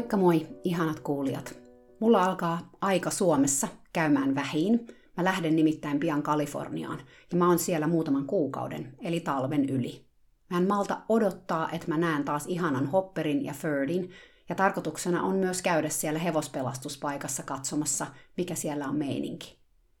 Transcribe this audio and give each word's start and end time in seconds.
Moikka 0.00 0.16
moi, 0.16 0.46
ihanat 0.64 1.00
kuulijat. 1.00 1.60
Mulla 2.00 2.24
alkaa 2.24 2.70
aika 2.80 3.10
Suomessa 3.10 3.68
käymään 3.92 4.34
vähin. 4.34 4.86
Mä 5.16 5.24
lähden 5.24 5.56
nimittäin 5.56 6.00
pian 6.00 6.22
Kaliforniaan 6.22 6.98
ja 7.32 7.38
mä 7.38 7.48
oon 7.48 7.58
siellä 7.58 7.86
muutaman 7.86 8.26
kuukauden, 8.26 8.96
eli 9.00 9.20
talven 9.20 9.68
yli. 9.68 10.04
Mä 10.50 10.58
en 10.58 10.68
malta 10.68 11.00
odottaa, 11.08 11.70
että 11.70 11.88
mä 11.88 11.98
näen 11.98 12.24
taas 12.24 12.46
ihanan 12.46 12.86
Hopperin 12.86 13.44
ja 13.44 13.52
Ferdin, 13.52 14.10
ja 14.48 14.54
tarkoituksena 14.54 15.22
on 15.22 15.36
myös 15.36 15.62
käydä 15.62 15.88
siellä 15.88 16.18
hevospelastuspaikassa 16.18 17.42
katsomassa, 17.42 18.06
mikä 18.36 18.54
siellä 18.54 18.88
on 18.88 18.96
meininki. 18.96 19.58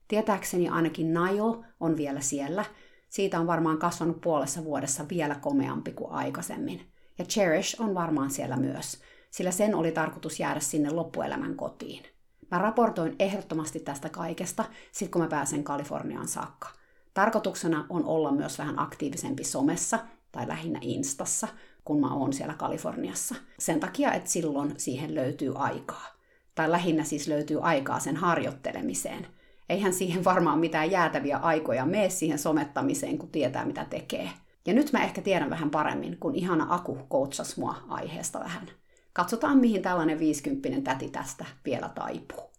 Tietääkseni 0.08 0.68
ainakin 0.68 1.14
Nile 1.14 1.66
on 1.80 1.96
vielä 1.96 2.20
siellä. 2.20 2.64
Siitä 3.08 3.40
on 3.40 3.46
varmaan 3.46 3.78
kasvanut 3.78 4.20
puolessa 4.20 4.64
vuodessa 4.64 5.04
vielä 5.08 5.34
komeampi 5.34 5.92
kuin 5.92 6.12
aikaisemmin. 6.12 6.80
Ja 7.18 7.24
Cherish 7.24 7.80
on 7.82 7.94
varmaan 7.94 8.30
siellä 8.30 8.56
myös– 8.56 8.96
sillä 9.30 9.50
sen 9.50 9.74
oli 9.74 9.92
tarkoitus 9.92 10.40
jäädä 10.40 10.60
sinne 10.60 10.90
loppuelämän 10.90 11.56
kotiin. 11.56 12.02
Mä 12.50 12.58
raportoin 12.58 13.16
ehdottomasti 13.18 13.80
tästä 13.80 14.08
kaikesta, 14.08 14.64
sit 14.92 15.10
kun 15.10 15.22
mä 15.22 15.28
pääsen 15.28 15.64
Kaliforniaan 15.64 16.28
saakka. 16.28 16.68
Tarkoituksena 17.14 17.86
on 17.88 18.04
olla 18.04 18.32
myös 18.32 18.58
vähän 18.58 18.78
aktiivisempi 18.78 19.44
somessa, 19.44 19.98
tai 20.32 20.48
lähinnä 20.48 20.78
Instassa, 20.82 21.48
kun 21.84 22.00
mä 22.00 22.14
oon 22.14 22.32
siellä 22.32 22.54
Kaliforniassa. 22.54 23.34
Sen 23.58 23.80
takia, 23.80 24.12
että 24.12 24.30
silloin 24.30 24.74
siihen 24.76 25.14
löytyy 25.14 25.52
aikaa. 25.56 26.06
Tai 26.54 26.70
lähinnä 26.70 27.04
siis 27.04 27.28
löytyy 27.28 27.58
aikaa 27.62 28.00
sen 28.00 28.16
harjoittelemiseen. 28.16 29.26
Eihän 29.68 29.92
siihen 29.92 30.24
varmaan 30.24 30.58
mitään 30.58 30.90
jäätäviä 30.90 31.36
aikoja 31.36 31.86
mene 31.86 32.10
siihen 32.10 32.38
somettamiseen, 32.38 33.18
kun 33.18 33.28
tietää 33.28 33.64
mitä 33.64 33.84
tekee. 33.84 34.30
Ja 34.66 34.74
nyt 34.74 34.92
mä 34.92 35.04
ehkä 35.04 35.22
tiedän 35.22 35.50
vähän 35.50 35.70
paremmin, 35.70 36.16
kun 36.20 36.34
ihana 36.34 36.66
Aku 36.70 36.98
koutsas 37.08 37.56
mua 37.56 37.74
aiheesta 37.88 38.40
vähän. 38.40 38.79
Katsotaan, 39.20 39.58
mihin 39.58 39.82
tällainen 39.82 40.18
50 40.18 40.80
täti 40.90 41.08
tästä 41.08 41.44
vielä 41.64 41.88
taipuu. 41.94 42.50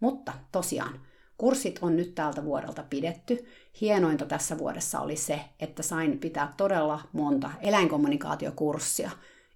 Mutta 0.00 0.32
tosiaan, 0.52 1.00
kurssit 1.38 1.78
on 1.82 1.96
nyt 1.96 2.14
tältä 2.14 2.44
vuodelta 2.44 2.84
pidetty. 2.90 3.46
Hienointa 3.80 4.26
tässä 4.26 4.58
vuodessa 4.58 5.00
oli 5.00 5.16
se, 5.16 5.40
että 5.60 5.82
sain 5.82 6.18
pitää 6.18 6.52
todella 6.56 7.00
monta 7.12 7.50
eläinkommunikaatiokurssia. 7.60 9.10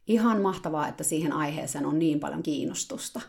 Ihan 0.07 0.43
mahtavaa, 0.43 0.89
että 0.89 1.05
siihen 1.05 1.33
aiheeseen 1.33 1.87
on 1.87 1.99
niin 1.99 2.21
paljon 2.21 2.43
kiinnostusta. 2.43 3.21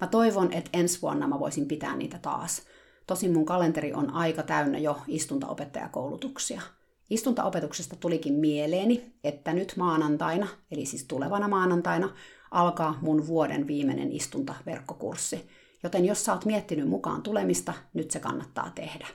Mä 0.00 0.06
toivon, 0.06 0.52
että 0.52 0.70
ensi 0.72 1.02
vuonna 1.02 1.28
mä 1.28 1.38
voisin 1.38 1.68
pitää 1.68 1.96
niitä 1.96 2.18
taas. 2.18 2.62
Tosin 3.06 3.32
mun 3.32 3.46
kalenteri 3.46 3.92
on 3.92 4.10
aika 4.10 4.42
täynnä 4.42 4.78
jo 4.78 4.98
istuntaopettajakoulutuksia. 5.08 6.62
Istuntaopetuksesta 7.10 7.96
tulikin 7.96 8.34
mieleeni, 8.34 9.12
että 9.24 9.52
nyt 9.52 9.74
maanantaina, 9.76 10.48
eli 10.70 10.86
siis 10.86 11.04
tulevana 11.04 11.48
maanantaina, 11.48 12.08
alkaa 12.52 12.98
mun 13.00 13.26
vuoden 13.26 13.66
viimeinen 13.66 14.12
istuntaverkkokurssi. 14.12 15.48
Joten 15.82 16.04
jos 16.04 16.24
sä 16.24 16.32
oot 16.32 16.44
miettinyt 16.44 16.88
mukaan 16.88 17.22
tulemista, 17.22 17.72
nyt 17.94 18.10
se 18.10 18.20
kannattaa 18.20 18.72
tehdä. 18.74 19.06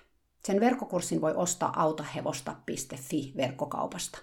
Sen 0.45 0.59
verkkokurssin 0.59 1.21
voi 1.21 1.33
ostaa 1.35 1.81
autahevosta.fi 1.81 3.33
verkkokaupasta. 3.37 4.19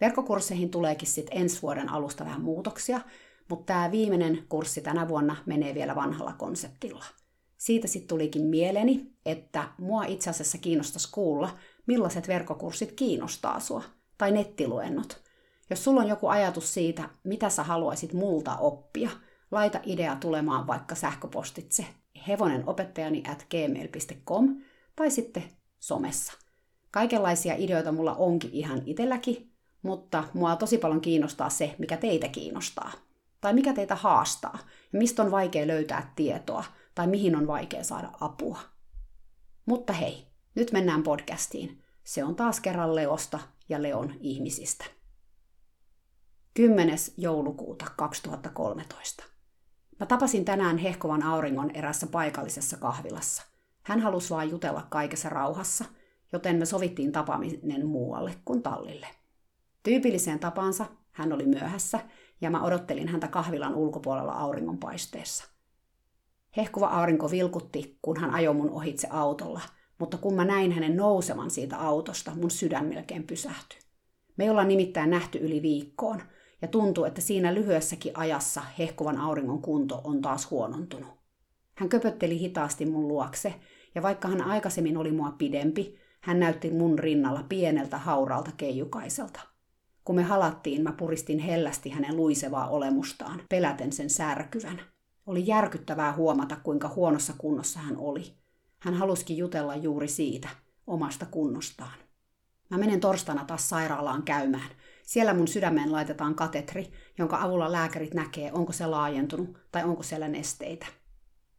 Verkkokursseihin 0.00 0.70
tuleekin 0.70 1.08
sitten 1.08 1.38
ensi 1.38 1.62
vuoden 1.62 1.88
alusta 1.88 2.24
vähän 2.24 2.40
muutoksia, 2.40 3.00
mutta 3.48 3.66
tämä 3.66 3.90
viimeinen 3.90 4.44
kurssi 4.48 4.80
tänä 4.80 5.08
vuonna 5.08 5.36
menee 5.46 5.74
vielä 5.74 5.94
vanhalla 5.94 6.32
konseptilla. 6.32 7.04
Siitä 7.56 7.88
sitten 7.88 8.08
tulikin 8.08 8.46
mieleeni, 8.46 9.12
että 9.26 9.68
mua 9.78 10.04
itse 10.04 10.30
asiassa 10.30 10.58
kiinnostaisi 10.58 11.08
kuulla, 11.12 11.58
millaiset 11.86 12.28
verkkokurssit 12.28 12.92
kiinnostaa 12.92 13.60
sua, 13.60 13.82
tai 14.18 14.32
nettiluennot– 14.32 15.22
jos 15.70 15.84
sulla 15.84 16.00
on 16.00 16.08
joku 16.08 16.28
ajatus 16.28 16.74
siitä, 16.74 17.08
mitä 17.24 17.48
sä 17.48 17.62
haluaisit 17.62 18.12
multa 18.12 18.56
oppia, 18.56 19.10
laita 19.50 19.80
idea 19.86 20.16
tulemaan 20.16 20.66
vaikka 20.66 20.94
sähköpostitse 20.94 21.86
hevonenopettajani 22.28 23.22
at 23.30 23.46
gmail.com 23.50 24.56
tai 24.96 25.10
sitten 25.10 25.44
somessa. 25.78 26.32
Kaikenlaisia 26.90 27.54
ideoita 27.58 27.92
mulla 27.92 28.14
onkin 28.14 28.50
ihan 28.52 28.82
itselläkin, 28.86 29.52
mutta 29.82 30.24
mua 30.34 30.56
tosi 30.56 30.78
paljon 30.78 31.00
kiinnostaa 31.00 31.50
se, 31.50 31.74
mikä 31.78 31.96
teitä 31.96 32.28
kiinnostaa. 32.28 32.92
Tai 33.40 33.52
mikä 33.52 33.72
teitä 33.72 33.94
haastaa, 33.94 34.58
ja 34.92 34.98
mistä 34.98 35.22
on 35.22 35.30
vaikea 35.30 35.66
löytää 35.66 36.12
tietoa, 36.16 36.64
tai 36.94 37.06
mihin 37.06 37.36
on 37.36 37.46
vaikea 37.46 37.84
saada 37.84 38.10
apua. 38.20 38.58
Mutta 39.66 39.92
hei, 39.92 40.26
nyt 40.54 40.72
mennään 40.72 41.02
podcastiin. 41.02 41.82
Se 42.04 42.24
on 42.24 42.36
taas 42.36 42.60
kerran 42.60 42.94
Leosta 42.94 43.38
ja 43.68 43.82
Leon 43.82 44.14
ihmisistä. 44.20 44.97
10. 46.58 46.96
joulukuuta 47.16 47.84
2013. 47.96 49.24
Mä 50.00 50.06
tapasin 50.06 50.44
tänään 50.44 50.78
hehkovan 50.78 51.22
auringon 51.22 51.70
erässä 51.70 52.06
paikallisessa 52.06 52.76
kahvilassa. 52.76 53.42
Hän 53.82 54.00
halusi 54.00 54.34
vain 54.34 54.50
jutella 54.50 54.86
kaikessa 54.90 55.28
rauhassa, 55.28 55.84
joten 56.32 56.56
me 56.56 56.66
sovittiin 56.66 57.12
tapaaminen 57.12 57.86
muualle 57.86 58.34
kuin 58.44 58.62
tallille. 58.62 59.06
Tyypilliseen 59.82 60.38
tapansa 60.38 60.86
hän 61.10 61.32
oli 61.32 61.46
myöhässä 61.46 62.00
ja 62.40 62.50
mä 62.50 62.62
odottelin 62.62 63.08
häntä 63.08 63.28
kahvilan 63.28 63.74
ulkopuolella 63.74 64.32
auringonpaisteessa. 64.32 65.44
Hehkuva 66.56 66.86
aurinko 66.86 67.30
vilkutti, 67.30 67.98
kun 68.02 68.20
hän 68.20 68.30
ajoi 68.30 68.54
mun 68.54 68.70
ohitse 68.70 69.08
autolla, 69.10 69.60
mutta 69.98 70.18
kun 70.18 70.34
mä 70.34 70.44
näin 70.44 70.72
hänen 70.72 70.96
nousevan 70.96 71.50
siitä 71.50 71.76
autosta, 71.76 72.34
mun 72.34 72.50
sydän 72.50 72.86
melkein 72.86 73.26
pysähtyi. 73.26 73.78
Me 74.36 74.50
ollaan 74.50 74.68
nimittäin 74.68 75.10
nähty 75.10 75.38
yli 75.38 75.62
viikkoon– 75.62 76.22
ja 76.62 76.68
tuntuu, 76.68 77.04
että 77.04 77.20
siinä 77.20 77.54
lyhyessäkin 77.54 78.12
ajassa 78.14 78.62
hehkuvan 78.78 79.18
auringon 79.18 79.62
kunto 79.62 80.00
on 80.04 80.22
taas 80.22 80.50
huonontunut. 80.50 81.18
Hän 81.74 81.88
köpötteli 81.88 82.38
hitaasti 82.38 82.86
mun 82.86 83.08
luokse, 83.08 83.54
ja 83.94 84.02
vaikka 84.02 84.28
hän 84.28 84.42
aikaisemmin 84.42 84.96
oli 84.96 85.12
mua 85.12 85.30
pidempi, 85.38 85.98
hän 86.20 86.40
näytti 86.40 86.70
mun 86.70 86.98
rinnalla 86.98 87.44
pieneltä 87.48 87.98
hauralta 87.98 88.50
keijukaiselta. 88.56 89.40
Kun 90.04 90.16
me 90.16 90.22
halattiin, 90.22 90.82
mä 90.82 90.92
puristin 90.92 91.38
hellästi 91.38 91.90
hänen 91.90 92.16
luisevaa 92.16 92.68
olemustaan, 92.68 93.42
peläten 93.48 93.92
sen 93.92 94.10
särkyvän. 94.10 94.80
Oli 95.26 95.46
järkyttävää 95.46 96.12
huomata, 96.12 96.56
kuinka 96.56 96.88
huonossa 96.88 97.32
kunnossa 97.38 97.80
hän 97.80 97.96
oli. 97.96 98.34
Hän 98.78 98.94
haluski 98.94 99.38
jutella 99.38 99.76
juuri 99.76 100.08
siitä, 100.08 100.48
omasta 100.86 101.26
kunnostaan. 101.26 101.98
Mä 102.70 102.78
menen 102.78 103.00
torstaina 103.00 103.44
taas 103.44 103.68
sairaalaan 103.68 104.22
käymään, 104.22 104.70
siellä 105.08 105.34
mun 105.34 105.48
sydämeen 105.48 105.92
laitetaan 105.92 106.34
katetri, 106.34 106.92
jonka 107.18 107.38
avulla 107.40 107.72
lääkärit 107.72 108.14
näkee, 108.14 108.52
onko 108.52 108.72
se 108.72 108.86
laajentunut 108.86 109.58
tai 109.72 109.84
onko 109.84 110.02
siellä 110.02 110.28
nesteitä. 110.28 110.86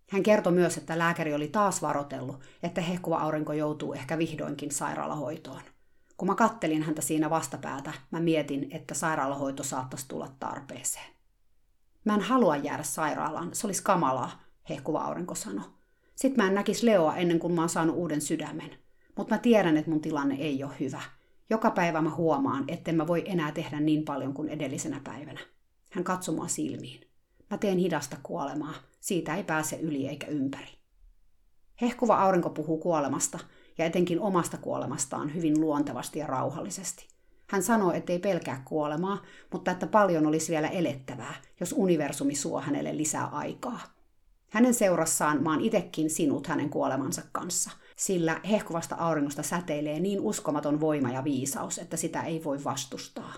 Hän 0.09 0.23
kertoi 0.23 0.53
myös, 0.53 0.77
että 0.77 0.97
lääkäri 0.97 1.33
oli 1.33 1.47
taas 1.47 1.81
varotellut, 1.81 2.39
että 2.63 2.81
hehkuva 2.81 3.17
aurinko 3.17 3.53
joutuu 3.53 3.93
ehkä 3.93 4.17
vihdoinkin 4.17 4.71
sairaalahoitoon. 4.71 5.61
Kun 6.17 6.27
mä 6.27 6.35
kattelin 6.35 6.83
häntä 6.83 7.01
siinä 7.01 7.29
vastapäätä, 7.29 7.93
mä 8.11 8.19
mietin, 8.19 8.67
että 8.71 8.93
sairaalahoito 8.93 9.63
saattaisi 9.63 10.07
tulla 10.07 10.35
tarpeeseen. 10.39 11.09
Mä 12.05 12.15
en 12.15 12.21
halua 12.21 12.57
jäädä 12.57 12.83
sairaalaan, 12.83 13.49
se 13.53 13.67
olisi 13.67 13.83
kamalaa, 13.83 14.41
hehkuva 14.69 15.01
aurinko 15.01 15.35
sanoi. 15.35 15.65
Sitten 16.15 16.43
mä 16.43 16.47
en 16.47 16.55
näkisi 16.55 16.85
Leoa 16.85 17.15
ennen 17.15 17.39
kuin 17.39 17.53
mä 17.53 17.61
oon 17.61 17.69
saanut 17.69 17.95
uuden 17.95 18.21
sydämen. 18.21 18.71
Mutta 19.17 19.35
mä 19.35 19.39
tiedän, 19.39 19.77
että 19.77 19.91
mun 19.91 20.01
tilanne 20.01 20.35
ei 20.35 20.63
ole 20.63 20.73
hyvä– 20.79 21.01
joka 21.49 21.71
päivä 21.71 22.01
mä 22.01 22.09
huomaan, 22.15 22.63
etten 22.67 22.95
mä 22.95 23.07
voi 23.07 23.23
enää 23.25 23.51
tehdä 23.51 23.79
niin 23.79 24.05
paljon 24.05 24.33
kuin 24.33 24.49
edellisenä 24.49 25.01
päivänä. 25.03 25.39
Hän 25.91 26.03
katsoi 26.03 26.35
mua 26.35 26.47
silmiin. 26.47 27.07
Mä 27.49 27.57
teen 27.57 27.77
hidasta 27.77 28.17
kuolemaa. 28.23 28.73
Siitä 28.99 29.35
ei 29.35 29.43
pääse 29.43 29.75
yli 29.75 30.07
eikä 30.07 30.27
ympäri. 30.27 30.79
Hehkuva 31.81 32.17
aurinko 32.17 32.49
puhuu 32.49 32.77
kuolemasta 32.77 33.39
ja 33.77 33.85
etenkin 33.85 34.19
omasta 34.19 34.57
kuolemastaan 34.57 35.33
hyvin 35.33 35.61
luontevasti 35.61 36.19
ja 36.19 36.27
rauhallisesti. 36.27 37.07
Hän 37.47 37.63
sanoo, 37.63 37.91
ettei 37.91 38.19
pelkää 38.19 38.61
kuolemaa, 38.65 39.21
mutta 39.51 39.71
että 39.71 39.87
paljon 39.87 40.25
olisi 40.25 40.51
vielä 40.51 40.67
elettävää, 40.67 41.33
jos 41.59 41.75
universumi 41.77 42.35
suo 42.35 42.61
hänelle 42.61 42.97
lisää 42.97 43.25
aikaa. 43.25 43.79
Hänen 44.49 44.73
seurassaan 44.73 45.43
maan 45.43 45.61
itekin 45.61 46.09
sinut 46.09 46.47
hänen 46.47 46.69
kuolemansa 46.69 47.21
kanssa– 47.31 47.71
sillä 47.99 48.41
hehkuvasta 48.49 48.95
auringosta 48.95 49.43
säteilee 49.43 49.99
niin 49.99 50.21
uskomaton 50.21 50.79
voima 50.79 51.11
ja 51.11 51.23
viisaus, 51.23 51.77
että 51.77 51.97
sitä 51.97 52.21
ei 52.21 52.43
voi 52.43 52.63
vastustaa. 52.63 53.33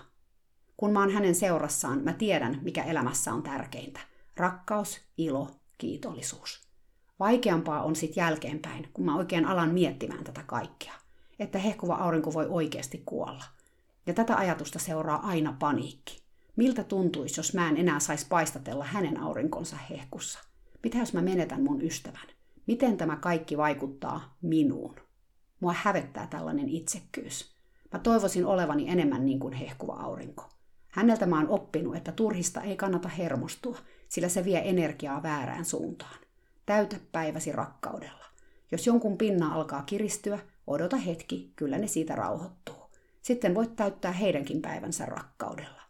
Kun 0.76 0.92
mä 0.92 1.00
oon 1.00 1.10
hänen 1.10 1.34
seurassaan, 1.34 2.04
mä 2.04 2.12
tiedän, 2.12 2.58
mikä 2.62 2.82
elämässä 2.82 3.32
on 3.32 3.42
tärkeintä. 3.42 4.00
Rakkaus, 4.36 5.00
ilo, 5.18 5.50
kiitollisuus. 5.78 6.68
Vaikeampaa 7.20 7.82
on 7.82 7.96
sitten 7.96 8.22
jälkeenpäin, 8.22 8.88
kun 8.92 9.04
mä 9.04 9.16
oikein 9.16 9.44
alan 9.44 9.74
miettimään 9.74 10.24
tätä 10.24 10.42
kaikkea. 10.46 10.94
Että 11.38 11.58
hehkuva 11.58 11.94
aurinko 11.94 12.32
voi 12.32 12.46
oikeasti 12.48 13.02
kuolla. 13.06 13.44
Ja 14.06 14.14
tätä 14.14 14.36
ajatusta 14.36 14.78
seuraa 14.78 15.26
aina 15.26 15.56
paniikki. 15.58 16.22
Miltä 16.56 16.84
tuntuisi, 16.84 17.40
jos 17.40 17.54
mä 17.54 17.68
en 17.68 17.76
enää 17.76 18.00
saisi 18.00 18.26
paistatella 18.28 18.84
hänen 18.84 19.20
aurinkonsa 19.20 19.76
hehkussa? 19.76 20.38
Mitä 20.82 20.98
jos 20.98 21.12
mä 21.12 21.22
menetän 21.22 21.62
mun 21.62 21.82
ystävän? 21.82 22.31
Miten 22.66 22.96
tämä 22.96 23.16
kaikki 23.16 23.56
vaikuttaa 23.56 24.36
minuun? 24.42 24.94
Mua 25.60 25.74
hävettää 25.76 26.26
tällainen 26.26 26.68
itsekkyys. 26.68 27.54
Mä 27.92 27.98
toivoisin 27.98 28.46
olevani 28.46 28.88
enemmän 28.88 29.24
niin 29.24 29.40
kuin 29.40 29.52
hehkuva 29.52 29.92
aurinko. 29.92 30.48
Häneltä 30.88 31.26
mä 31.26 31.36
oon 31.36 31.48
oppinut, 31.48 31.96
että 31.96 32.12
turhista 32.12 32.60
ei 32.60 32.76
kannata 32.76 33.08
hermostua, 33.08 33.78
sillä 34.08 34.28
se 34.28 34.44
vie 34.44 34.68
energiaa 34.68 35.22
väärään 35.22 35.64
suuntaan. 35.64 36.16
Täytä 36.66 36.96
päiväsi 37.12 37.52
rakkaudella. 37.52 38.24
Jos 38.72 38.86
jonkun 38.86 39.18
pinna 39.18 39.54
alkaa 39.54 39.82
kiristyä, 39.82 40.38
odota 40.66 40.96
hetki, 40.96 41.52
kyllä 41.56 41.78
ne 41.78 41.86
siitä 41.86 42.14
rauhoittuu. 42.14 42.90
Sitten 43.22 43.54
voit 43.54 43.76
täyttää 43.76 44.12
heidänkin 44.12 44.62
päivänsä 44.62 45.06
rakkaudella. 45.06 45.82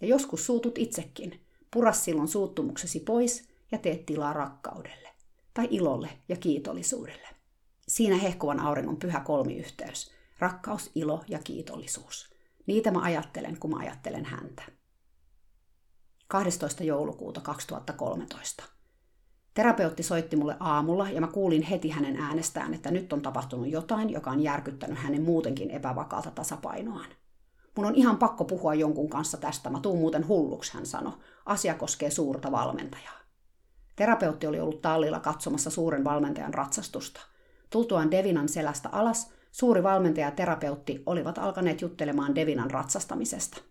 Ja 0.00 0.06
joskus 0.06 0.46
suutut 0.46 0.78
itsekin. 0.78 1.40
Pura 1.70 1.92
silloin 1.92 2.28
suuttumuksesi 2.28 3.00
pois 3.00 3.48
ja 3.72 3.78
tee 3.78 3.96
tilaa 3.96 4.32
rakkaudelle. 4.32 5.09
Tai 5.60 5.68
ilolle 5.70 6.10
ja 6.28 6.36
kiitollisuudelle. 6.36 7.28
Siinä 7.88 8.16
hehkuvan 8.16 8.60
auringon 8.60 8.96
pyhä 8.96 9.20
kolmiyhteys. 9.20 10.10
Rakkaus, 10.38 10.90
ilo 10.94 11.24
ja 11.28 11.38
kiitollisuus. 11.44 12.34
Niitä 12.66 12.90
mä 12.90 13.00
ajattelen, 13.02 13.58
kun 13.60 13.70
mä 13.70 13.76
ajattelen 13.78 14.24
häntä. 14.24 14.62
12. 16.28 16.84
joulukuuta 16.84 17.40
2013. 17.40 18.64
Terapeutti 19.54 20.02
soitti 20.02 20.36
mulle 20.36 20.56
aamulla 20.60 21.10
ja 21.10 21.20
mä 21.20 21.26
kuulin 21.26 21.62
heti 21.62 21.88
hänen 21.88 22.16
äänestään, 22.16 22.74
että 22.74 22.90
nyt 22.90 23.12
on 23.12 23.22
tapahtunut 23.22 23.68
jotain, 23.68 24.10
joka 24.10 24.30
on 24.30 24.42
järkyttänyt 24.42 24.98
hänen 24.98 25.22
muutenkin 25.22 25.70
epävakaalta 25.70 26.30
tasapainoaan. 26.30 27.10
Mun 27.76 27.86
on 27.86 27.94
ihan 27.94 28.18
pakko 28.18 28.44
puhua 28.44 28.74
jonkun 28.74 29.10
kanssa 29.10 29.36
tästä, 29.36 29.70
mä 29.70 29.80
tuun 29.80 29.98
muuten 29.98 30.28
hulluksi, 30.28 30.74
hän 30.74 30.86
sanoi. 30.86 31.12
Asia 31.46 31.74
koskee 31.74 32.10
suurta 32.10 32.52
valmentajaa. 32.52 33.19
Terapeutti 34.00 34.46
oli 34.46 34.60
ollut 34.60 34.82
tallilla 34.82 35.20
katsomassa 35.20 35.70
suuren 35.70 36.04
valmentajan 36.04 36.54
ratsastusta. 36.54 37.20
Tultuaan 37.70 38.10
Devinan 38.10 38.48
selästä 38.48 38.88
alas, 38.88 39.32
suuri 39.50 39.82
valmentaja 39.82 40.26
ja 40.26 40.30
terapeutti 40.30 41.02
olivat 41.06 41.38
alkaneet 41.38 41.80
juttelemaan 41.80 42.34
Devinan 42.34 42.70
ratsastamisesta. 42.70 43.62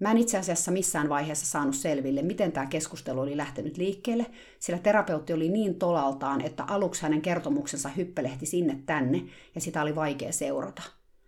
Mä 0.00 0.10
en 0.10 0.18
itse 0.18 0.38
asiassa 0.38 0.70
missään 0.70 1.08
vaiheessa 1.08 1.46
saanut 1.46 1.74
selville, 1.74 2.22
miten 2.22 2.52
tämä 2.52 2.66
keskustelu 2.66 3.20
oli 3.20 3.36
lähtenyt 3.36 3.76
liikkeelle, 3.76 4.26
sillä 4.58 4.78
terapeutti 4.78 5.32
oli 5.32 5.48
niin 5.48 5.78
tolaltaan, 5.78 6.40
että 6.40 6.64
aluksi 6.64 7.02
hänen 7.02 7.22
kertomuksensa 7.22 7.88
hyppelehti 7.88 8.46
sinne 8.46 8.82
tänne 8.86 9.22
ja 9.54 9.60
sitä 9.60 9.82
oli 9.82 9.94
vaikea 9.94 10.32
seurata. 10.32 10.82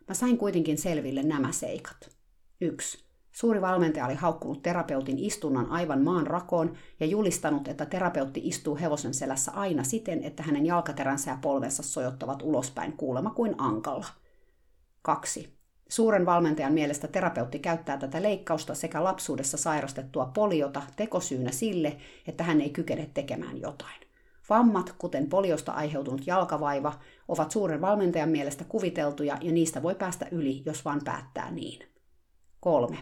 Mä 0.08 0.14
sain 0.14 0.38
kuitenkin 0.38 0.78
selville 0.78 1.22
nämä 1.22 1.52
seikat. 1.52 2.10
1. 2.60 3.07
Suuri 3.38 3.60
valmentaja 3.60 4.06
oli 4.06 4.14
haukkunut 4.14 4.62
terapeutin 4.62 5.18
istunnan 5.18 5.70
aivan 5.70 6.02
maan 6.02 6.26
rakoon 6.26 6.76
ja 7.00 7.06
julistanut, 7.06 7.68
että 7.68 7.86
terapeutti 7.86 8.40
istuu 8.44 8.76
hevosen 8.76 9.14
selässä 9.14 9.52
aina 9.52 9.84
siten, 9.84 10.24
että 10.24 10.42
hänen 10.42 10.66
jalkateränsä 10.66 11.30
ja 11.30 11.38
polvensa 11.40 11.82
sojottavat 11.82 12.42
ulospäin 12.42 12.92
kuulema 12.92 13.30
kuin 13.30 13.54
ankalla. 13.58 14.06
2. 15.02 15.58
Suuren 15.88 16.26
valmentajan 16.26 16.72
mielestä 16.72 17.08
terapeutti 17.08 17.58
käyttää 17.58 17.96
tätä 17.96 18.22
leikkausta 18.22 18.74
sekä 18.74 19.04
lapsuudessa 19.04 19.56
sairastettua 19.56 20.30
poliota 20.34 20.82
tekosyynä 20.96 21.50
sille, 21.50 21.96
että 22.26 22.44
hän 22.44 22.60
ei 22.60 22.70
kykene 22.70 23.10
tekemään 23.14 23.60
jotain. 23.60 24.00
Vammat, 24.50 24.94
kuten 24.98 25.28
poliosta 25.28 25.72
aiheutunut 25.72 26.26
jalkavaiva, 26.26 26.98
ovat 27.28 27.50
suuren 27.50 27.80
valmentajan 27.80 28.28
mielestä 28.28 28.64
kuviteltuja 28.64 29.38
ja 29.40 29.52
niistä 29.52 29.82
voi 29.82 29.94
päästä 29.94 30.26
yli, 30.30 30.62
jos 30.66 30.84
vain 30.84 31.04
päättää 31.04 31.50
niin. 31.50 31.78
3. 32.60 32.98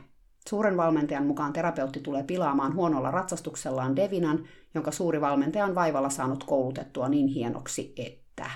Suuren 0.48 0.76
valmentajan 0.76 1.26
mukaan 1.26 1.52
terapeutti 1.52 2.00
tulee 2.00 2.22
pilaamaan 2.22 2.74
huonolla 2.74 3.10
ratsastuksellaan 3.10 3.96
Devinan, 3.96 4.44
jonka 4.74 4.90
suuri 4.90 5.20
valmentaja 5.20 5.64
on 5.64 5.74
vaivalla 5.74 6.10
saanut 6.10 6.44
koulutettua 6.44 7.08
niin 7.08 7.26
hienoksi, 7.26 7.94
että... 7.96 8.50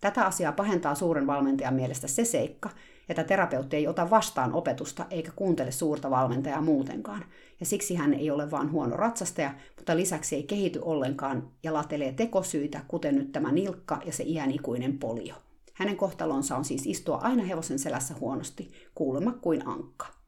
Tätä 0.00 0.24
asiaa 0.24 0.52
pahentaa 0.52 0.94
suuren 0.94 1.26
valmentajan 1.26 1.74
mielestä 1.74 2.08
se 2.08 2.24
seikka, 2.24 2.70
että 3.08 3.24
terapeutti 3.24 3.76
ei 3.76 3.88
ota 3.88 4.10
vastaan 4.10 4.52
opetusta 4.52 5.06
eikä 5.10 5.32
kuuntele 5.36 5.70
suurta 5.70 6.10
valmentajaa 6.10 6.60
muutenkaan. 6.60 7.24
Ja 7.60 7.66
siksi 7.66 7.94
hän 7.94 8.14
ei 8.14 8.30
ole 8.30 8.50
vain 8.50 8.72
huono 8.72 8.96
ratsastaja, 8.96 9.54
mutta 9.76 9.96
lisäksi 9.96 10.36
ei 10.36 10.42
kehity 10.42 10.80
ollenkaan 10.82 11.50
ja 11.62 11.72
latelee 11.72 12.12
tekosyitä, 12.12 12.80
kuten 12.88 13.14
nyt 13.14 13.32
tämä 13.32 13.52
nilkka 13.52 14.00
ja 14.04 14.12
se 14.12 14.24
iänikuinen 14.26 14.98
polio. 14.98 15.34
Hänen 15.74 15.96
kohtalonsa 15.96 16.56
on 16.56 16.64
siis 16.64 16.86
istua 16.86 17.16
aina 17.16 17.44
hevosen 17.44 17.78
selässä 17.78 18.14
huonosti, 18.20 18.72
kuulemma 18.94 19.32
kuin 19.32 19.68
ankka. 19.68 20.21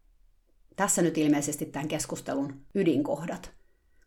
Tässä 0.77 1.03
nyt 1.03 1.19
ilmeisesti 1.19 1.67
tämän 1.67 1.89
keskustelun 1.89 2.61
ydinkohdat. 2.75 3.53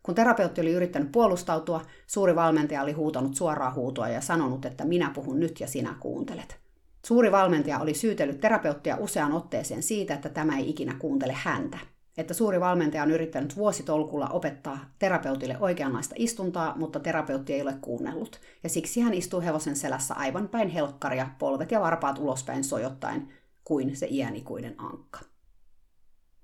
Kun 0.02 0.14
terapeutti 0.14 0.60
oli 0.60 0.72
yrittänyt 0.72 1.12
puolustautua, 1.12 1.86
suuri 2.06 2.34
valmentaja 2.36 2.82
oli 2.82 2.92
huutanut 2.92 3.36
suoraa 3.36 3.74
huutoa 3.74 4.08
ja 4.08 4.20
sanonut, 4.20 4.64
että 4.64 4.84
minä 4.84 5.10
puhun 5.14 5.40
nyt 5.40 5.60
ja 5.60 5.66
sinä 5.66 5.94
kuuntelet. 6.00 6.58
Suuri 7.06 7.32
valmentaja 7.32 7.78
oli 7.78 7.94
syytellyt 7.94 8.40
terapeuttia 8.40 8.96
useaan 8.96 9.32
otteeseen 9.32 9.82
siitä, 9.82 10.14
että 10.14 10.28
tämä 10.28 10.58
ei 10.58 10.70
ikinä 10.70 10.94
kuuntele 10.98 11.32
häntä. 11.36 11.78
Että 12.18 12.34
suuri 12.34 12.60
valmentaja 12.60 13.02
on 13.02 13.10
yrittänyt 13.10 13.56
vuositolkulla 13.56 14.28
opettaa 14.28 14.78
terapeutille 14.98 15.56
oikeanlaista 15.60 16.14
istuntaa, 16.18 16.76
mutta 16.76 17.00
terapeutti 17.00 17.54
ei 17.54 17.62
ole 17.62 17.74
kuunnellut. 17.80 18.40
Ja 18.62 18.68
siksi 18.68 19.00
hän 19.00 19.14
istuu 19.14 19.40
hevosen 19.40 19.76
selässä 19.76 20.14
aivan 20.14 20.48
päin 20.48 20.68
helkkaria, 20.68 21.28
polvet 21.38 21.70
ja 21.70 21.80
varpaat 21.80 22.18
ulospäin 22.18 22.64
sojottaen, 22.64 23.28
kuin 23.64 23.96
se 23.96 24.06
iänikuinen 24.10 24.74
ankka. 24.78 25.20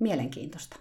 Mielenkiintoista. 0.04 0.76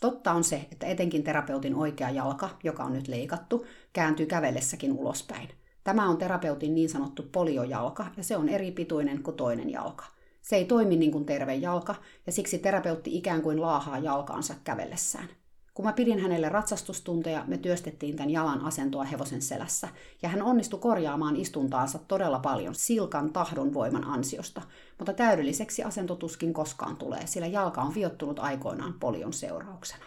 Totta 0.00 0.32
on 0.32 0.44
se, 0.44 0.68
että 0.72 0.86
etenkin 0.86 1.24
terapeutin 1.24 1.74
oikea 1.74 2.10
jalka, 2.10 2.50
joka 2.64 2.84
on 2.84 2.92
nyt 2.92 3.08
leikattu, 3.08 3.66
kääntyy 3.92 4.26
kävellessäkin 4.26 4.92
ulospäin– 4.92 5.48
Tämä 5.84 6.08
on 6.08 6.18
terapeutin 6.18 6.74
niin 6.74 6.88
sanottu 6.88 7.22
poliojalka 7.32 8.06
ja 8.16 8.24
se 8.24 8.36
on 8.36 8.48
eri 8.48 8.70
pituinen 8.70 9.22
kuin 9.22 9.36
toinen 9.36 9.70
jalka. 9.70 10.04
Se 10.42 10.56
ei 10.56 10.64
toimi 10.64 10.96
niin 10.96 11.12
kuin 11.12 11.26
terve 11.26 11.54
jalka 11.54 11.94
ja 12.26 12.32
siksi 12.32 12.58
terapeutti 12.58 13.16
ikään 13.16 13.42
kuin 13.42 13.60
laahaa 13.60 13.98
jalkaansa 13.98 14.54
kävellessään. 14.64 15.28
Kun 15.74 15.84
mä 15.84 15.92
pidin 15.92 16.18
hänelle 16.18 16.48
ratsastustunteja, 16.48 17.44
me 17.46 17.58
työstettiin 17.58 18.16
tämän 18.16 18.30
jalan 18.30 18.60
asentoa 18.60 19.04
hevosen 19.04 19.42
selässä, 19.42 19.88
ja 20.22 20.28
hän 20.28 20.42
onnistui 20.42 20.80
korjaamaan 20.80 21.36
istuntaansa 21.36 21.98
todella 21.98 22.38
paljon 22.38 22.74
silkan 22.74 23.32
tahdon 23.32 23.74
voiman 23.74 24.04
ansiosta, 24.04 24.62
mutta 24.98 25.12
täydelliseksi 25.12 25.82
asentotuskin 25.82 26.52
koskaan 26.52 26.96
tulee, 26.96 27.26
sillä 27.26 27.46
jalka 27.46 27.82
on 27.82 27.94
viottunut 27.94 28.38
aikoinaan 28.38 28.94
polion 29.00 29.32
seurauksena. 29.32 30.04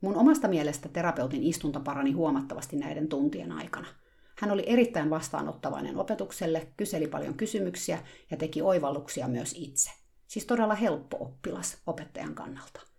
Mun 0.00 0.16
omasta 0.16 0.48
mielestä 0.48 0.88
terapeutin 0.88 1.42
istunta 1.42 1.80
parani 1.80 2.12
huomattavasti 2.12 2.76
näiden 2.76 3.08
tuntien 3.08 3.52
aikana– 3.52 3.86
hän 4.40 4.50
oli 4.50 4.62
erittäin 4.66 5.10
vastaanottavainen 5.10 5.96
opetukselle, 5.96 6.72
kyseli 6.76 7.06
paljon 7.06 7.34
kysymyksiä 7.34 7.98
ja 8.30 8.36
teki 8.36 8.62
oivalluksia 8.62 9.28
myös 9.28 9.54
itse. 9.58 9.90
Siis 10.26 10.46
todella 10.46 10.74
helppo 10.74 11.16
oppilas 11.20 11.78
opettajan 11.86 12.34
kannalta. 12.34 12.93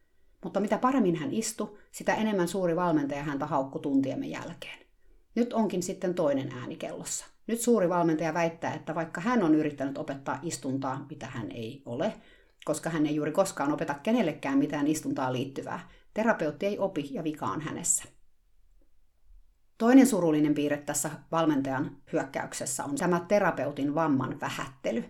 Mutta 0.46 0.60
mitä 0.60 0.78
paremmin 0.78 1.16
hän 1.16 1.32
istui, 1.32 1.78
sitä 1.92 2.16
enemmän 2.16 2.48
suuri 2.48 2.76
valmentaja 2.76 3.24
häntä 3.24 3.46
haukku 3.46 3.80
tuntiemme 3.80 4.28
jälkeen. 4.28 4.80
Nyt 5.36 5.54
onkin 5.54 5.84
sitten 5.84 6.14
toinen 6.14 6.52
ääni 6.52 6.76
kellossa. 6.76 7.26
Nyt 7.48 7.62
suuri 7.62 7.90
valmentaja 7.90 8.34
väittää, 8.34 8.74
että 8.74 8.96
vaikka 8.96 9.22
hän 9.22 9.44
on 9.44 9.56
yrittänyt 9.56 9.98
opettaa 9.98 10.40
istuntaa, 10.42 11.06
mitä 11.10 11.28
hän 11.28 11.52
ei 11.52 11.82
ole, 11.86 12.14
koska 12.66 12.90
hän 12.90 13.06
ei 13.06 13.16
juuri 13.16 13.32
koskaan 13.32 13.72
opeta 13.72 13.94
kenellekään 13.94 14.58
mitään 14.58 14.88
istuntaa 14.88 15.34
liittyvää, 15.34 15.90
terapeutti 16.14 16.66
ei 16.66 16.80
opi 16.80 17.10
ja 17.12 17.24
vika 17.24 17.46
on 17.46 17.62
hänessä. 17.62 18.04
Toinen 19.78 20.08
surullinen 20.08 20.54
piirre 20.54 20.78
tässä 20.78 21.12
valmentajan 21.32 21.98
hyökkäyksessä 22.14 22.84
on 22.84 22.96
tämä 22.96 23.26
terapeutin 23.28 23.96
vamman 23.96 24.40
vähättely. 24.40 25.06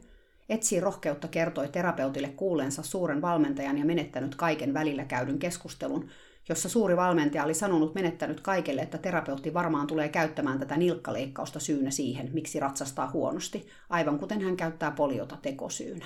Etsi 0.50 0.80
rohkeutta 0.80 1.28
kertoi 1.28 1.68
terapeutille 1.68 2.30
kuuleensa 2.30 2.84
suuren 2.84 3.22
valmentajan 3.22 3.78
ja 3.78 3.86
menettänyt 3.86 4.36
kaiken 4.36 4.74
välillä 4.74 5.06
käydyn 5.06 5.40
keskustelun, 5.40 6.10
jossa 6.50 6.70
suuri 6.70 6.98
valmentaja 6.98 7.44
oli 7.44 7.54
sanonut 7.54 7.96
menettänyt 7.96 8.40
kaikelle, 8.40 8.82
että 8.82 8.98
terapeutti 8.98 9.54
varmaan 9.54 9.88
tulee 9.88 10.10
käyttämään 10.10 10.60
tätä 10.60 10.78
nilkkaleikkausta 10.78 11.60
syynä 11.60 11.92
siihen, 11.92 12.30
miksi 12.34 12.60
ratsastaa 12.60 13.12
huonosti, 13.12 13.68
aivan 13.90 14.20
kuten 14.20 14.42
hän 14.42 14.58
käyttää 14.58 14.92
poliota 14.92 15.38
tekosyynä. 15.42 16.06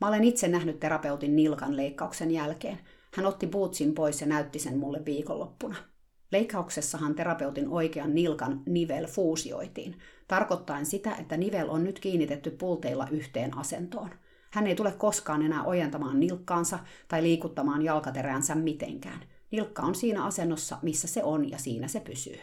Mä 0.00 0.08
olen 0.08 0.24
itse 0.24 0.48
nähnyt 0.48 0.80
terapeutin 0.80 1.36
nilkan 1.36 1.76
leikkauksen 1.76 2.30
jälkeen. 2.30 2.78
Hän 3.14 3.26
otti 3.26 3.46
bootsin 3.46 3.94
pois 3.94 4.20
ja 4.20 4.26
näytti 4.26 4.58
sen 4.58 4.78
mulle 4.78 5.04
viikonloppuna. 5.04 5.76
Leikkauksessahan 6.32 7.14
terapeutin 7.14 7.68
oikean 7.68 8.14
nilkan 8.14 8.62
nivel 8.66 9.06
fuusioitiin, 9.06 9.96
tarkoittaen 10.30 10.86
sitä, 10.86 11.14
että 11.14 11.36
nivel 11.36 11.70
on 11.70 11.84
nyt 11.84 11.98
kiinnitetty 11.98 12.50
pulteilla 12.50 13.08
yhteen 13.10 13.58
asentoon. 13.58 14.10
Hän 14.50 14.66
ei 14.66 14.74
tule 14.74 14.92
koskaan 14.92 15.42
enää 15.42 15.64
ojentamaan 15.64 16.20
nilkkaansa 16.20 16.78
tai 17.08 17.22
liikuttamaan 17.22 17.82
jalkateräänsä 17.82 18.54
mitenkään. 18.54 19.20
Nilkka 19.50 19.82
on 19.82 19.94
siinä 19.94 20.24
asennossa, 20.24 20.78
missä 20.82 21.08
se 21.08 21.24
on 21.24 21.50
ja 21.50 21.58
siinä 21.58 21.88
se 21.88 22.00
pysyy. 22.00 22.40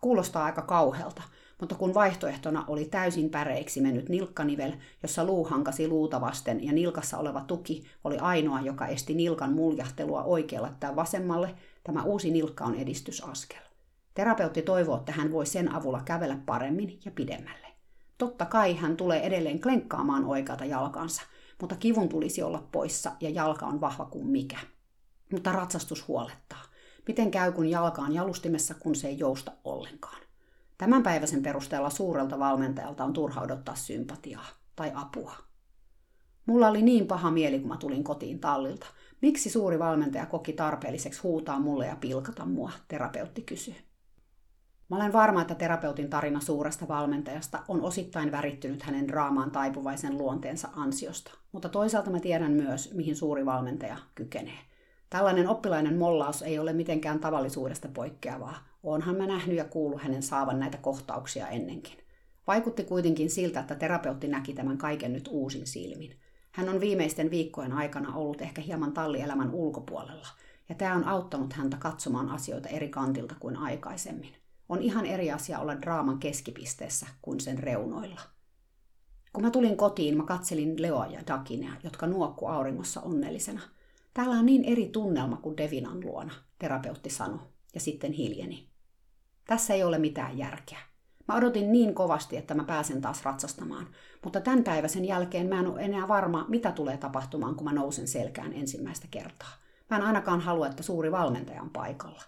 Kuulostaa 0.00 0.44
aika 0.44 0.62
kauhelta, 0.62 1.22
mutta 1.60 1.74
kun 1.74 1.94
vaihtoehtona 1.94 2.64
oli 2.68 2.84
täysin 2.84 3.30
päreiksi 3.30 3.80
mennyt 3.80 4.08
nilkkanivel, 4.08 4.72
jossa 5.02 5.24
luu 5.24 5.44
hankasi 5.44 5.88
luuta 5.88 6.20
vasten 6.20 6.64
ja 6.64 6.72
nilkassa 6.72 7.18
oleva 7.18 7.40
tuki 7.40 7.84
oli 8.04 8.18
ainoa, 8.18 8.60
joka 8.60 8.86
esti 8.86 9.14
nilkan 9.14 9.52
muljahtelua 9.52 10.22
oikealle 10.22 10.70
tai 10.80 10.96
vasemmalle, 10.96 11.54
tämä 11.84 12.02
uusi 12.02 12.30
nilkka 12.30 12.64
on 12.64 12.74
edistysaskel. 12.74 13.69
Terapeutti 14.14 14.62
toivoo, 14.62 14.96
että 14.96 15.12
hän 15.12 15.32
voi 15.32 15.46
sen 15.46 15.74
avulla 15.74 16.02
kävellä 16.04 16.38
paremmin 16.46 17.00
ja 17.04 17.10
pidemmälle. 17.10 17.66
Totta 18.18 18.46
kai 18.46 18.76
hän 18.76 18.96
tulee 18.96 19.26
edelleen 19.26 19.60
klenkkaamaan 19.60 20.24
oikeata 20.24 20.64
jalkansa, 20.64 21.22
mutta 21.60 21.76
kivun 21.76 22.08
tulisi 22.08 22.42
olla 22.42 22.68
poissa 22.72 23.12
ja 23.20 23.30
jalka 23.30 23.66
on 23.66 23.80
vahva 23.80 24.04
kuin 24.04 24.26
mikä. 24.26 24.58
Mutta 25.32 25.52
ratsastus 25.52 26.08
huolettaa. 26.08 26.62
Miten 27.06 27.30
käy, 27.30 27.52
kun 27.52 27.70
jalka 27.70 28.02
on 28.02 28.14
jalustimessa, 28.14 28.74
kun 28.74 28.94
se 28.94 29.08
ei 29.08 29.18
jousta 29.18 29.52
ollenkaan? 29.64 30.22
Tämän 30.78 31.02
päiväisen 31.02 31.42
perusteella 31.42 31.90
suurelta 31.90 32.38
valmentajalta 32.38 33.04
on 33.04 33.12
turha 33.12 33.40
odottaa 33.40 33.74
sympatiaa 33.74 34.46
tai 34.76 34.92
apua. 34.94 35.34
Mulla 36.46 36.68
oli 36.68 36.82
niin 36.82 37.06
paha 37.06 37.30
mieli, 37.30 37.58
kun 37.58 37.68
mä 37.68 37.76
tulin 37.76 38.04
kotiin 38.04 38.40
tallilta. 38.40 38.86
Miksi 39.22 39.50
suuri 39.50 39.78
valmentaja 39.78 40.26
koki 40.26 40.52
tarpeelliseksi 40.52 41.20
huutaa 41.22 41.58
mulle 41.60 41.86
ja 41.86 41.96
pilkata 41.96 42.46
mua, 42.46 42.72
terapeutti 42.88 43.42
kysyi. 43.42 43.89
Mä 44.90 44.96
olen 44.96 45.12
varma, 45.12 45.42
että 45.42 45.54
terapeutin 45.54 46.10
tarina 46.10 46.40
suuresta 46.40 46.88
valmentajasta 46.88 47.62
on 47.68 47.82
osittain 47.82 48.32
värittynyt 48.32 48.82
hänen 48.82 49.08
draamaan 49.08 49.50
taipuvaisen 49.50 50.18
luonteensa 50.18 50.68
ansiosta, 50.76 51.32
mutta 51.52 51.68
toisaalta 51.68 52.10
mä 52.10 52.20
tiedän 52.20 52.52
myös, 52.52 52.94
mihin 52.94 53.16
suuri 53.16 53.46
valmentaja 53.46 53.96
kykenee. 54.14 54.58
Tällainen 55.10 55.48
oppilainen 55.48 55.98
mollaus 55.98 56.42
ei 56.42 56.58
ole 56.58 56.72
mitenkään 56.72 57.18
tavallisuudesta 57.20 57.88
poikkeavaa. 57.88 58.58
Oonhan 58.82 59.16
mä 59.16 59.26
nähnyt 59.26 59.56
ja 59.56 59.64
kuullut 59.64 60.02
hänen 60.02 60.22
saavan 60.22 60.60
näitä 60.60 60.78
kohtauksia 60.78 61.48
ennenkin. 61.48 61.98
Vaikutti 62.46 62.84
kuitenkin 62.84 63.30
siltä, 63.30 63.60
että 63.60 63.74
terapeutti 63.74 64.28
näki 64.28 64.52
tämän 64.52 64.78
kaiken 64.78 65.12
nyt 65.12 65.28
uusin 65.32 65.66
silmin. 65.66 66.16
Hän 66.52 66.68
on 66.68 66.80
viimeisten 66.80 67.30
viikkojen 67.30 67.72
aikana 67.72 68.14
ollut 68.14 68.40
ehkä 68.40 68.62
hieman 68.62 68.92
tallielämän 68.92 69.50
ulkopuolella, 69.50 70.28
ja 70.68 70.74
tämä 70.74 70.94
on 70.94 71.04
auttanut 71.04 71.52
häntä 71.52 71.76
katsomaan 71.76 72.28
asioita 72.28 72.68
eri 72.68 72.88
kantilta 72.88 73.34
kuin 73.40 73.56
aikaisemmin. 73.56 74.39
On 74.70 74.82
ihan 74.82 75.06
eri 75.06 75.30
asia 75.30 75.58
olla 75.58 75.82
draaman 75.82 76.18
keskipisteessä 76.18 77.06
kuin 77.22 77.40
sen 77.40 77.58
reunoilla. 77.58 78.20
Kun 79.32 79.44
mä 79.44 79.50
tulin 79.50 79.76
kotiin, 79.76 80.16
mä 80.16 80.24
katselin 80.24 80.82
Leoa 80.82 81.06
ja 81.06 81.20
Dakinia, 81.26 81.72
jotka 81.84 82.06
nuokku 82.06 82.46
auringossa 82.46 83.00
onnellisena– 83.00 83.60
Täällä 84.14 84.34
on 84.34 84.46
niin 84.46 84.64
eri 84.64 84.88
tunnelma 84.88 85.36
kuin 85.36 85.56
Devinan 85.56 86.00
luona, 86.04 86.34
terapeutti 86.58 87.10
sanoi, 87.10 87.38
ja 87.74 87.80
sitten 87.80 88.12
hiljeni. 88.12 88.68
Tässä 89.46 89.74
ei 89.74 89.84
ole 89.84 89.98
mitään 89.98 90.38
järkeä. 90.38 90.78
Mä 91.28 91.34
odotin 91.34 91.72
niin 91.72 91.94
kovasti, 91.94 92.36
että 92.36 92.54
mä 92.54 92.64
pääsen 92.64 93.00
taas 93.00 93.24
ratsastamaan, 93.24 93.86
mutta 94.24 94.40
tämän 94.40 94.64
päiväisen 94.64 95.04
jälkeen 95.04 95.48
mä 95.48 95.60
en 95.60 95.66
ole 95.66 95.80
enää 95.80 96.08
varma, 96.08 96.44
mitä 96.48 96.72
tulee 96.72 96.96
tapahtumaan, 96.96 97.54
kun 97.54 97.64
mä 97.64 97.72
nousen 97.72 98.08
selkään 98.08 98.52
ensimmäistä 98.52 99.08
kertaa. 99.10 99.52
Mä 99.90 99.96
en 99.96 100.02
ainakaan 100.02 100.40
halua, 100.40 100.66
että 100.66 100.82
suuri 100.82 101.12
valmentaja 101.12 101.62
on 101.62 101.70
paikalla. 101.70 102.22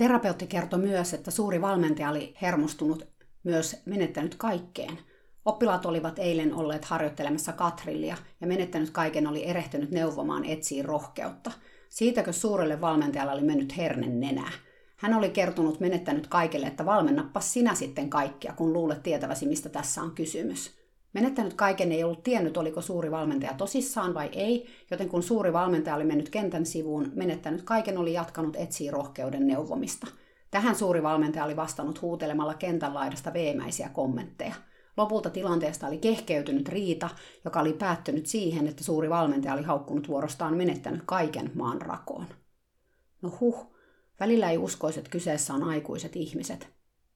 Terapeutti 0.00 0.46
kertoi 0.46 0.78
myös, 0.78 1.14
että 1.14 1.30
suuri 1.30 1.60
valmentaja 1.60 2.10
oli 2.10 2.34
hermostunut 2.42 3.08
myös 3.44 3.82
menettänyt 3.86 4.34
kaikkeen– 4.34 4.98
Oppilaat 5.44 5.86
olivat 5.86 6.18
eilen 6.18 6.54
olleet 6.54 6.84
harjoittelemassa 6.84 7.52
katrillia 7.52 8.16
ja 8.40 8.46
menettänyt 8.46 8.90
kaiken 8.90 9.26
oli 9.26 9.46
erehtynyt 9.46 9.90
neuvomaan 9.90 10.44
etsiin 10.44 10.84
rohkeutta. 10.84 11.50
Siitäkö 11.88 12.32
suurelle 12.32 12.80
valmentajalle 12.80 13.32
oli 13.32 13.42
mennyt 13.42 13.76
hernen 13.76 14.20
nenää. 14.20 14.52
Hän 14.96 15.14
oli 15.14 15.30
kertonut 15.30 15.80
menettänyt 15.80 16.26
kaikille, 16.26 16.66
että 16.66 16.86
valmennappa 16.86 17.40
sinä 17.40 17.74
sitten 17.74 18.10
kaikkia, 18.10 18.52
kun 18.52 18.72
luulet 18.72 19.02
tietäväsi, 19.02 19.46
mistä 19.46 19.68
tässä 19.68 20.02
on 20.02 20.10
kysymys. 20.10 20.79
Menettänyt 21.12 21.54
kaiken 21.54 21.92
ei 21.92 22.04
ollut 22.04 22.22
tiennyt, 22.22 22.56
oliko 22.56 22.80
suuri 22.80 23.10
valmentaja 23.10 23.54
tosissaan 23.54 24.14
vai 24.14 24.28
ei, 24.32 24.66
joten 24.90 25.08
kun 25.08 25.22
suuri 25.22 25.52
valmentaja 25.52 25.96
oli 25.96 26.04
mennyt 26.04 26.28
kentän 26.28 26.66
sivuun, 26.66 27.12
menettänyt 27.14 27.62
kaiken 27.62 27.98
oli 27.98 28.12
jatkanut 28.12 28.56
etsiä 28.56 28.92
rohkeuden 28.92 29.46
neuvomista. 29.46 30.06
Tähän 30.50 30.74
suuri 30.74 31.02
valmentaja 31.02 31.44
oli 31.44 31.56
vastannut 31.56 32.02
huutelemalla 32.02 32.54
kentän 32.54 32.94
laidasta 32.94 33.32
veemäisiä 33.32 33.88
kommentteja– 33.88 34.54
Lopulta 34.96 35.30
tilanteesta 35.30 35.86
oli 35.86 35.98
kehkeytynyt 35.98 36.68
riita, 36.68 37.10
joka 37.44 37.60
oli 37.60 37.72
päättynyt 37.72 38.26
siihen, 38.26 38.66
että 38.66 38.84
suuri 38.84 39.10
valmentaja 39.10 39.54
oli 39.54 39.62
haukkunut 39.62 40.08
vuorostaan 40.08 40.56
menettänyt 40.56 41.02
kaiken 41.06 41.50
maan 41.54 41.82
rakoon. 41.82 42.26
No 43.22 43.32
huh, 43.40 43.66
välillä 44.20 44.50
ei 44.50 44.58
uskoisi, 44.58 44.98
että 44.98 45.10
kyseessä 45.10 45.54
on 45.54 45.62
aikuiset 45.62 46.16
ihmiset. 46.16 46.68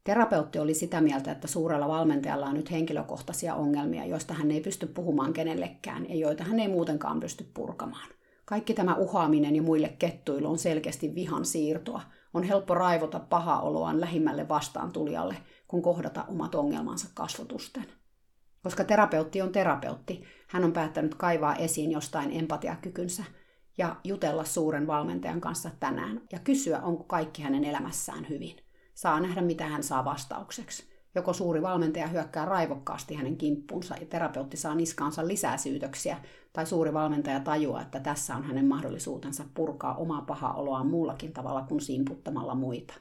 Terapeutti 0.04 0.58
oli 0.58 0.75
sitä 0.75 1.00
mieltä, 1.00 1.32
että 1.32 1.46
suurella 1.46 1.88
valmentajalla 1.88 2.46
on 2.46 2.54
nyt 2.54 2.70
henkilökohtaisia 2.70 3.54
ongelmia, 3.54 4.06
joista 4.06 4.34
hän 4.34 4.50
ei 4.50 4.61
pysty 4.61 4.87
puhumaan 4.87 5.32
kenellekään 5.32 6.08
ja 6.08 6.14
joita 6.14 6.44
hän 6.44 6.61
ei 6.61 6.68
muutenkaan 6.68 7.20
pysty 7.20 7.50
purkamaan. 7.54 8.08
Kaikki 8.44 8.75
tämä 8.75 8.94
uhaaminen 8.94 9.56
ja 9.56 9.62
muille 9.62 9.88
kettuilu 9.88 10.50
on 10.50 10.58
selkeästi 10.58 11.14
vihan 11.14 11.44
siirtoa. 11.44 12.02
On 12.34 12.42
helppo 12.42 12.75
raivota 12.75 13.20
paha 13.20 13.61
oloaan 13.61 14.00
lähimmälle 14.00 14.49
vastaan 14.49 14.92
tulijalle– 14.92 15.37
kuin 15.68 15.82
kohdata 15.82 16.25
omat 16.28 16.54
ongelmansa 16.54 17.08
kasvotusten. 17.14 17.87
Koska 18.62 18.84
terapeutti 18.84 19.42
on 19.42 19.52
terapeutti, 19.52 20.25
hän 20.49 20.64
on 20.64 20.73
päättänyt 20.73 21.14
kaivaa 21.14 21.56
esiin 21.56 21.92
jostain 21.92 22.30
empatiakykynsä 22.32 23.25
ja 23.78 23.96
jutella 24.04 24.44
suuren 24.44 24.87
valmentajan 24.87 25.40
kanssa 25.40 25.70
tänään 25.80 26.20
ja 26.32 26.38
kysyä, 26.38 26.80
onko 26.80 27.04
kaikki 27.04 27.42
hänen 27.42 27.64
elämässään 27.64 28.28
hyvin. 28.28 28.56
Saa 28.94 29.20
nähdä, 29.20 29.42
mitä 29.42 29.66
hän 29.66 29.82
saa 29.82 30.04
vastaukseksi. 30.04 30.94
Joko 31.14 31.32
suuri 31.32 31.62
valmentaja 31.62 32.06
hyökkää 32.06 32.44
raivokkaasti 32.44 33.14
hänen 33.14 33.36
kimppunsa 33.36 33.96
ja 34.00 34.06
terapeutti 34.06 34.56
saa 34.56 34.74
niskaansa 34.74 35.26
lisää 35.26 35.56
syytöksiä, 35.56 36.16
tai 36.52 36.66
suuri 36.66 36.92
valmentaja 36.92 37.40
tajuaa, 37.40 37.82
että 37.82 38.00
tässä 38.00 38.36
on 38.36 38.44
hänen 38.44 38.66
mahdollisuutensa 38.66 39.44
purkaa 39.54 39.96
omaa 39.96 40.22
pahaa 40.22 40.54
oloaan 40.54 40.86
muullakin 40.86 41.32
tavalla 41.32 41.62
kuin 41.62 41.80
simputtamalla 41.80 42.54
muita. 42.54 42.94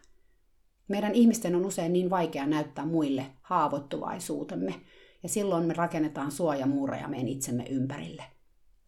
Meidän 0.88 1.13
ihmisten 1.13 1.55
on 1.55 1.65
usein 1.65 1.93
niin 1.93 2.09
vaikea 2.09 2.45
näyttää 2.45 2.85
muille 2.85 3.25
haavoittuvaisuutemme, 3.41 4.81
ja 5.23 5.29
silloin 5.29 5.65
me 5.65 5.73
rakennetaan 5.73 6.31
suojamuureja 6.31 7.07
meidän 7.07 7.27
itsemme 7.27 7.65
ympärille. 7.69 8.23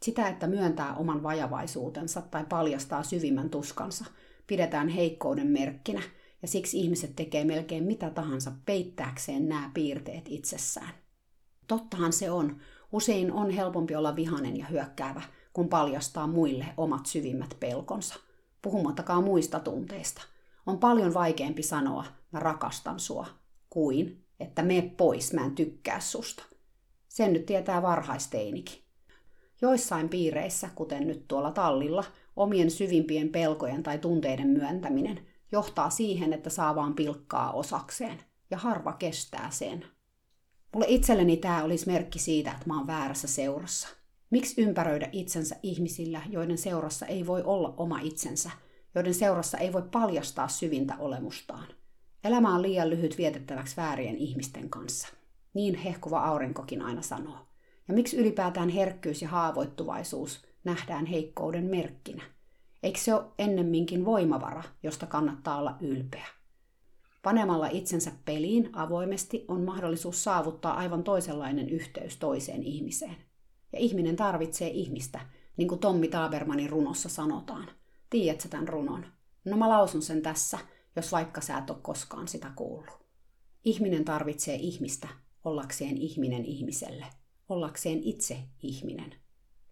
Sitä, 0.03 0.27
että 0.27 0.47
myöntää 0.47 0.95
oman 0.95 1.23
vajavaisuutensa 1.23 2.21
tai 2.21 2.45
paljastaa 2.49 3.03
syvimmän 3.03 3.49
tuskansa, 3.49 4.05
pidetään 4.47 4.87
heikkouden 4.87 5.47
merkkinä, 5.47 6.01
ja 6.45 6.49
siksi 6.49 6.79
ihmiset 6.79 7.15
tekee 7.15 7.43
melkein 7.45 7.83
mitä 7.83 8.09
tahansa 8.09 8.51
peittääkseen 8.65 9.49
nämä 9.49 9.71
piirteet 9.73 10.25
itsessään. 10.29 10.93
Tottahan 11.67 12.13
se 12.13 12.31
on. 12.31 12.57
Usein 12.91 13.31
on 13.31 13.49
helpompi 13.49 13.95
olla 13.95 14.15
vihanen 14.15 14.57
ja 14.57 14.65
hyökkäävä, 14.65 15.21
kun 15.53 15.69
paljastaa 15.69 16.27
muille 16.27 16.65
omat 16.77 17.05
syvimmät 17.05 17.57
pelkonsa, 17.59 18.15
puhumattakaan 18.61 19.23
muista 19.23 19.59
tunteista– 19.59 20.21
on 20.65 20.77
paljon 20.77 21.13
vaikeampi 21.13 21.63
sanoa, 21.63 22.05
mä 22.31 22.39
rakastan 22.39 22.99
sua, 22.99 23.27
kuin 23.69 24.25
että 24.39 24.63
me 24.63 24.93
pois, 24.97 25.33
mä 25.33 25.45
en 25.45 25.55
tykkää 25.55 25.99
susta. 25.99 26.43
Sen 27.07 27.33
nyt 27.33 27.45
tietää 27.45 27.81
varhaisteinikin. 27.81 28.83
Joissain 29.61 30.09
piireissä, 30.09 30.69
kuten 30.75 31.07
nyt 31.07 31.27
tuolla 31.27 31.51
tallilla, 31.51 32.03
omien 32.35 32.71
syvimpien 32.71 33.29
pelkojen 33.29 33.83
tai 33.83 33.97
tunteiden 33.97 34.47
myöntäminen 34.47 35.19
johtaa 35.55 35.89
siihen, 35.89 36.33
että 36.33 36.49
saa 36.49 36.75
vaan 36.75 36.93
pilkkaa 36.93 37.51
osakseen, 37.51 38.19
ja 38.51 38.57
harva 38.57 38.93
kestää 38.93 39.51
sen. 39.51 39.85
Mulle 40.73 40.85
itselleni 40.89 41.37
tämä 41.37 41.63
olisi 41.63 41.87
merkki 41.87 42.19
siitä, 42.19 42.51
että 42.51 42.67
mä 42.67 42.77
oon 42.77 42.87
väärässä 42.87 43.27
seurassa. 43.27 43.87
Miksi 44.29 44.61
ympäröidä 44.61 45.09
itsensä 45.11 45.55
ihmisillä, 45.63 46.21
joiden 46.29 46.57
seurassa 46.57 47.05
ei 47.05 47.27
voi 47.27 47.43
olla 47.43 47.73
oma 47.77 47.99
itsensä– 47.99 48.51
joiden 48.95 49.13
seurassa 49.13 49.57
ei 49.57 49.73
voi 49.73 49.83
paljastaa 49.91 50.47
syvintä 50.47 50.95
olemustaan. 50.99 51.67
Elämä 52.23 52.55
on 52.55 52.61
liian 52.61 52.89
lyhyt 52.89 53.17
vietettäväksi 53.17 53.77
väärien 53.77 54.15
ihmisten 54.17 54.69
kanssa. 54.69 55.07
Niin 55.53 55.75
hehkuva 55.75 56.19
aurinkokin 56.19 56.81
aina 56.81 57.01
sanoo. 57.01 57.37
Ja 57.87 57.93
miksi 57.93 58.17
ylipäätään 58.17 58.69
herkkyys 58.69 59.21
ja 59.21 59.27
haavoittuvaisuus 59.27 60.45
nähdään 60.63 61.05
heikkouden 61.05 61.63
merkkinä? 61.63 62.23
Eikö 62.83 62.99
se 62.99 63.13
ole 63.13 63.25
ennemminkin 63.39 64.05
voimavara, 64.05 64.63
josta 64.83 65.05
kannattaa 65.05 65.57
olla 65.57 65.77
ylpeä? 65.81 66.27
Panemalla 67.23 67.67
itsensä 67.67 68.11
peliin 68.25 68.69
avoimesti 68.73 69.45
on 69.47 69.61
mahdollisuus 69.61 70.23
saavuttaa 70.23 70.73
aivan 70.73 71.03
toisenlainen 71.03 71.69
yhteys 71.69 72.17
toiseen 72.17 72.63
ihmiseen. 72.63 73.17
Ja 73.73 73.79
ihminen 73.79 74.15
tarvitsee 74.15 74.69
ihmistä, 74.69 75.19
niin 75.57 75.67
kuin 75.67 75.79
Tommi 75.79 76.07
Tabermanin 76.07 76.69
runossa 76.69 77.09
sanotaan– 77.09 77.69
Tiedätkö 78.09 78.49
tämän 78.49 78.67
runon? 78.67 79.05
No 79.45 79.57
mä 79.57 79.69
lausun 79.69 80.01
sen 80.01 80.21
tässä, 80.21 80.59
jos 80.95 81.11
vaikka 81.11 81.41
sä 81.41 81.57
et 81.57 81.69
ole 81.69 81.77
koskaan 81.81 82.27
sitä 82.27 82.51
kuullut. 82.55 83.05
Ihminen 83.63 84.05
tarvitsee 84.05 84.55
ihmistä 84.55 85.07
ollakseen 85.43 85.97
ihminen 85.97 86.45
ihmiselle, 86.45 87.05
ollakseen 87.49 88.03
itse 88.03 88.37
ihminen. 88.63 89.15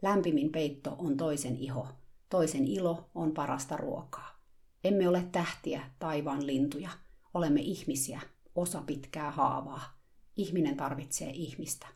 Lämpimin 0.02 0.52
peitto 0.52 0.96
on 0.98 1.18
toisen 1.18 1.58
iho, 1.58 1.88
toisen 2.34 2.68
ilo 2.68 3.10
on 3.16 3.32
parasta 3.32 3.78
ruokaa. 3.78 4.40
Emme 4.84 5.08
ole 5.08 5.28
tähtiä, 5.32 5.90
taivaan 6.00 6.48
lintuja. 6.48 6.90
Olemme 7.34 7.62
ihmisiä, 7.62 8.22
osa 8.56 8.82
pitkää 8.82 9.32
haavaa. 9.32 10.00
Ihminen 10.36 10.78
tarvitsee 10.78 11.30
ihmistä. 11.30 11.88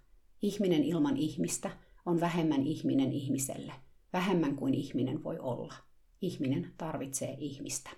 Ihminen 0.41 0.83
ilman 0.83 1.17
ihmistä 1.17 1.71
on 2.05 2.19
vähemmän 2.19 2.63
ihminen 2.63 3.11
ihmiselle, 3.11 3.73
vähemmän 4.13 4.55
kuin 4.55 4.73
ihminen 4.73 5.23
voi 5.23 5.39
olla. 5.39 5.73
Ihminen 6.21 6.73
tarvitsee 6.77 7.35
ihmistä. 7.39 7.89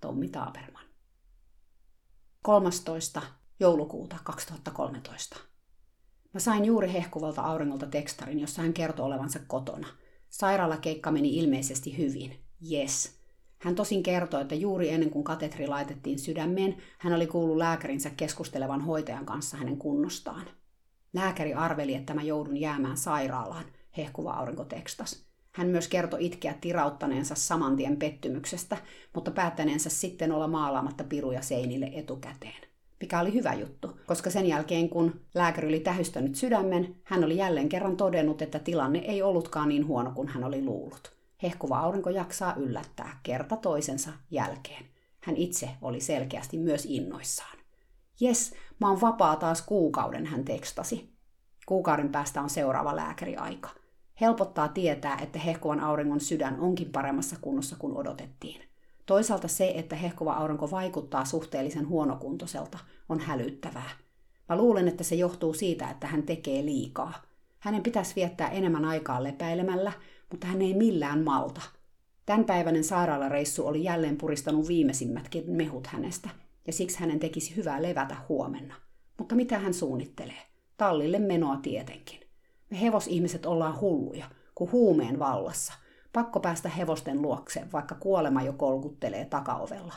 Tommi 0.00 0.28
Taaperman. 0.28 0.84
13. 2.42 3.22
joulukuuta 3.60 4.16
2013. 4.24 5.36
Mä 6.34 6.40
sain 6.40 6.64
juuri 6.64 6.92
hehkuvalta 6.92 7.42
auringolta 7.42 7.86
tekstarin, 7.86 8.40
jossa 8.40 8.62
hän 8.62 8.72
kertoi 8.72 9.06
olevansa 9.06 9.38
kotona. 9.46 10.01
Sairaalakeikka 10.32 11.10
meni 11.10 11.36
ilmeisesti 11.36 11.98
hyvin. 11.98 12.36
Yes. 12.72 13.18
Hän 13.58 13.74
tosin 13.74 14.02
kertoi, 14.02 14.42
että 14.42 14.54
juuri 14.54 14.88
ennen 14.88 15.10
kuin 15.10 15.24
katetri 15.24 15.66
laitettiin 15.66 16.18
sydämeen, 16.18 16.76
hän 16.98 17.12
oli 17.12 17.26
kuullut 17.26 17.56
lääkärinsä 17.56 18.10
keskustelevan 18.10 18.80
hoitajan 18.80 19.26
kanssa 19.26 19.56
hänen 19.56 19.76
kunnostaan. 19.76 20.46
Lääkäri 21.12 21.54
arveli, 21.54 21.94
että 21.94 22.14
mä 22.14 22.22
joudun 22.22 22.56
jäämään 22.56 22.96
sairaalaan, 22.96 23.64
hehkuva 23.96 24.30
aurinko 24.30 24.64
tekstas. 24.64 25.24
Hän 25.52 25.68
myös 25.68 25.88
kertoi 25.88 26.26
itkeä 26.26 26.54
tirauttaneensa 26.60 27.34
saman 27.34 27.76
tien 27.76 27.96
pettymyksestä, 27.96 28.76
mutta 29.14 29.30
päättäneensä 29.30 29.90
sitten 29.90 30.32
olla 30.32 30.48
maalaamatta 30.48 31.04
piruja 31.04 31.42
seinille 31.42 31.90
etukäteen. 31.94 32.71
Mikä 33.02 33.20
oli 33.20 33.34
hyvä 33.34 33.54
juttu, 33.54 33.98
koska 34.06 34.30
sen 34.30 34.46
jälkeen 34.46 34.88
kun 34.88 35.20
lääkäri 35.34 35.68
oli 35.68 35.80
tähystänyt 35.80 36.34
sydämen, 36.34 36.96
hän 37.04 37.24
oli 37.24 37.36
jälleen 37.36 37.68
kerran 37.68 37.96
todennut, 37.96 38.42
että 38.42 38.58
tilanne 38.58 38.98
ei 38.98 39.22
ollutkaan 39.22 39.68
niin 39.68 39.86
huono 39.86 40.10
kuin 40.10 40.28
hän 40.28 40.44
oli 40.44 40.64
luullut. 40.64 41.16
Hehkuva 41.42 41.78
aurinko 41.78 42.10
jaksaa 42.10 42.54
yllättää 42.54 43.20
kerta 43.22 43.56
toisensa 43.56 44.12
jälkeen. 44.30 44.84
Hän 45.20 45.36
itse 45.36 45.70
oli 45.80 46.00
selkeästi 46.00 46.58
myös 46.58 46.86
innoissaan. 46.86 47.58
Jes, 48.20 48.54
mä 48.80 48.88
oon 48.88 49.00
vapaa 49.00 49.36
taas 49.36 49.62
kuukauden, 49.62 50.26
hän 50.26 50.44
tekstasi. 50.44 51.12
Kuukauden 51.66 52.08
päästä 52.08 52.42
on 52.42 52.50
seuraava 52.50 52.96
lääkäriaika. 52.96 53.70
Helpottaa 54.20 54.68
tietää, 54.68 55.18
että 55.22 55.38
hehkuvan 55.38 55.80
auringon 55.80 56.20
sydän 56.20 56.60
onkin 56.60 56.92
paremmassa 56.92 57.36
kunnossa 57.40 57.76
kuin 57.78 57.96
odotettiin. 57.96 58.71
Toisaalta 59.12 59.48
se, 59.48 59.72
että 59.76 59.96
hehkuva 59.96 60.32
aurinko 60.32 60.70
vaikuttaa 60.70 61.24
suhteellisen 61.24 61.88
huonokuntoiselta, 61.88 62.78
on 63.08 63.20
hälyttävää. 63.20 63.90
Mä 64.48 64.56
luulen, 64.56 64.88
että 64.88 65.04
se 65.04 65.14
johtuu 65.14 65.54
siitä, 65.54 65.90
että 65.90 66.06
hän 66.06 66.22
tekee 66.22 66.64
liikaa. 66.64 67.22
Hänen 67.58 67.82
pitäisi 67.82 68.16
viettää 68.16 68.50
enemmän 68.50 68.84
aikaa 68.84 69.22
lepäilemällä, 69.22 69.92
mutta 70.30 70.46
hän 70.46 70.62
ei 70.62 70.74
millään 70.74 71.24
malta. 71.24 71.60
Tämänpäiväinen 72.26 72.84
sairaalareissu 72.84 73.66
oli 73.66 73.84
jälleen 73.84 74.16
puristanut 74.16 74.68
viimeisimmätkin 74.68 75.44
mehut 75.46 75.86
hänestä, 75.86 76.28
ja 76.66 76.72
siksi 76.72 77.00
hänen 77.00 77.20
tekisi 77.20 77.56
hyvää 77.56 77.82
levätä 77.82 78.16
huomenna. 78.28 78.74
Mutta 79.18 79.34
mitä 79.34 79.58
hän 79.58 79.74
suunnittelee? 79.74 80.42
Tallille 80.76 81.18
menoa 81.18 81.56
tietenkin. 81.56 82.20
Me 82.70 82.80
hevosihmiset 82.80 83.46
ollaan 83.46 83.80
hulluja, 83.80 84.26
kuin 84.54 84.72
huumeen 84.72 85.18
vallassa. 85.18 85.72
Pakko 86.12 86.40
päästä 86.40 86.68
hevosten 86.68 87.22
luokse, 87.22 87.64
vaikka 87.72 87.94
kuolema 87.94 88.42
jo 88.42 88.52
kolkuttelee 88.52 89.24
takaovella. 89.24 89.94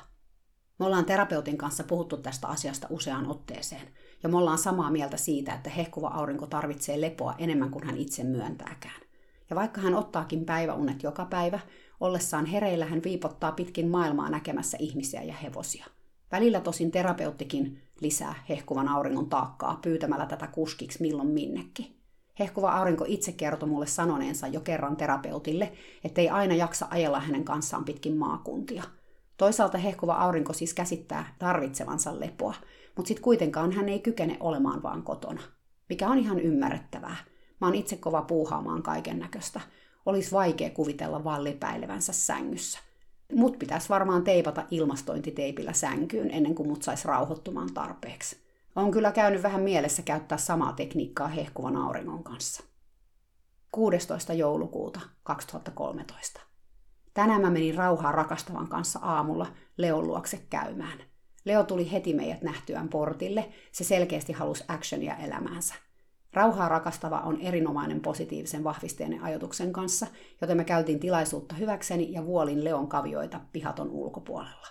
Me 0.79 0.86
ollaan 0.86 1.05
terapeutin 1.05 1.57
kanssa 1.57 1.84
puhuttu 1.84 2.17
tästä 2.17 2.48
asiasta 2.48 2.88
useaan 2.89 3.27
otteeseen, 3.27 3.88
ja 4.24 4.29
me 4.29 4.38
ollaan 4.38 4.57
samaa 4.57 4.91
mieltä 4.91 5.17
siitä, 5.17 5.54
että 5.54 5.69
hehkuva 5.69 6.08
aurinko 6.08 6.47
tarvitsee 6.47 7.01
lepoa 7.01 7.36
enemmän 7.38 7.71
kuin 7.71 7.86
hän 7.86 7.97
itse 7.97 8.23
myöntääkään. 8.23 9.01
Ja 9.49 9.56
vaikka 9.56 9.82
hän 9.82 9.95
ottaakin 9.95 10.45
päiväunet 10.45 11.04
joka 11.04 11.25
päivä, 11.25 11.60
ollessaan 11.99 12.45
hereillä 12.45 12.86
hän 12.86 13.04
viipottaa 13.04 13.51
pitkin 13.51 13.88
maailmaa 13.88 14.30
näkemässä 14.30 14.78
ihmisiä 14.80 15.23
ja 15.23 15.34
hevosia. 15.34 15.86
Välillä 16.32 16.62
tosin 16.62 16.91
terapeuttikin 16.91 17.82
lisää 18.01 18.36
hehkuvan 18.49 18.88
auringon 18.88 19.30
taakkaa 19.30 19.80
pyytämällä 19.82 20.25
tätä 20.25 20.47
kuskiksi 20.47 21.01
milloin 21.01 21.30
minnekin. 21.30 21.94
Hehkuva 22.39 22.71
aurinko 22.71 23.06
itse 23.08 23.32
kertoi 23.32 23.69
mulle 23.69 23.88
sanoneensa 23.88 24.48
jo 24.48 24.60
kerran 24.60 24.95
terapeutille, 24.95 25.71
ettei 26.04 26.30
aina 26.30 26.56
jaksa 26.56 26.88
ajella 26.89 27.19
hänen 27.19 27.43
kanssaan 27.43 27.86
pitkin 27.86 28.17
maakuntia. 28.17 28.84
Toisaalta 29.38 29.78
hehkuva 29.78 30.13
aurinko 30.13 30.54
siis 30.54 30.74
käsittää 30.74 31.36
tarvitsevansa 31.39 32.19
lepoa, 32.19 32.54
mutta 32.95 33.08
sitten 33.08 33.24
kuitenkaan 33.24 33.71
hän 33.71 33.89
ei 33.89 34.00
kykene 34.00 34.38
olemaan 34.39 34.84
vaan 34.84 35.04
kotona. 35.04 35.41
Mikä 35.89 36.10
on 36.10 36.17
ihan 36.17 36.39
ymmärrettävää. 36.39 37.15
Mä 37.62 37.67
oon 37.67 37.76
itse 37.76 37.98
kova 37.98 38.21
puuhaamaan 38.21 38.84
kaiken 38.84 39.19
näköistä. 39.19 39.62
Olisi 40.06 40.32
vaikea 40.32 40.69
kuvitella 40.69 41.24
vaan 41.24 41.43
lepäilevänsä 41.43 42.13
sängyssä. 42.13 42.80
Mut 43.34 43.60
pitäisi 43.60 43.89
varmaan 43.89 44.24
teipata 44.24 44.63
ilmastointiteipillä 44.71 45.74
sänkyyn 45.74 46.32
ennen 46.32 46.56
kuin 46.56 46.69
mut 46.69 46.84
saisi 46.84 47.08
rauhoittumaan 47.08 47.74
tarpeeksi. 47.74 48.44
On 48.75 48.91
kyllä 48.91 49.11
käynyt 49.11 49.43
vähän 49.43 49.61
mielessä 49.61 50.01
käyttää 50.01 50.38
samaa 50.38 50.73
tekniikkaa 50.73 51.27
hehkuvan 51.27 51.75
auringon 51.75 52.23
kanssa. 52.23 52.63
16. 53.71 54.33
joulukuuta 54.33 54.99
2013. 55.23 56.41
Tänään 57.13 57.41
mä 57.41 57.49
menin 57.49 57.75
rauhaa 57.75 58.11
rakastavan 58.11 58.67
kanssa 58.67 58.99
aamulla 59.01 59.47
Leon 59.77 60.07
luokse 60.07 60.45
käymään. 60.49 60.99
Leo 61.45 61.63
tuli 61.63 61.91
heti 61.91 62.13
meidät 62.13 62.41
nähtyään 62.41 62.89
portille, 62.89 63.49
se 63.71 63.83
selkeästi 63.83 64.33
halusi 64.33 64.63
actionia 64.67 65.15
elämäänsä. 65.15 65.73
Rauhaa 66.33 66.69
rakastava 66.69 67.19
on 67.19 67.41
erinomainen 67.41 68.01
positiivisen 68.01 68.63
vahvisteinen 68.63 69.23
ajatuksen 69.23 69.73
kanssa, 69.73 70.07
joten 70.41 70.57
me 70.57 70.63
käytiin 70.63 70.99
tilaisuutta 70.99 71.55
hyväkseni 71.55 72.11
ja 72.11 72.25
vuolin 72.25 72.63
Leon 72.63 72.88
kavioita 72.88 73.41
pihaton 73.53 73.89
ulkopuolella. 73.89 74.67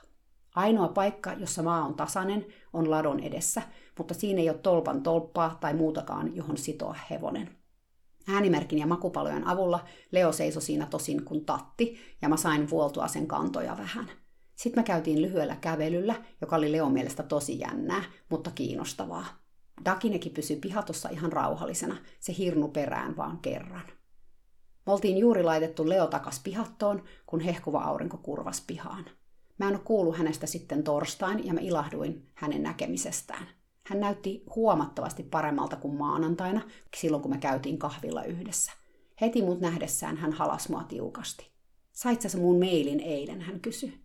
Ainoa 0.54 0.88
paikka, 0.88 1.32
jossa 1.32 1.62
maa 1.62 1.84
on 1.84 1.94
tasainen, 1.94 2.46
on 2.72 2.90
ladon 2.90 3.20
edessä, 3.20 3.62
mutta 3.98 4.14
siinä 4.14 4.40
ei 4.40 4.50
ole 4.50 4.58
tolpan 4.58 5.02
tolppaa 5.02 5.58
tai 5.60 5.74
muutakaan, 5.74 6.36
johon 6.36 6.56
sitoa 6.56 6.96
hevonen. 7.10 7.56
Äänimerkin 8.28 8.78
ja 8.78 8.86
makupalojen 8.86 9.46
avulla 9.46 9.84
Leo 10.10 10.32
seisoi 10.32 10.62
siinä 10.62 10.86
tosin 10.86 11.24
kuin 11.24 11.44
tatti, 11.44 11.98
ja 12.22 12.28
mä 12.28 12.36
sain 12.36 12.70
vuoltua 12.70 13.08
sen 13.08 13.26
kantoja 13.26 13.76
vähän. 13.76 14.10
Sitten 14.54 14.82
me 14.82 14.86
käytiin 14.86 15.22
lyhyellä 15.22 15.56
kävelyllä, 15.56 16.14
joka 16.40 16.56
oli 16.56 16.72
Leon 16.72 16.92
mielestä 16.92 17.22
tosi 17.22 17.58
jännää, 17.58 18.02
mutta 18.28 18.50
kiinnostavaa. 18.50 19.26
Dakinekin 19.84 20.32
pysyi 20.32 20.56
pihatossa 20.56 21.08
ihan 21.08 21.32
rauhallisena, 21.32 21.96
se 22.20 22.34
hirnu 22.38 22.68
perään 22.68 23.16
vaan 23.16 23.38
kerran. 23.38 23.86
Me 24.86 24.92
oltiin 24.92 25.18
juuri 25.18 25.42
laitettu 25.42 25.88
Leo 25.88 26.06
takas 26.06 26.40
pihattoon, 26.44 27.04
kun 27.26 27.40
hehkuva 27.40 27.80
aurinko 27.80 28.16
kurvas 28.16 28.64
pihaan. 28.66 29.04
Mä 29.58 29.68
en 29.68 29.74
ole 29.74 29.82
kuullut 29.84 30.16
hänestä 30.16 30.46
sitten 30.46 30.82
torstain 30.82 31.46
ja 31.46 31.54
mä 31.54 31.60
ilahduin 31.60 32.26
hänen 32.34 32.62
näkemisestään. 32.62 33.46
Hän 33.86 34.00
näytti 34.00 34.44
huomattavasti 34.56 35.22
paremmalta 35.22 35.76
kuin 35.76 35.96
maanantaina, 35.96 36.60
silloin 36.96 37.22
kun 37.22 37.30
me 37.30 37.38
käytiin 37.38 37.78
kahvilla 37.78 38.24
yhdessä. 38.24 38.72
Heti 39.20 39.42
mut 39.42 39.60
nähdessään 39.60 40.16
hän 40.16 40.32
halas 40.32 40.68
mua 40.68 40.82
tiukasti. 40.82 41.50
Sait 41.92 42.20
sä 42.20 42.38
mun 42.38 42.58
mailin 42.58 43.00
eilen, 43.00 43.40
hän 43.40 43.60
kysyi. 43.60 44.04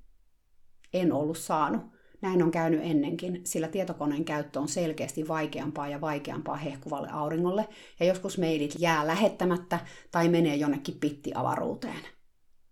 En 0.94 1.14
ollut 1.14 1.38
saanut. 1.38 1.82
Näin 2.22 2.44
on 2.44 2.52
käynyt 2.52 2.80
ennenkin, 2.84 3.42
sillä 3.44 3.68
tietokoneen 3.68 4.26
käyttö 4.26 4.60
on 4.60 4.68
selkeästi 4.68 5.28
vaikeampaa 5.28 5.88
ja 5.88 6.02
vaikeampaa 6.02 6.56
hehkuvalle 6.56 7.10
auringolle, 7.12 7.68
ja 8.00 8.06
joskus 8.06 8.38
mailit 8.38 8.76
jää 8.80 9.08
lähettämättä 9.08 9.80
tai 10.12 10.30
menee 10.30 10.56
jonnekin 10.56 11.00
pittiavaruuteen. 11.00 12.02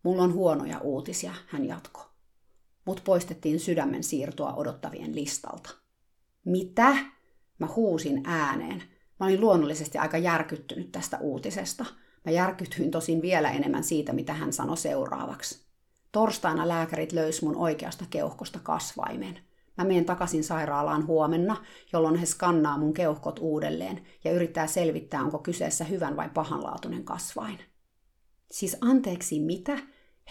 Mulla 0.03 0.23
on 0.23 0.33
huonoja 0.33 0.79
uutisia, 0.79 1.33
hän 1.47 1.65
jatkoi. 1.65 2.06
Mut 2.87 3.01
poistettiin 3.03 3.59
sydämen 3.59 4.03
siirtoa 4.03 4.53
odottavien 4.53 5.15
listalta. 5.15 5.69
Mitä? 6.45 6.95
Mä 7.59 7.67
huusin 7.75 8.21
ääneen. 8.25 8.83
Mä 9.19 9.25
olin 9.25 9.41
luonnollisesti 9.41 9.97
aika 9.97 10.17
järkyttynyt 10.17 10.91
tästä 10.91 11.17
uutisesta. 11.21 11.85
Mä 12.25 12.31
järkytyin 12.31 12.91
tosin 12.91 13.21
vielä 13.21 13.51
enemmän 13.51 13.83
siitä, 13.83 14.13
mitä 14.13 14.33
hän 14.33 14.53
sanoi 14.53 14.77
seuraavaksi. 14.77 15.67
Torstaina 16.11 16.67
lääkärit 16.67 17.11
löys 17.11 17.41
mun 17.41 17.55
oikeasta 17.55 18.05
keuhkosta 18.09 18.59
kasvaimen. 18.63 19.39
Mä 19.77 19.83
menen 19.83 20.05
takaisin 20.05 20.43
sairaalaan 20.43 21.07
huomenna, 21.07 21.65
jolloin 21.93 22.15
he 22.15 22.25
skannaa 22.25 22.77
mun 22.77 22.93
keuhkot 22.93 23.39
uudelleen 23.39 24.01
ja 24.23 24.31
yrittää 24.31 24.67
selvittää, 24.67 25.23
onko 25.23 25.39
kyseessä 25.39 25.83
hyvän 25.83 26.15
vai 26.15 26.29
pahanlaatuinen 26.33 27.03
kasvain. 27.03 27.59
Siis 28.51 28.77
anteeksi, 28.81 29.39
mitä? 29.39 29.77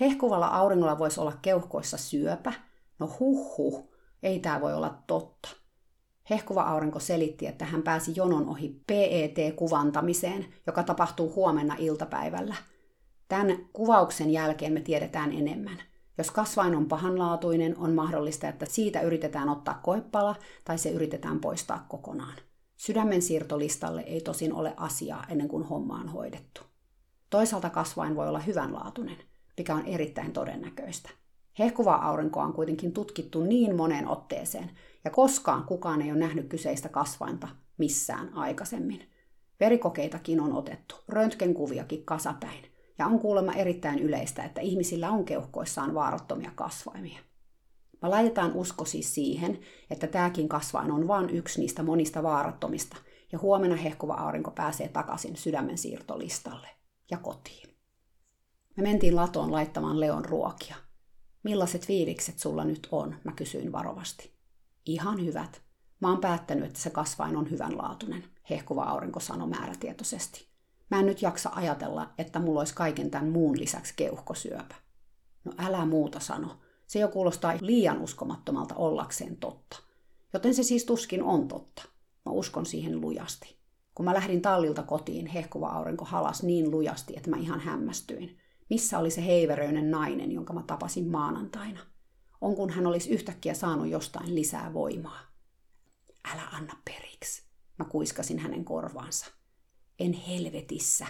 Hehkuvalla 0.00 0.46
auringolla 0.46 0.98
voisi 0.98 1.20
olla 1.20 1.32
keuhkoissa 1.42 1.96
syöpä? 1.96 2.52
No 2.98 3.16
huh 3.20 3.56
huh, 3.56 3.88
ei 4.22 4.40
tämä 4.40 4.60
voi 4.60 4.74
olla 4.74 4.98
totta. 5.06 5.48
Hehkuva 6.30 6.62
aurinko 6.62 7.00
selitti, 7.00 7.46
että 7.46 7.64
hän 7.64 7.82
pääsi 7.82 8.12
jonon 8.16 8.48
ohi 8.48 8.82
PET-kuvantamiseen, 8.86 10.46
joka 10.66 10.82
tapahtuu 10.82 11.32
huomenna 11.34 11.76
iltapäivällä. 11.78 12.54
Tämän 13.28 13.56
kuvauksen 13.72 14.30
jälkeen 14.30 14.72
me 14.72 14.80
tiedetään 14.80 15.32
enemmän. 15.32 15.78
Jos 16.18 16.30
kasvain 16.30 16.74
on 16.74 16.88
pahanlaatuinen, 16.88 17.78
on 17.78 17.94
mahdollista, 17.94 18.48
että 18.48 18.66
siitä 18.68 19.00
yritetään 19.00 19.48
ottaa 19.48 19.80
koepala 19.82 20.36
tai 20.64 20.78
se 20.78 20.90
yritetään 20.90 21.40
poistaa 21.40 21.86
kokonaan. 21.88 22.36
Sydämen 22.76 23.22
siirtolistalle 23.22 24.00
ei 24.00 24.20
tosin 24.20 24.52
ole 24.52 24.74
asiaa 24.76 25.24
ennen 25.28 25.48
kuin 25.48 25.64
homma 25.64 25.94
on 25.94 26.08
hoidettu. 26.08 26.60
Toisaalta 27.30 27.70
kasvain 27.70 28.16
voi 28.16 28.28
olla 28.28 28.38
hyvänlaatuinen, 28.38 29.16
mikä 29.56 29.74
on 29.74 29.86
erittäin 29.86 30.32
todennäköistä. 30.32 31.10
Hehkuvaa 31.58 32.08
aurinkoa 32.08 32.44
on 32.44 32.52
kuitenkin 32.52 32.92
tutkittu 32.92 33.44
niin 33.44 33.76
moneen 33.76 34.08
otteeseen, 34.08 34.70
ja 35.04 35.10
koskaan 35.10 35.64
kukaan 35.64 36.02
ei 36.02 36.10
ole 36.10 36.18
nähnyt 36.18 36.48
kyseistä 36.48 36.88
kasvainta 36.88 37.48
missään 37.78 38.34
aikaisemmin. 38.34 39.10
Verikokeitakin 39.60 40.40
on 40.40 40.52
otettu, 40.52 40.96
röntgenkuviakin 41.08 42.04
kasapäin, 42.04 42.64
ja 42.98 43.06
on 43.06 43.18
kuulemma 43.18 43.52
erittäin 43.52 43.98
yleistä, 43.98 44.42
että 44.42 44.60
ihmisillä 44.60 45.10
on 45.10 45.24
keuhkoissaan 45.24 45.94
vaarattomia 45.94 46.50
kasvaimia. 46.54 47.18
Me 48.02 48.08
laitetaan 48.08 48.52
usko 48.52 48.84
siis 48.84 49.14
siihen, 49.14 49.58
että 49.90 50.06
tämäkin 50.06 50.48
kasvain 50.48 50.90
on 50.90 51.08
vain 51.08 51.30
yksi 51.30 51.60
niistä 51.60 51.82
monista 51.82 52.22
vaarattomista, 52.22 52.96
ja 53.32 53.38
huomenna 53.38 53.76
hehkuva 53.76 54.14
aurinko 54.14 54.50
pääsee 54.50 54.88
takaisin 54.88 55.36
sydämen 55.36 55.78
siirtolistalle 55.78 56.68
ja 57.10 57.18
kotiin. 57.18 57.65
Me 58.76 58.82
mentiin 58.82 59.16
latoon 59.16 59.52
laittamaan 59.52 60.00
Leon 60.00 60.24
ruokia. 60.24 60.76
Millaiset 61.42 61.86
fiilikset 61.86 62.38
sulla 62.38 62.64
nyt 62.64 62.88
on, 62.90 63.16
mä 63.24 63.32
kysyin 63.32 63.72
varovasti. 63.72 64.32
Ihan 64.86 65.24
hyvät. 65.24 65.62
Mä 66.00 66.08
oon 66.08 66.20
päättänyt, 66.20 66.64
että 66.64 66.78
se 66.78 66.90
kasvain 66.90 67.36
on 67.36 67.50
hyvänlaatuinen, 67.50 68.24
hehkuva 68.50 68.82
aurinko 68.82 69.20
sanoi 69.20 69.48
määrätietoisesti. 69.48 70.46
Mä 70.90 71.00
en 71.00 71.06
nyt 71.06 71.22
jaksa 71.22 71.50
ajatella, 71.54 72.10
että 72.18 72.38
mulla 72.38 72.60
olisi 72.60 72.74
kaiken 72.74 73.10
tämän 73.10 73.28
muun 73.28 73.58
lisäksi 73.58 73.94
keuhkosyöpä. 73.96 74.74
No 75.44 75.52
älä 75.58 75.86
muuta 75.86 76.20
sano. 76.20 76.58
Se 76.86 76.98
jo 76.98 77.08
kuulostaa 77.08 77.54
liian 77.60 78.02
uskomattomalta 78.02 78.74
ollakseen 78.74 79.36
totta. 79.36 79.76
Joten 80.32 80.54
se 80.54 80.62
siis 80.62 80.84
tuskin 80.84 81.22
on 81.22 81.48
totta. 81.48 81.82
Mä 82.24 82.32
uskon 82.32 82.66
siihen 82.66 83.00
lujasti. 83.00 83.56
Kun 83.94 84.04
mä 84.04 84.14
lähdin 84.14 84.42
tallilta 84.42 84.82
kotiin, 84.82 85.26
hehkuva 85.26 85.68
aurinko 85.68 86.04
halas 86.04 86.42
niin 86.42 86.70
lujasti, 86.70 87.14
että 87.16 87.30
mä 87.30 87.36
ihan 87.36 87.60
hämmästyin. 87.60 88.38
Missä 88.70 88.98
oli 88.98 89.10
se 89.10 89.26
heiveröinen 89.26 89.90
nainen, 89.90 90.32
jonka 90.32 90.52
mä 90.52 90.62
tapasin 90.62 91.08
maanantaina? 91.10 91.80
On 92.40 92.56
kun 92.56 92.70
hän 92.70 92.86
olisi 92.86 93.10
yhtäkkiä 93.10 93.54
saanut 93.54 93.88
jostain 93.88 94.34
lisää 94.34 94.74
voimaa. 94.74 95.20
Älä 96.32 96.42
anna 96.42 96.76
periksi, 96.84 97.42
mä 97.78 97.84
kuiskasin 97.84 98.38
hänen 98.38 98.64
korvaansa. 98.64 99.26
En 99.98 100.12
helvetissä, 100.12 101.06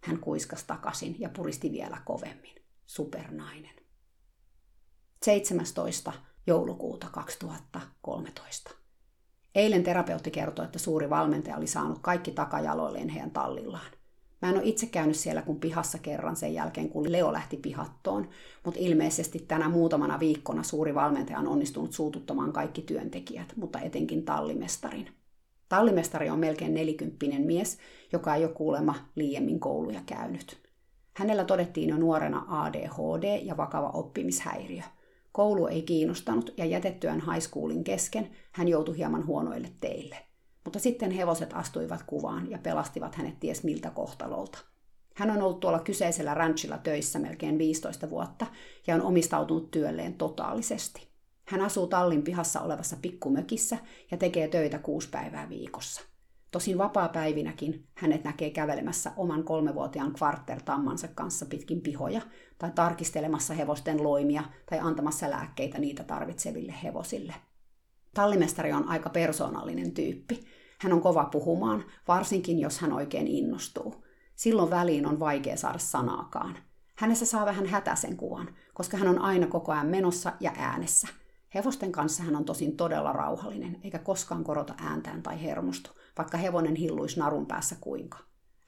hän 0.00 0.20
kuiskas 0.20 0.64
takaisin 0.64 1.16
ja 1.18 1.28
puristi 1.28 1.72
vielä 1.72 2.02
kovemmin. 2.04 2.54
Supernainen. 2.86 3.74
17. 5.24 6.12
joulukuuta 6.46 7.08
2013. 7.12 8.70
Eilen 9.54 9.84
terapeutti 9.84 10.30
kertoi, 10.30 10.64
että 10.64 10.78
suuri 10.78 11.10
valmentaja 11.10 11.56
oli 11.56 11.66
saanut 11.66 11.98
kaikki 12.02 12.30
takajaloilleen 12.30 13.08
heidän 13.08 13.30
tallillaan. 13.30 13.97
Mä 14.42 14.48
en 14.48 14.54
ole 14.54 14.64
itse 14.64 14.86
käynyt 14.86 15.16
siellä 15.16 15.42
kuin 15.42 15.60
pihassa 15.60 15.98
kerran 15.98 16.36
sen 16.36 16.54
jälkeen, 16.54 16.88
kun 16.88 17.12
Leo 17.12 17.32
lähti 17.32 17.56
pihattoon, 17.56 18.28
mutta 18.64 18.80
ilmeisesti 18.82 19.38
tänä 19.48 19.68
muutamana 19.68 20.20
viikkona 20.20 20.62
suuri 20.62 20.94
valmentaja 20.94 21.38
on 21.38 21.48
onnistunut 21.48 21.92
suututtamaan 21.92 22.52
kaikki 22.52 22.82
työntekijät, 22.82 23.52
mutta 23.56 23.80
etenkin 23.80 24.24
tallimestarin. 24.24 25.08
Tallimestari 25.68 26.30
on 26.30 26.38
melkein 26.38 26.74
nelikymppinen 26.74 27.42
mies, 27.42 27.78
joka 28.12 28.34
ei 28.34 28.44
ole 28.44 28.52
kuulemma 28.52 28.94
liiemmin 29.14 29.60
kouluja 29.60 30.00
käynyt. 30.06 30.58
Hänellä 31.14 31.44
todettiin 31.44 31.88
jo 31.88 31.96
nuorena 31.96 32.44
ADHD 32.48 33.40
ja 33.42 33.56
vakava 33.56 33.90
oppimishäiriö. 33.90 34.82
Koulu 35.32 35.66
ei 35.66 35.82
kiinnostanut 35.82 36.54
ja 36.56 36.64
jätettyään 36.64 37.20
high 37.20 37.40
schoolin 37.40 37.84
kesken 37.84 38.30
hän 38.52 38.68
joutui 38.68 38.96
hieman 38.96 39.26
huonoille 39.26 39.68
teille. 39.80 40.27
Mutta 40.68 40.78
sitten 40.78 41.10
hevoset 41.10 41.50
astuivat 41.52 42.02
kuvaan 42.06 42.50
ja 42.50 42.58
pelastivat 42.58 43.14
hänet 43.14 43.40
ties 43.40 43.64
miltä 43.64 43.90
kohtalolta. 43.90 44.58
Hän 45.14 45.30
on 45.30 45.42
ollut 45.42 45.60
tuolla 45.60 45.78
kyseisellä 45.78 46.34
ranchilla 46.34 46.78
töissä 46.78 47.18
melkein 47.18 47.58
15 47.58 48.10
vuotta 48.10 48.46
ja 48.86 48.94
on 48.94 49.02
omistautunut 49.02 49.70
työlleen 49.70 50.14
totaalisesti. 50.14 51.08
Hän 51.46 51.60
asuu 51.60 51.86
tallin 51.86 52.22
pihassa 52.22 52.60
olevassa 52.60 52.96
pikkumökissä 53.02 53.78
ja 54.10 54.16
tekee 54.16 54.48
töitä 54.48 54.78
kuusi 54.78 55.08
päivää 55.08 55.48
viikossa. 55.48 56.02
Tosin 56.50 56.78
vapaa-päivinäkin 56.78 57.86
hänet 57.94 58.24
näkee 58.24 58.50
kävelemässä 58.50 59.12
oman 59.16 59.44
kolmevuotiaan 59.44 60.12
kvartertammansa 60.12 61.08
kanssa 61.08 61.46
pitkin 61.46 61.80
pihoja 61.80 62.20
tai 62.58 62.70
tarkistelemassa 62.74 63.54
hevosten 63.54 64.02
loimia 64.02 64.44
tai 64.70 64.78
antamassa 64.78 65.30
lääkkeitä 65.30 65.78
niitä 65.78 66.04
tarvitseville 66.04 66.74
hevosille. 66.82 67.34
Tallimestari 68.14 68.72
on 68.72 68.88
aika 68.88 69.10
persoonallinen 69.10 69.94
tyyppi. 69.94 70.57
Hän 70.80 70.92
on 70.92 71.00
kova 71.00 71.24
puhumaan, 71.24 71.84
varsinkin 72.08 72.58
jos 72.58 72.78
hän 72.78 72.92
oikein 72.92 73.26
innostuu. 73.26 74.04
Silloin 74.34 74.70
väliin 74.70 75.06
on 75.06 75.20
vaikea 75.20 75.56
saada 75.56 75.78
sanaakaan. 75.78 76.58
Hänessä 76.96 77.26
saa 77.26 77.46
vähän 77.46 77.66
hätäisen 77.66 78.16
kuvan, 78.16 78.54
koska 78.74 78.96
hän 78.96 79.08
on 79.08 79.18
aina 79.18 79.46
koko 79.46 79.72
ajan 79.72 79.86
menossa 79.86 80.32
ja 80.40 80.52
äänessä. 80.56 81.08
Hevosten 81.54 81.92
kanssa 81.92 82.22
hän 82.22 82.36
on 82.36 82.44
tosin 82.44 82.76
todella 82.76 83.12
rauhallinen, 83.12 83.80
eikä 83.84 83.98
koskaan 83.98 84.44
korota 84.44 84.74
ääntään 84.78 85.22
tai 85.22 85.42
hermostu, 85.42 85.90
vaikka 86.18 86.38
hevonen 86.38 86.74
hilluisi 86.74 87.20
narun 87.20 87.46
päässä 87.46 87.76
kuinka. 87.80 88.18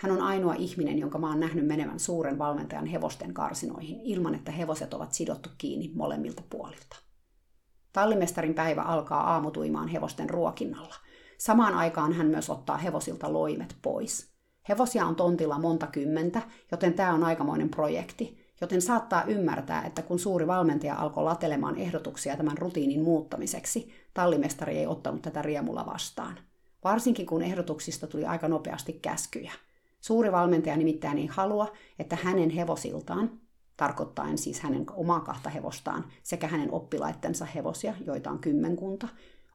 Hän 0.01 0.12
on 0.12 0.20
ainoa 0.23 0.55
ihminen, 0.55 0.99
jonka 0.99 1.18
mä 1.18 1.29
oon 1.29 1.40
nähnyt 1.40 1.66
menevän 1.66 2.01
suuren 2.01 2.38
valmentajan 2.38 2.87
hevosten 2.87 3.35
karsinoihin 3.35 4.01
ilman, 4.01 4.35
että 4.35 4.53
hevoset 4.53 4.94
ovat 4.94 5.12
sidottu 5.12 5.51
kiinni 5.59 5.92
molemmilta 5.94 6.42
puolilta. 6.51 6.96
Tallimestarin 7.92 8.55
päivä 8.55 8.83
alkaa 8.83 9.33
aamutuimaan 9.33 9.88
hevosten 9.88 10.31
ruokinnalla. 10.31 10.94
Samaan 11.40 11.74
aikaan 11.74 12.12
hän 12.12 12.26
myös 12.26 12.50
ottaa 12.50 12.76
hevosilta 12.76 13.33
loimet 13.33 13.76
pois. 13.83 14.31
Hevosia 14.68 15.07
on 15.07 15.16
tontilla 15.16 15.59
monta 15.59 15.87
kymmentä, 15.87 16.42
joten 16.70 16.94
tämä 16.94 17.14
on 17.14 17.24
aikamoinen 17.24 17.68
projekti, 17.68 18.38
joten 18.61 18.83
saattaa 18.83 19.24
ymmärtää, 19.24 19.83
että 19.83 20.03
kun 20.03 20.18
suuri 20.18 20.46
valmentaja 20.46 20.94
alkoi 20.94 21.24
latelemaan 21.24 21.76
ehdotuksia 21.76 22.37
tämän 22.37 22.59
rutiinin 22.59 23.03
muuttamiseksi, 23.03 23.90
tallimestari 24.14 24.79
ei 24.79 24.87
ottanut 24.87 25.22
tätä 25.22 25.42
riemulla 25.42 25.87
vastaan. 25.87 26.38
Varsinkin 26.85 27.26
kun 27.26 27.42
ehdotuksista 27.42 28.07
tuli 28.07 28.24
aika 28.24 28.48
nopeasti 28.48 28.92
käskyjä. 28.92 29.53
Suuri 30.00 30.33
valmentaja 30.33 30.76
nimittäin 30.76 31.18
ei 31.18 31.26
halua, 31.26 31.72
että 31.98 32.18
hänen 32.22 32.50
hevosiltaan, 32.50 33.40
tarkoittaen 33.76 34.38
siis 34.38 34.61
hänen 34.61 34.87
omaa 34.92 35.20
kahta 35.20 35.50
hevostaan 35.50 36.05
sekä 36.22 36.46
hänen 36.46 36.72
oppilaittensa 36.72 37.44
hevosia, 37.44 37.94
joita 38.07 38.31
on 38.31 38.38
kymmenkunta, 38.38 39.09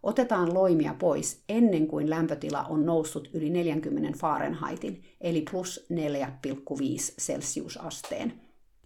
otetaan 0.06 0.54
loimia 0.54 0.96
pois 1.00 1.44
ennen 1.50 1.88
kuin 1.88 2.10
lämpötila 2.10 2.64
on 2.64 2.86
noussut 2.86 3.30
yli 3.34 3.50
40 3.50 4.20
Fahrenheitin, 4.20 5.04
eli 5.22 5.46
plus 5.52 5.88
4,5 5.94 6.78
Celsius-asteen. 7.22 8.42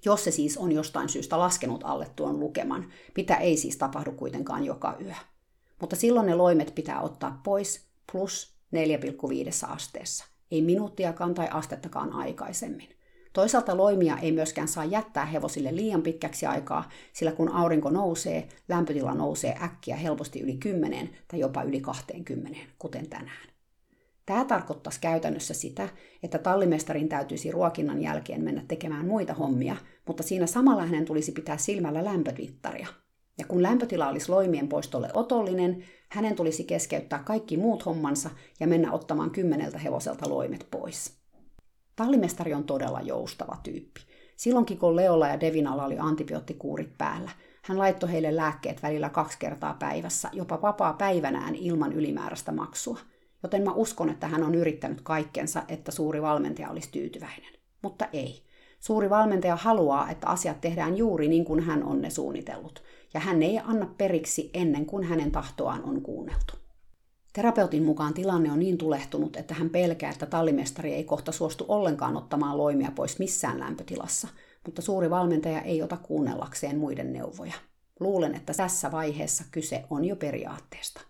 Jos 0.05 0.23
se 0.23 0.31
siis 0.31 0.57
on 0.57 0.71
jostain 0.71 1.09
syystä 1.09 1.39
laskenut 1.39 1.81
alle 1.83 2.07
tuon 2.15 2.39
lukeman, 2.39 2.91
mitä 3.17 3.35
ei 3.35 3.57
siis 3.57 3.77
tapahdu 3.77 4.11
kuitenkaan 4.11 4.65
joka 4.65 4.97
yö. 5.05 5.13
Mutta 5.81 5.95
silloin 5.95 6.25
ne 6.25 6.35
loimet 6.35 6.75
pitää 6.75 7.01
ottaa 7.01 7.41
pois 7.43 7.85
plus 8.11 8.53
4,5 8.75 9.73
asteessa. 9.73 10.25
Ei 10.51 10.61
minuuttiakaan 10.61 11.33
tai 11.33 11.47
astettakaan 11.51 12.13
aikaisemmin. 12.13 12.98
Toisaalta 13.39 13.77
loimia 13.77 14.17
ei 14.17 14.31
myöskään 14.31 14.67
saa 14.67 14.85
jättää 14.85 15.25
hevosille 15.25 15.75
liian 15.75 16.01
pitkäksi 16.01 16.45
aikaa, 16.45 16.89
sillä 17.13 17.31
kun 17.31 17.51
aurinko 17.51 17.89
nousee, 17.89 18.47
lämpötila 18.69 19.13
nousee 19.13 19.57
äkkiä 19.63 19.95
helposti 19.95 20.39
yli 20.39 20.57
10 20.57 21.09
tai 21.27 21.39
jopa 21.39 21.63
yli 21.63 21.81
20, 21.81 22.59
kuten 22.79 23.09
tänään. 23.09 23.47
Tämä 24.25 24.45
tarkoittaisi 24.45 25.01
käytännössä 25.01 25.53
sitä, 25.53 25.89
että 26.23 26.37
tallimestarin 26.37 27.09
täytyisi 27.09 27.51
ruokinnan 27.51 28.01
jälkeen 28.01 28.43
mennä 28.43 28.63
tekemään 28.67 29.07
muita 29.07 29.33
hommia, 29.33 29.75
mutta 30.07 30.23
siinä 30.23 30.47
samalla 30.47 30.85
hänen 30.85 31.05
tulisi 31.05 31.31
pitää 31.31 31.57
silmällä 31.57 32.05
lämpövittaria. 32.05 32.87
Ja 33.37 33.45
kun 33.45 33.63
lämpötila 33.63 34.09
olisi 34.09 34.29
loimien 34.31 34.67
poistolle 34.67 35.09
otollinen, 35.13 35.83
hänen 36.09 36.35
tulisi 36.35 36.63
keskeyttää 36.63 37.19
kaikki 37.19 37.57
muut 37.57 37.85
hommansa 37.85 38.29
ja 38.59 38.67
mennä 38.67 38.91
ottamaan 38.91 39.31
kymmeneltä 39.31 39.77
hevoselta 39.77 40.29
loimet 40.29 40.67
pois. 40.71 41.18
Tallimestari 41.99 42.53
on 42.53 42.63
todella 42.63 43.01
joustava 43.01 43.57
tyyppi. 43.63 44.01
Silloinkin 44.35 44.77
kun 44.77 44.95
Leolla 44.95 45.27
ja 45.27 45.39
Devinalla 45.39 45.85
oli 45.85 45.99
antibioottikuurit 45.99 46.97
päällä, 46.97 47.31
hän 47.61 47.77
laittoi 47.77 48.11
heille 48.11 48.35
lääkkeet 48.35 48.83
välillä 48.83 49.09
kaksi 49.09 49.39
kertaa 49.39 49.73
päivässä, 49.73 50.29
jopa 50.33 50.61
vapaa 50.61 50.93
päivänään 50.93 51.55
ilman 51.55 51.93
ylimääräistä 51.93 52.51
maksua. 52.51 52.99
Joten 53.43 53.63
mä 53.63 53.71
uskon, 53.71 54.09
että 54.09 54.27
hän 54.27 54.43
on 54.43 54.55
yrittänyt 54.55 55.01
kaikkensa, 55.01 55.63
että 55.67 55.91
suuri 55.91 56.21
valmentaja 56.21 56.69
olisi 56.69 56.89
tyytyväinen. 56.91 57.53
Mutta 57.81 58.05
ei. 58.13 58.43
Suuri 58.79 59.09
valmentaja 59.09 59.55
haluaa, 59.55 60.09
että 60.09 60.27
asiat 60.27 60.61
tehdään 60.61 60.97
juuri 60.97 61.27
niin 61.27 61.45
kuin 61.45 61.59
hän 61.59 61.83
on 61.83 62.01
ne 62.01 62.09
suunnitellut, 62.09 62.83
ja 63.13 63.19
hän 63.19 63.43
ei 63.43 63.59
anna 63.63 63.93
periksi 63.97 64.49
ennen 64.53 64.85
kuin 64.85 65.03
hänen 65.03 65.31
tahtoaan 65.31 65.83
on 65.83 66.01
kuunneltu. 66.01 66.58
Terapeutin 67.33 67.83
mukaan 67.83 68.13
tilanne 68.13 68.51
on 68.51 68.59
niin 68.59 68.77
tulehtunut, 68.77 69.35
että 69.35 69.53
hän 69.53 69.69
pelkää, 69.69 70.11
että 70.11 70.25
tallimestari 70.25 70.93
ei 70.93 71.03
kohta 71.03 71.31
suostu 71.31 71.65
ollenkaan 71.67 72.17
ottamaan 72.17 72.57
loimia 72.57 72.91
pois 72.95 73.19
missään 73.19 73.59
lämpötilassa, 73.59 74.27
mutta 74.65 74.81
suuri 74.81 75.09
valmentaja 75.09 75.61
ei 75.61 75.81
ota 75.81 75.97
kuunnellakseen 75.97 76.77
muiden 76.77 77.13
neuvoja. 77.13 77.53
Luulen, 77.99 78.35
että 78.35 78.53
tässä 78.53 78.91
vaiheessa 78.91 79.43
kyse 79.51 79.83
on 79.89 80.05
jo 80.05 80.15
periaatteesta. 80.15 81.01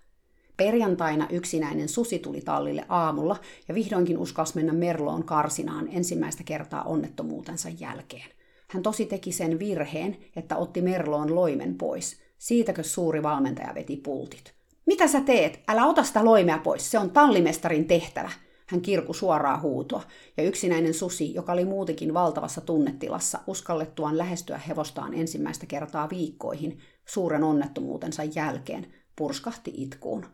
Perjantaina 0.57 1.27
yksinäinen 1.31 1.89
susi 1.89 2.19
tuli 2.19 2.41
tallille 2.41 2.85
aamulla 2.89 3.37
ja 3.67 3.75
vihdoinkin 3.75 4.17
uskalsi 4.17 4.55
mennä 4.55 4.73
Merloon 4.73 5.23
karsinaan 5.23 5.89
ensimmäistä 5.91 6.43
kertaa 6.43 6.83
onnettomuutensa 6.83 7.69
jälkeen. 7.79 8.29
Hän 8.67 8.83
tosi 8.83 9.05
teki 9.05 9.31
sen 9.31 9.59
virheen, 9.59 10.17
että 10.35 10.57
otti 10.57 10.81
Merloon 10.81 11.35
loimen 11.35 11.75
pois. 11.75 12.19
Siitäkö 12.37 12.83
suuri 12.83 13.23
valmentaja 13.23 13.75
veti 13.75 13.97
pultit. 13.97 14.58
Mitä 14.89 15.07
sä 15.07 15.21
teet? 15.21 15.59
Älä 15.67 15.85
ota 15.85 16.03
sitä 16.03 16.25
loimea 16.25 16.57
pois, 16.57 16.91
se 16.91 16.99
on 16.99 17.11
tallimestarin 17.11 17.85
tehtävä. 17.85 18.31
Hän 18.67 18.81
kirku 18.81 19.13
suoraa 19.13 19.59
huutoa, 19.59 20.03
ja 20.37 20.43
yksinäinen 20.43 20.93
susi, 20.93 21.33
joka 21.33 21.51
oli 21.51 21.65
muutenkin 21.65 22.13
valtavassa 22.13 22.61
tunnetilassa, 22.61 23.39
uskallettuaan 23.47 24.17
lähestyä 24.17 24.57
hevostaan 24.57 25.13
ensimmäistä 25.13 25.65
kertaa 25.65 26.09
viikkoihin 26.09 26.79
suuren 27.05 27.43
onnettomuutensa 27.43 28.23
jälkeen, 28.23 28.93
purskahti 29.15 29.73
itkuun. 29.77 30.25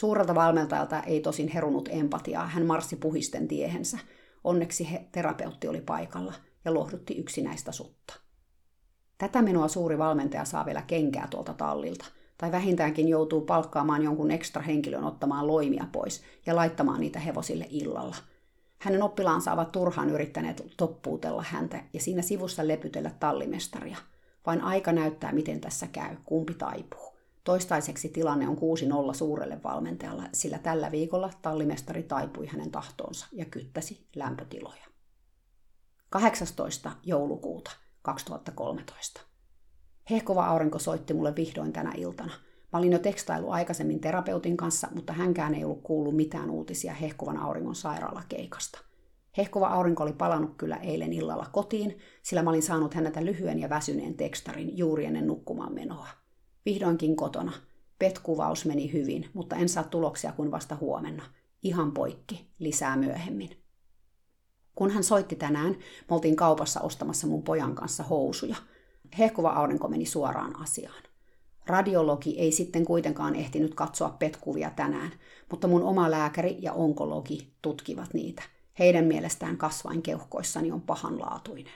Suurelta 0.00 0.34
valmentajalta 0.34 1.00
ei 1.00 1.20
tosin 1.20 1.48
herunut 1.48 1.88
empatiaa, 1.92 2.46
hän 2.46 2.66
marssi 2.66 2.96
puhisten 2.96 3.48
tiehensä. 3.48 3.98
Onneksi 4.44 4.90
he, 4.90 5.08
terapeutti 5.12 5.68
oli 5.68 5.80
paikalla 5.80 6.34
ja 6.64 6.74
lohdutti 6.74 7.14
yksinäistä 7.14 7.72
sutta. 7.72 8.14
Tätä 9.18 9.42
menoa 9.42 9.68
suuri 9.68 9.98
valmentaja 9.98 10.44
saa 10.44 10.66
vielä 10.66 10.82
kenkää 10.82 11.28
tuolta 11.30 11.54
tallilta, 11.54 12.04
tai 12.38 12.52
vähintäänkin 12.52 13.08
joutuu 13.08 13.40
palkkaamaan 13.40 14.02
jonkun 14.02 14.30
ekstra 14.30 14.62
henkilön 14.62 15.04
ottamaan 15.04 15.46
loimia 15.46 15.86
pois 15.92 16.22
ja 16.46 16.56
laittamaan 16.56 17.00
niitä 17.00 17.18
hevosille 17.18 17.66
illalla. 17.70 18.16
Hänen 18.78 19.02
oppilaansa 19.02 19.52
ovat 19.52 19.72
turhaan 19.72 20.10
yrittäneet 20.10 20.62
toppuutella 20.76 21.44
häntä 21.48 21.84
ja 21.92 22.00
siinä 22.00 22.22
sivussa 22.22 22.68
lepytellä 22.68 23.10
tallimestaria. 23.20 23.96
Vain 24.46 24.60
aika 24.60 24.92
näyttää, 24.92 25.32
miten 25.32 25.60
tässä 25.60 25.86
käy, 25.86 26.16
kumpi 26.24 26.54
taipuu. 26.54 27.16
Toistaiseksi 27.44 28.08
tilanne 28.08 28.48
on 28.48 28.58
6-0 29.10 29.14
suurelle 29.14 29.62
valmentajalle, 29.62 30.28
sillä 30.32 30.58
tällä 30.58 30.90
viikolla 30.90 31.30
tallimestari 31.42 32.02
taipui 32.02 32.46
hänen 32.46 32.70
tahtoonsa 32.70 33.26
ja 33.32 33.44
kyttäsi 33.44 34.06
lämpötiloja. 34.16 34.86
18. 36.10 36.92
joulukuuta 37.04 37.70
2013. 38.02 39.20
Hehkova 40.10 40.46
aurinko 40.46 40.78
soitti 40.78 41.14
mulle 41.14 41.36
vihdoin 41.36 41.72
tänä 41.72 41.92
iltana. 41.96 42.32
Mä 42.72 42.78
olin 42.78 42.92
jo 42.92 42.98
tekstailu 42.98 43.50
aikaisemmin 43.50 44.00
terapeutin 44.00 44.56
kanssa, 44.56 44.88
mutta 44.94 45.12
hänkään 45.12 45.54
ei 45.54 45.64
ollut 45.64 45.82
kuullut 45.82 46.16
mitään 46.16 46.50
uutisia 46.50 46.94
hehkuvan 46.94 47.36
auringon 47.36 47.74
sairaalakeikasta. 47.74 48.78
Hehkuva 49.36 49.68
aurinko 49.68 50.02
oli 50.02 50.12
palannut 50.12 50.54
kyllä 50.56 50.76
eilen 50.76 51.12
illalla 51.12 51.46
kotiin, 51.52 51.98
sillä 52.22 52.42
mä 52.42 52.50
olin 52.50 52.62
saanut 52.62 52.94
häneltä 52.94 53.24
lyhyen 53.24 53.58
ja 53.58 53.68
väsyneen 53.68 54.14
tekstarin 54.14 54.78
juuri 54.78 55.04
ennen 55.04 55.26
nukkumaan 55.26 55.74
menoa. 55.74 56.08
Vihdoinkin 56.66 57.16
kotona. 57.16 57.52
PET-kuvaus 57.98 58.64
meni 58.64 58.92
hyvin, 58.92 59.30
mutta 59.34 59.56
en 59.56 59.68
saa 59.68 59.84
tuloksia 59.84 60.32
kuin 60.32 60.50
vasta 60.50 60.76
huomenna. 60.80 61.24
Ihan 61.62 61.92
poikki, 61.92 62.50
lisää 62.58 62.96
myöhemmin. 62.96 63.50
Kun 64.74 64.90
hän 64.90 65.04
soitti 65.04 65.36
tänään, 65.36 65.72
me 66.10 66.14
oltiin 66.14 66.36
kaupassa 66.36 66.80
ostamassa 66.80 67.26
mun 67.26 67.42
pojan 67.42 67.74
kanssa 67.74 68.02
housuja. 68.02 68.56
Hehkuva 69.18 69.50
aurinko 69.50 69.88
meni 69.88 70.06
suoraan 70.06 70.62
asiaan. 70.62 71.02
Radiologi 71.66 72.38
ei 72.38 72.52
sitten 72.52 72.84
kuitenkaan 72.84 73.34
ehtinyt 73.34 73.74
katsoa 73.74 74.10
petkuvia 74.10 74.70
tänään, 74.70 75.12
mutta 75.50 75.68
mun 75.68 75.82
oma 75.82 76.10
lääkäri 76.10 76.58
ja 76.60 76.72
onkologi 76.72 77.52
tutkivat 77.62 78.14
niitä. 78.14 78.42
Heidän 78.78 79.04
mielestään 79.04 79.56
kasvain 79.56 80.02
keuhkoissani 80.02 80.72
on 80.72 80.80
pahanlaatuinen. 80.80 81.74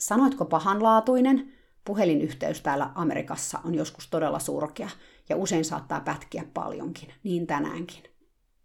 Sanoitko 0.00 0.44
pahanlaatuinen? 0.44 1.52
Puhelinyhteys 1.84 2.60
täällä 2.60 2.90
Amerikassa 2.94 3.60
on 3.64 3.74
joskus 3.74 4.08
todella 4.08 4.38
surkea 4.38 4.90
ja 5.28 5.36
usein 5.36 5.64
saattaa 5.64 6.00
pätkiä 6.00 6.44
paljonkin, 6.54 7.14
niin 7.22 7.46
tänäänkin. 7.46 8.02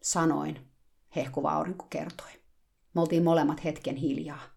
Sanoin, 0.01 0.59
hehkuva 1.15 1.51
aurinko 1.51 1.87
kertoi. 1.89 2.31
Me 2.93 3.01
oltiin 3.01 3.23
molemmat 3.23 3.63
hetken 3.63 3.95
hiljaa. 3.95 4.54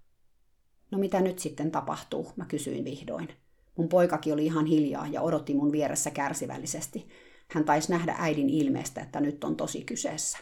No 0.91 0.99
mitä 0.99 1.21
nyt 1.21 1.39
sitten 1.39 1.71
tapahtuu, 1.71 2.33
mä 2.37 2.45
kysyin 2.45 2.85
vihdoin. 2.85 3.29
Mun 3.77 3.89
poikakin 3.89 4.33
oli 4.33 4.47
ihan 4.47 4.67
hiljaa 4.67 5.07
ja 5.07 5.23
odotti 5.23 5.55
mun 5.55 5.73
vieressä 5.73 6.11
kärsivällisesti. 6.11 7.09
Hän 7.51 7.65
taisi 7.65 7.93
nähdä 7.93 8.15
äidin 8.19 8.49
ilmeestä, 8.49 9.01
että 9.01 9.21
nyt 9.21 9.45
on 9.45 9.57
tosi 9.57 9.85
kyseessä. 9.85 10.39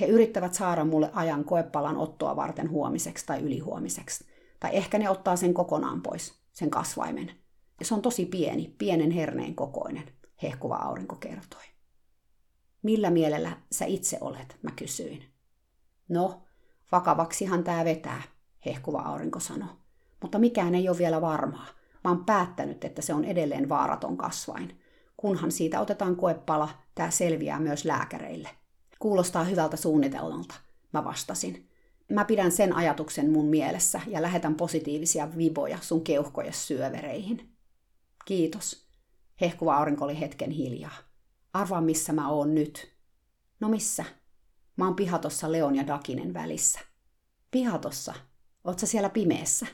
He 0.00 0.06
yrittävät 0.06 0.54
saada 0.54 0.84
mulle 0.84 1.10
ajan 1.12 1.44
koepalan 1.44 1.96
ottoa 1.96 2.36
varten 2.36 2.70
huomiseksi 2.70 3.26
tai 3.26 3.40
ylihuomiseksi. 3.40 4.24
Tai 4.60 4.76
ehkä 4.76 4.98
ne 4.98 5.10
ottaa 5.10 5.36
sen 5.36 5.54
kokonaan 5.54 6.02
pois, 6.02 6.34
sen 6.52 6.70
kasvaimen. 6.70 7.30
Ja 7.80 7.86
se 7.86 7.94
on 7.94 8.02
tosi 8.02 8.26
pieni, 8.26 8.74
pienen 8.78 9.10
herneen 9.10 9.54
kokoinen, 9.54 10.12
hehkuva 10.42 10.76
aurinko 10.76 11.16
kertoi. 11.16 11.62
Millä 12.82 13.10
mielellä 13.10 13.56
sä 13.72 13.84
itse 13.84 14.18
olet, 14.20 14.58
mä 14.62 14.70
kysyin. 14.76 15.24
No, 16.08 16.42
vakavaksihan 16.92 17.64
tää 17.64 17.84
vetää, 17.84 18.22
hehkuva 18.64 18.98
aurinko 18.98 19.40
sanoi. 19.40 19.68
Mutta 20.22 20.38
mikään 20.38 20.74
ei 20.74 20.88
ole 20.88 20.98
vielä 20.98 21.20
varmaa. 21.20 21.66
Mä 22.04 22.10
oon 22.10 22.24
päättänyt, 22.24 22.84
että 22.84 23.02
se 23.02 23.14
on 23.14 23.24
edelleen 23.24 23.68
vaaraton 23.68 24.16
kasvain. 24.16 24.80
Kunhan 25.16 25.52
siitä 25.52 25.80
otetaan 25.80 26.16
koepala, 26.16 26.68
tämä 26.94 27.10
selviää 27.10 27.60
myös 27.60 27.84
lääkäreille. 27.84 28.48
Kuulostaa 28.98 29.44
hyvältä 29.44 29.76
suunnitelmalta, 29.76 30.54
mä 30.92 31.04
vastasin. 31.04 31.68
Mä 32.12 32.24
pidän 32.24 32.52
sen 32.52 32.76
ajatuksen 32.76 33.30
mun 33.30 33.46
mielessä 33.46 34.00
ja 34.06 34.22
lähetän 34.22 34.54
positiivisia 34.54 35.36
viboja 35.36 35.78
sun 35.80 36.04
keuhkoja 36.04 36.52
syövereihin. 36.52 37.56
Kiitos. 38.24 38.86
Hehkuva 39.40 39.76
aurinko 39.76 40.04
oli 40.04 40.20
hetken 40.20 40.50
hiljaa. 40.50 40.96
Arvaa, 41.52 41.80
missä 41.80 42.12
mä 42.12 42.28
oon 42.28 42.54
nyt. 42.54 42.92
No 43.60 43.68
missä? 43.68 44.04
Mä 44.76 44.84
oon 44.84 44.96
pihatossa 44.96 45.52
Leon 45.52 45.76
ja 45.76 45.86
Dakinen 45.86 46.34
välissä. 46.34 46.80
Pihatossa? 47.50 48.14
Oot 48.66 48.78
sä 48.78 48.86
siellä 48.86 49.08
pimeessä? 49.08 49.66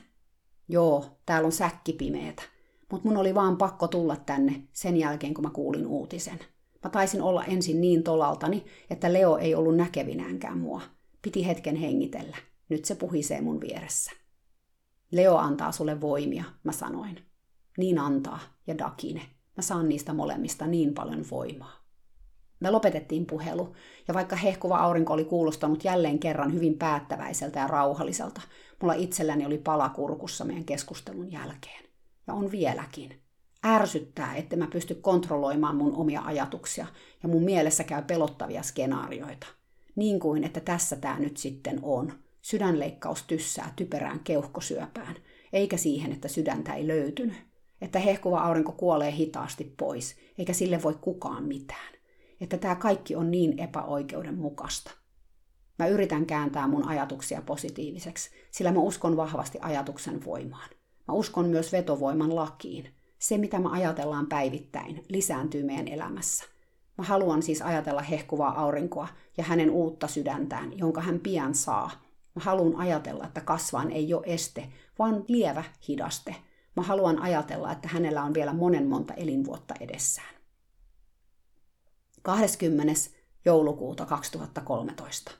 Joo, 0.67 1.05
täällä 1.25 1.45
on 1.45 1.51
säkki 1.51 1.93
pimeetä. 1.93 2.43
Mut 2.91 3.03
mun 3.03 3.17
oli 3.17 3.35
vaan 3.35 3.57
pakko 3.57 3.87
tulla 3.87 4.15
tänne 4.15 4.63
sen 4.73 4.97
jälkeen, 4.97 5.33
kun 5.33 5.43
mä 5.43 5.49
kuulin 5.49 5.87
uutisen. 5.87 6.39
Mä 6.83 6.89
taisin 6.89 7.21
olla 7.21 7.43
ensin 7.43 7.81
niin 7.81 8.03
tolaltani, 8.03 8.65
että 8.89 9.13
Leo 9.13 9.37
ei 9.37 9.55
ollut 9.55 9.75
näkevinäänkään 9.75 10.57
mua. 10.57 10.81
Piti 11.21 11.47
hetken 11.47 11.75
hengitellä. 11.75 12.37
Nyt 12.69 12.85
se 12.85 12.95
puhisee 12.95 13.41
mun 13.41 13.61
vieressä. 13.61 14.11
Leo 15.11 15.37
antaa 15.37 15.71
sulle 15.71 16.01
voimia, 16.01 16.43
mä 16.63 16.71
sanoin. 16.71 17.19
Niin 17.77 17.99
antaa, 17.99 18.39
ja 18.67 18.77
Dakine. 18.77 19.21
Mä 19.57 19.61
saan 19.63 19.89
niistä 19.89 20.13
molemmista 20.13 20.67
niin 20.67 20.93
paljon 20.93 21.25
voimaa. 21.31 21.82
Me 22.63 22.71
lopetettiin 22.71 23.25
puhelu, 23.25 23.75
ja 24.07 24.13
vaikka 24.13 24.35
hehkuva 24.35 24.77
aurinko 24.77 25.13
oli 25.13 25.25
kuulostanut 25.25 25.83
jälleen 25.83 26.19
kerran 26.19 26.53
hyvin 26.53 26.77
päättäväiseltä 26.77 27.59
ja 27.59 27.67
rauhalliselta, 27.67 28.41
mulla 28.81 28.93
itselläni 28.93 29.45
oli 29.45 29.57
pala 29.57 29.89
kurkussa 29.89 30.45
meidän 30.45 30.63
keskustelun 30.63 31.31
jälkeen. 31.31 31.83
Ja 32.27 32.33
on 32.33 32.51
vieläkin. 32.51 33.19
Ärsyttää, 33.65 34.35
että 34.35 34.55
mä 34.55 34.67
pysty 34.67 34.95
kontrolloimaan 34.95 35.75
mun 35.75 35.95
omia 35.95 36.21
ajatuksia, 36.21 36.85
ja 37.23 37.29
mun 37.29 37.43
mielessä 37.43 37.83
käy 37.83 38.01
pelottavia 38.01 38.63
skenaarioita. 38.63 39.47
Niin 39.95 40.19
kuin, 40.19 40.43
että 40.43 40.59
tässä 40.59 40.95
tämä 40.95 41.19
nyt 41.19 41.37
sitten 41.37 41.79
on. 41.81 42.13
Sydänleikkaus 42.41 43.23
tyssää 43.23 43.73
typerään 43.75 44.19
keuhkosyöpään, 44.19 45.15
eikä 45.53 45.77
siihen, 45.77 46.11
että 46.11 46.27
sydäntä 46.27 46.73
ei 46.73 46.87
löytynyt. 46.87 47.37
Että 47.81 47.99
hehkuva 47.99 48.39
aurinko 48.39 48.71
kuolee 48.71 49.11
hitaasti 49.11 49.73
pois, 49.77 50.15
eikä 50.37 50.53
sille 50.53 50.83
voi 50.83 50.95
kukaan 51.01 51.43
mitään 51.43 51.92
että 52.43 52.57
tämä 52.57 52.75
kaikki 52.75 53.15
on 53.15 53.31
niin 53.31 53.59
epäoikeudenmukaista. 53.59 54.91
Mä 55.79 55.87
yritän 55.87 56.25
kääntää 56.25 56.67
mun 56.67 56.87
ajatuksia 56.87 57.41
positiiviseksi, 57.41 58.29
sillä 58.51 58.71
mä 58.71 58.79
uskon 58.79 59.17
vahvasti 59.17 59.57
ajatuksen 59.61 60.25
voimaan. 60.25 60.69
Mä 61.07 61.13
uskon 61.13 61.45
myös 61.45 61.71
vetovoiman 61.71 62.35
lakiin. 62.35 62.89
Se, 63.19 63.37
mitä 63.37 63.59
me 63.59 63.69
ajatellaan 63.71 64.27
päivittäin, 64.27 65.03
lisääntyy 65.09 65.63
meidän 65.63 65.87
elämässä. 65.87 66.45
Mä 66.97 67.03
haluan 67.03 67.43
siis 67.43 67.61
ajatella 67.61 68.01
hehkuvaa 68.01 68.61
aurinkoa 68.61 69.07
ja 69.37 69.43
hänen 69.43 69.71
uutta 69.71 70.07
sydäntään, 70.07 70.77
jonka 70.77 71.01
hän 71.01 71.19
pian 71.19 71.55
saa. 71.55 71.91
Mä 72.35 72.43
haluan 72.43 72.75
ajatella, 72.75 73.25
että 73.25 73.41
kasvaan 73.41 73.91
ei 73.91 74.13
ole 74.13 74.23
este, 74.25 74.69
vaan 74.99 75.25
lievä 75.27 75.63
hidaste. 75.87 76.35
Mä 76.75 76.83
haluan 76.83 77.21
ajatella, 77.21 77.71
että 77.71 77.87
hänellä 77.87 78.23
on 78.23 78.33
vielä 78.33 78.53
monen 78.53 78.87
monta 78.87 79.13
elinvuotta 79.13 79.73
edessään. 79.79 80.42
20. 82.23 82.93
joulukuuta 83.45 84.05
2013. 84.05 85.31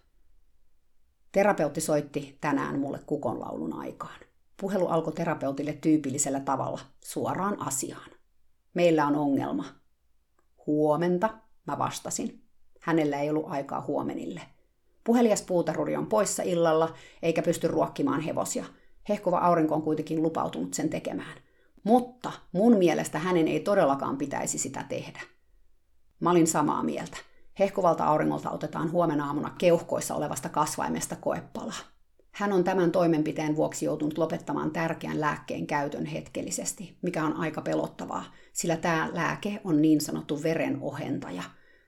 Terapeutti 1.31 1.81
soitti 1.81 2.37
tänään 2.41 2.79
mulle 2.79 2.99
kukonlaulun 3.05 3.73
aikaan. 3.73 4.19
Puhelu 4.61 4.87
alkoi 4.87 5.13
terapeutille 5.13 5.73
tyypillisellä 5.73 6.39
tavalla, 6.39 6.79
suoraan 7.03 7.61
asiaan. 7.61 8.11
Meillä 8.73 9.07
on 9.07 9.15
ongelma. 9.15 9.65
Huomenta, 10.67 11.29
mä 11.67 11.77
vastasin. 11.77 12.43
Hänellä 12.81 13.19
ei 13.19 13.29
ollut 13.29 13.47
aikaa 13.47 13.81
huomenille. 13.87 14.41
Puhelias 15.03 15.41
puutarhuri 15.41 15.95
on 15.95 16.07
poissa 16.07 16.43
illalla, 16.43 16.93
eikä 17.21 17.41
pysty 17.41 17.67
ruokkimaan 17.67 18.21
hevosia. 18.21 18.65
Hehkuva 19.09 19.37
aurinko 19.37 19.75
on 19.75 19.81
kuitenkin 19.81 20.23
lupautunut 20.23 20.73
sen 20.73 20.89
tekemään. 20.89 21.37
Mutta 21.83 22.31
mun 22.51 22.77
mielestä 22.77 23.19
hänen 23.19 23.47
ei 23.47 23.59
todellakaan 23.59 24.17
pitäisi 24.17 24.57
sitä 24.57 24.85
tehdä. 24.89 25.32
Mä 26.23 26.31
olin 26.31 26.47
samaa 26.47 26.83
mieltä. 26.83 27.17
Hehkuvalta 27.59 28.05
auringolta 28.05 28.49
otetaan 28.49 28.91
huomenna 28.91 29.25
aamuna 29.25 29.55
keuhkoissa 29.57 30.15
olevasta 30.15 30.49
kasvaimesta 30.49 31.15
koepala. 31.15 31.73
Hän 32.31 32.53
on 32.53 32.63
tämän 32.63 32.91
toimenpiteen 32.91 33.55
vuoksi 33.55 33.85
joutunut 33.85 34.17
lopettamaan 34.17 34.71
tärkeän 34.71 35.21
lääkkeen 35.21 35.67
käytön 35.67 36.05
hetkellisesti, 36.05 36.97
mikä 37.01 37.23
on 37.23 37.33
aika 37.33 37.61
pelottavaa, 37.61 38.23
sillä 38.53 38.75
tämä 38.77 39.09
lääke 39.13 39.61
on 39.63 39.81
niin 39.81 40.01
sanottu 40.01 40.43
verenohentaja. 40.43 41.43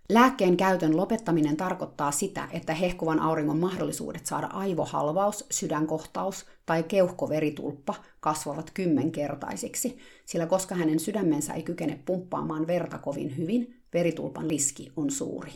Lääkkeen 0.09 0.57
käytön 0.57 0.97
lopettaminen 0.97 1.57
tarkoittaa 1.57 2.11
sitä, 2.11 2.47
että 2.51 2.73
hehkuvan 2.73 3.19
auringon 3.19 3.59
mahdollisuudet 3.59 4.25
saada 4.25 4.47
aivohalvaus, 4.47 5.45
sydänkohtaus 5.51 6.45
tai 6.65 6.83
keuhkoveritulppa 6.83 7.95
kasvavat 8.19 8.71
kymmenkertaisiksi, 8.73 9.97
sillä 10.25 10.45
koska 10.45 10.75
hänen 10.75 10.99
sydämensä 10.99 11.53
ei 11.53 11.63
kykene 11.63 11.99
pumppaamaan 12.05 12.67
verta 12.67 12.97
kovin 12.97 13.37
hyvin, 13.37 13.84
veritulpan 13.95 14.49
riski 14.49 14.91
on 14.95 15.11
suuri. 15.11 15.51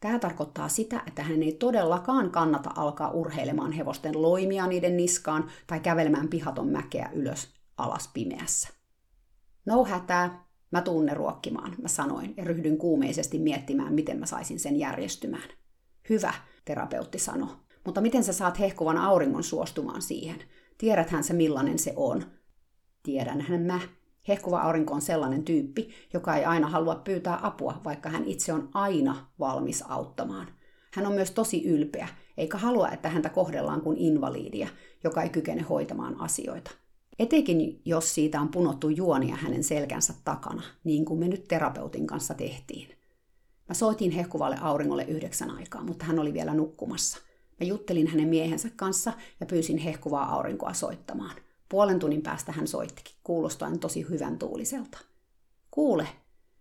Tämä 0.00 0.18
tarkoittaa 0.18 0.68
sitä, 0.68 1.02
että 1.06 1.22
hän 1.22 1.42
ei 1.42 1.52
todellakaan 1.52 2.30
kannata 2.30 2.70
alkaa 2.76 3.10
urheilemaan 3.10 3.72
hevosten 3.72 4.22
loimia 4.22 4.66
niiden 4.66 4.96
niskaan 4.96 5.50
tai 5.66 5.80
kävelemään 5.80 6.28
pihaton 6.28 6.68
mäkeä 6.68 7.10
ylös 7.14 7.48
alas 7.76 8.10
pimeässä. 8.14 8.68
No 9.66 9.84
hätää, 9.84 10.44
mä 10.70 10.82
tuun 10.82 11.06
ne 11.06 11.14
ruokkimaan, 11.14 11.74
mä 11.82 11.88
sanoin 11.88 12.34
ja 12.36 12.44
ryhdyin 12.44 12.78
kuumeisesti 12.78 13.38
miettimään, 13.38 13.94
miten 13.94 14.18
mä 14.18 14.26
saisin 14.26 14.60
sen 14.60 14.76
järjestymään. 14.76 15.50
Hyvä, 16.08 16.34
terapeutti 16.64 17.18
sanoi, 17.18 17.56
mutta 17.84 18.00
miten 18.00 18.24
sä 18.24 18.32
saat 18.32 18.58
hehkuvan 18.58 18.98
auringon 18.98 19.44
suostumaan 19.44 20.02
siihen? 20.02 20.42
Tiedäthän 20.78 21.24
se 21.24 21.32
millainen 21.32 21.78
se 21.78 21.92
on. 21.96 22.24
Tiedänhän 23.02 23.60
mä, 23.60 23.80
Hehkuva 24.28 24.60
aurinko 24.60 24.94
on 24.94 25.02
sellainen 25.02 25.44
tyyppi, 25.44 25.88
joka 26.12 26.36
ei 26.36 26.44
aina 26.44 26.68
halua 26.68 26.94
pyytää 26.94 27.38
apua, 27.42 27.80
vaikka 27.84 28.08
hän 28.08 28.24
itse 28.24 28.52
on 28.52 28.68
aina 28.74 29.26
valmis 29.38 29.84
auttamaan. 29.88 30.46
Hän 30.94 31.06
on 31.06 31.12
myös 31.12 31.30
tosi 31.30 31.64
ylpeä, 31.64 32.08
eikä 32.36 32.58
halua, 32.58 32.88
että 32.88 33.08
häntä 33.08 33.28
kohdellaan 33.28 33.80
kuin 33.80 33.98
invaliidia, 33.98 34.68
joka 35.04 35.22
ei 35.22 35.28
kykene 35.28 35.62
hoitamaan 35.62 36.20
asioita. 36.20 36.70
Etenkin 37.18 37.80
jos 37.84 38.14
siitä 38.14 38.40
on 38.40 38.48
punottu 38.48 38.88
juonia 38.88 39.36
hänen 39.36 39.64
selkänsä 39.64 40.14
takana, 40.24 40.62
niin 40.84 41.04
kuin 41.04 41.20
me 41.20 41.28
nyt 41.28 41.48
terapeutin 41.48 42.06
kanssa 42.06 42.34
tehtiin. 42.34 42.88
Mä 43.68 43.74
soitin 43.74 44.10
hehkuvalle 44.10 44.56
auringolle 44.60 45.04
yhdeksän 45.04 45.50
aikaa, 45.50 45.84
mutta 45.84 46.04
hän 46.04 46.18
oli 46.18 46.32
vielä 46.32 46.54
nukkumassa. 46.54 47.18
Mä 47.60 47.66
juttelin 47.66 48.06
hänen 48.06 48.28
miehensä 48.28 48.68
kanssa 48.76 49.12
ja 49.40 49.46
pyysin 49.46 49.78
hehkuvaa 49.78 50.32
aurinkoa 50.32 50.72
soittamaan. 50.72 51.36
Puolen 51.68 51.98
tunnin 51.98 52.22
päästä 52.22 52.52
hän 52.52 52.68
soittikin, 52.68 53.14
kuulostaen 53.24 53.78
tosi 53.78 54.06
hyvän 54.10 54.38
tuuliselta. 54.38 54.98
Kuule, 55.70 56.08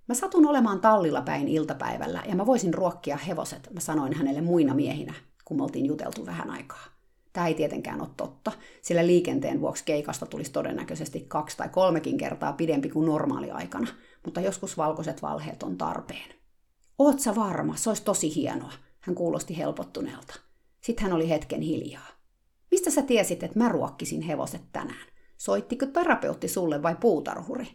mä 0.08 0.15
satun 0.15 0.48
olemaan 0.48 0.82
tallilla 0.82 1.22
päin 1.22 1.48
iltapäivällä 1.48 2.24
ja 2.28 2.36
mä 2.36 2.46
voisin 2.46 2.74
ruokkia 2.74 3.17
hevoset, 3.17 3.70
mä 3.74 3.80
sanoin 3.80 4.13
hänelle 4.13 4.41
muina 4.41 4.76
miehinä, 4.76 5.13
kun 5.46 5.58
me 5.58 5.63
oltiin 5.63 5.86
juteltu 5.86 6.26
vähän 6.26 6.50
aikaa. 6.50 6.86
Tämä 7.34 7.48
ei 7.48 7.54
tietenkään 7.54 8.02
ole 8.02 8.10
totta, 8.17 8.52
sillä 8.82 9.08
liikenteen 9.08 9.62
vuoksi 9.62 9.84
keikasta 9.86 10.26
tulisi 10.26 10.52
todennäköisesti 10.52 11.26
kaksi 11.28 11.58
tai 11.58 11.70
kolmekin 11.70 12.17
kertaa 12.17 12.54
pidempi 12.54 12.89
kuin 12.89 13.06
normaali 13.06 13.52
aikana, 13.52 13.88
mutta 14.26 14.41
joskus 14.41 14.78
valkoiset 14.78 15.22
valheet 15.22 15.63
on 15.63 15.78
tarpeen. 15.78 16.34
Oot 17.00 17.20
sä 17.20 17.36
varma, 17.36 17.76
se 17.76 17.89
olisi 17.89 18.04
tosi 18.04 18.36
hienoa, 18.36 18.74
hän 19.00 19.15
kuulosti 19.15 19.58
helpottuneelta. 19.58 20.34
Sitten 20.82 21.04
hän 21.04 21.13
oli 21.13 21.30
hetken 21.30 21.62
hiljaa. 21.62 22.17
Mistä 22.72 22.90
sä 22.90 23.02
tiesit, 23.02 23.44
että 23.44 23.60
mä 23.60 23.70
ruokkisin 23.70 24.22
hevoset 24.22 24.62
tänään? 24.72 25.08
Soittiko 25.38 25.86
terapeutti 25.86 26.48
sulle 26.48 26.84
vai 26.84 26.96
puutarhuri? 26.96 27.68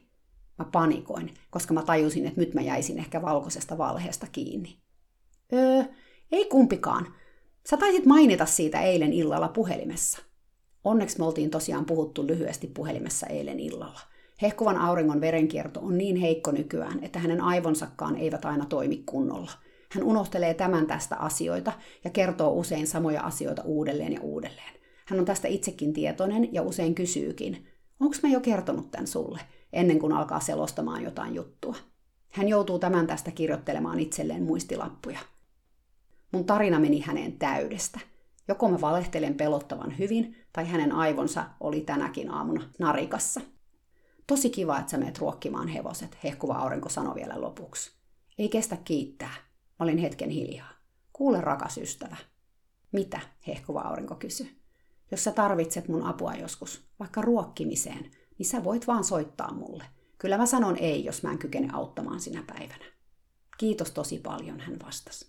Mä 0.59 0.65
panikoin, 0.73 1.35
koska 1.51 1.75
mä 1.75 1.83
tajusin, 1.83 2.27
että 2.27 2.41
nyt 2.41 2.55
mä 2.55 2.61
jäisin 2.61 2.99
ehkä 2.99 3.23
valkoisesta 3.23 3.79
valheesta 3.79 4.27
kiinni. 4.33 4.77
Öö, 5.53 5.85
ei 6.33 6.45
kumpikaan. 6.45 7.15
Sä 7.71 7.77
taisit 7.77 8.07
mainita 8.07 8.47
siitä 8.47 8.81
eilen 8.81 9.13
illalla 9.13 9.49
puhelimessa. 9.49 10.23
Onneksi 10.85 11.19
me 11.19 11.25
oltiin 11.25 11.51
tosiaan 11.51 11.85
puhuttu 11.85 12.27
lyhyesti 12.27 12.67
puhelimessa 12.67 13.27
eilen 13.27 13.61
illalla. 13.61 14.01
Hehkuvan 14.43 14.77
auringon 14.77 15.21
verenkierto 15.21 15.81
on 15.81 15.99
niin 15.99 16.17
heikko 16.17 16.51
nykyään, 16.51 17.05
että 17.05 17.19
hänen 17.19 17.41
aivonsakaan 17.41 18.17
eivät 18.17 18.45
aina 18.45 18.67
toimi 18.67 19.03
kunnolla. 19.07 19.51
Hän 19.93 20.05
unohtelee 20.05 20.55
tämän 20.55 20.87
tästä 20.87 21.17
asioita 21.17 21.73
ja 22.05 22.11
kertoo 22.11 22.53
usein 22.53 22.87
samoja 22.87 23.23
asioita 23.23 23.63
uudelleen 23.63 24.13
ja 24.13 24.21
uudelleen. 24.21 24.82
Hän 25.07 25.19
on 25.19 25.25
tästä 25.25 25.49
itsekin 25.49 25.93
tietoinen 25.93 26.55
ja 26.55 26.62
usein 26.62 26.95
kysyykin, 26.95 27.67
onko 28.01 28.17
mä 28.23 28.29
jo 28.29 28.41
kertonut 28.41 28.91
tämän 28.91 29.07
sulle, 29.07 29.41
ennen 29.73 29.99
kuin 29.99 30.12
alkaa 30.12 30.41
selostamaan 30.41 31.03
jotain 31.03 31.35
juttua. 31.35 31.77
Hän 32.31 32.49
joutuu 32.49 32.79
tämän 32.79 33.07
tästä 33.07 33.31
kirjoittelemaan 33.31 34.01
itselleen 34.01 34.43
muistilappuja. 34.43 35.19
Mun 36.33 36.45
tarina 36.45 36.81
meni 36.81 37.01
häneen 37.01 37.33
täydestä. 37.33 38.01
Joko 38.49 38.69
mä 38.69 38.81
valehtelen 38.81 39.35
pelottavan 39.35 39.99
hyvin, 39.99 40.37
tai 40.53 40.69
hänen 40.69 40.93
aivonsa 40.93 41.45
oli 41.61 41.81
tänäkin 41.81 42.31
aamuna 42.31 42.71
narikassa. 42.79 43.41
Tosi 44.27 44.51
kiva, 44.51 44.79
että 44.79 44.91
sä 44.91 44.99
meet 44.99 45.19
ruokkimaan 45.19 45.69
hevoset, 45.69 46.19
hehkuva 46.25 46.55
aurinko 46.55 46.88
sanoi 46.88 47.15
vielä 47.15 47.41
lopuksi. 47.41 47.93
Ei 48.38 48.49
kestä 48.49 48.77
kiittää. 48.77 49.35
Mä 49.79 49.85
olin 49.85 49.99
hetken 49.99 50.31
hiljaa. 50.31 50.71
Kuule, 51.12 51.41
rakas 51.41 51.79
ystävä. 51.79 52.17
Mitä? 52.93 53.21
hehkuva 53.47 53.81
aurinko 53.81 54.15
kysyi. 54.15 54.62
Jos 55.12 55.25
sä 55.25 55.33
tarvitset 55.33 55.88
mun 55.88 56.03
apua 56.03 56.35
joskus, 56.35 56.85
vaikka 57.01 57.22
ruokkimiseen, 57.22 58.11
niin 58.38 58.46
sä 58.46 58.64
voit 58.64 58.87
vaan 58.87 59.05
soittaa 59.05 59.55
mulle. 59.55 59.85
Kyllä 60.18 60.38
mä 60.38 60.46
sanon 60.46 60.77
ei, 60.77 61.05
jos 61.05 61.22
mä 61.22 61.33
en 61.33 61.38
kykene 61.38 61.68
auttamaan 61.72 62.20
sinä 62.20 62.44
päivänä. 62.46 62.85
Kiitos 63.59 63.90
tosi 63.90 64.18
paljon, 64.18 64.61
hän 64.61 64.77
vastasi. 64.87 65.27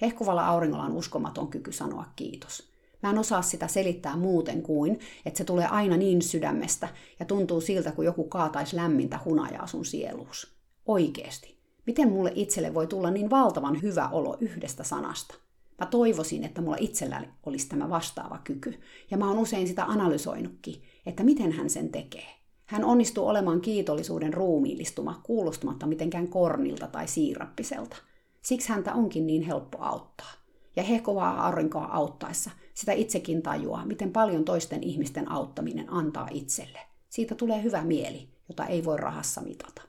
Hehkuvalla 0.00 0.46
auringolla 0.46 0.84
on 0.84 0.92
uskomaton 0.92 1.48
kyky 1.48 1.72
sanoa 1.72 2.04
kiitos. 2.16 2.72
Mä 3.02 3.10
en 3.10 3.18
osaa 3.18 3.42
sitä 3.42 3.68
selittää 3.68 4.16
muuten 4.16 4.62
kuin, 4.62 5.00
että 5.26 5.38
se 5.38 5.44
tulee 5.44 5.66
aina 5.66 5.96
niin 5.96 6.22
sydämestä 6.22 6.88
ja 7.20 7.26
tuntuu 7.26 7.60
siltä, 7.60 7.92
kuin 7.92 8.06
joku 8.06 8.24
kaataisi 8.24 8.76
lämmintä 8.76 9.20
hunajaa 9.24 9.66
sun 9.66 9.84
sieluus. 9.84 10.56
Oikeesti. 10.86 11.58
Miten 11.86 12.12
mulle 12.12 12.32
itselle 12.34 12.74
voi 12.74 12.86
tulla 12.86 13.10
niin 13.10 13.30
valtavan 13.30 13.82
hyvä 13.82 14.08
olo 14.08 14.36
yhdestä 14.40 14.84
sanasta? 14.84 15.34
Mä 15.82 15.86
toivoisin, 15.86 16.44
että 16.44 16.60
mulla 16.60 16.76
itselläni 16.80 17.28
olisi 17.46 17.68
tämä 17.68 17.90
vastaava 17.90 18.38
kyky. 18.44 18.80
Ja 19.10 19.16
mä 19.16 19.28
oon 19.28 19.38
usein 19.38 19.68
sitä 19.68 19.84
analysoinutkin, 19.84 20.82
että 21.06 21.22
miten 21.22 21.52
hän 21.52 21.70
sen 21.70 21.88
tekee. 21.88 22.26
Hän 22.66 22.84
onnistuu 22.84 23.28
olemaan 23.28 23.60
kiitollisuuden 23.60 24.34
ruumiillistuma 24.34 25.20
kuulostumatta 25.22 25.86
mitenkään 25.86 26.28
kornilta 26.28 26.86
tai 26.86 27.08
siirappiselta. 27.08 27.96
Siksi 28.42 28.68
häntä 28.68 28.94
onkin 28.94 29.26
niin 29.26 29.42
helppo 29.42 29.78
auttaa. 29.80 30.32
Ja 30.76 30.82
hehkovaa 30.82 31.46
aurinkoa 31.46 31.84
auttaessa 31.84 32.50
sitä 32.74 32.92
itsekin 32.92 33.42
tajuaa, 33.42 33.86
miten 33.86 34.12
paljon 34.12 34.44
toisten 34.44 34.82
ihmisten 34.82 35.30
auttaminen 35.30 35.92
antaa 35.92 36.28
itselle. 36.30 36.78
Siitä 37.08 37.34
tulee 37.34 37.62
hyvä 37.62 37.84
mieli, 37.84 38.28
jota 38.48 38.66
ei 38.66 38.84
voi 38.84 38.96
rahassa 38.96 39.40
mitata. 39.40 39.82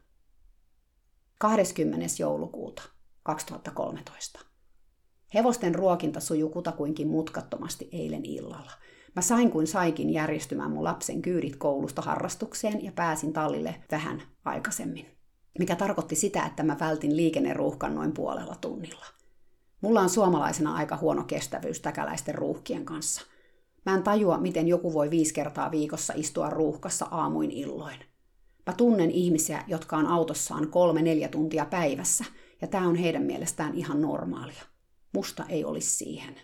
20. 1.40 2.06
joulukuuta 2.20 2.84
2013. 3.24 4.53
Hevosten 5.34 5.76
ruokinta 5.76 6.20
sujuu 6.20 6.50
kutakuinkin 6.50 7.08
mutkattomasti 7.08 7.90
eilen 7.92 8.26
illalla. 8.26 8.72
Mä 9.16 9.22
sain 9.22 9.52
kuin 9.52 9.68
saikin 9.68 10.10
järjestymään 10.10 10.72
mun 10.72 10.84
lapsen 10.84 11.22
kyydit 11.22 11.56
koulusta 11.56 12.02
harrastukseen 12.02 12.84
ja 12.84 12.92
pääsin 12.92 13.34
tallille 13.34 13.76
vähän 13.92 14.22
aikaisemmin. 14.46 15.06
Mikä 15.60 15.76
tarkoitti 15.76 16.16
sitä, 16.16 16.46
että 16.46 16.64
mä 16.64 16.78
vältin 16.80 17.18
liikenneruuhkan 17.18 17.96
noin 17.96 18.14
puolella 18.14 18.56
tunnilla. 18.62 19.06
Mulla 19.82 20.02
on 20.02 20.10
suomalaisena 20.10 20.76
aika 20.76 20.98
huono 20.98 21.24
kestävyys 21.24 21.80
täkäläisten 21.80 22.36
ruuhkien 22.36 22.86
kanssa. 22.86 23.22
Mä 23.86 23.96
en 23.96 24.04
tajua, 24.04 24.38
miten 24.38 24.68
joku 24.68 24.94
voi 24.94 25.10
viisi 25.10 25.34
kertaa 25.34 25.72
viikossa 25.72 26.14
istua 26.16 26.50
ruuhkassa 26.50 27.06
aamuin 27.12 27.52
illoin. 27.52 27.98
Mä 28.68 28.74
tunnen 28.74 29.12
ihmisiä, 29.12 29.64
jotka 29.68 29.98
on 29.98 30.08
autossaan 30.08 30.68
kolme-neljä 30.68 31.28
tuntia 31.28 31.66
päivässä, 31.66 32.26
ja 32.62 32.68
tämä 32.68 32.88
on 32.88 32.96
heidän 32.96 33.24
mielestään 33.24 33.76
ihan 33.76 34.02
normaalia. 34.02 34.73
Musta 35.14 35.46
ei 35.50 35.66
olisi 35.66 35.90
siihen. 35.90 36.36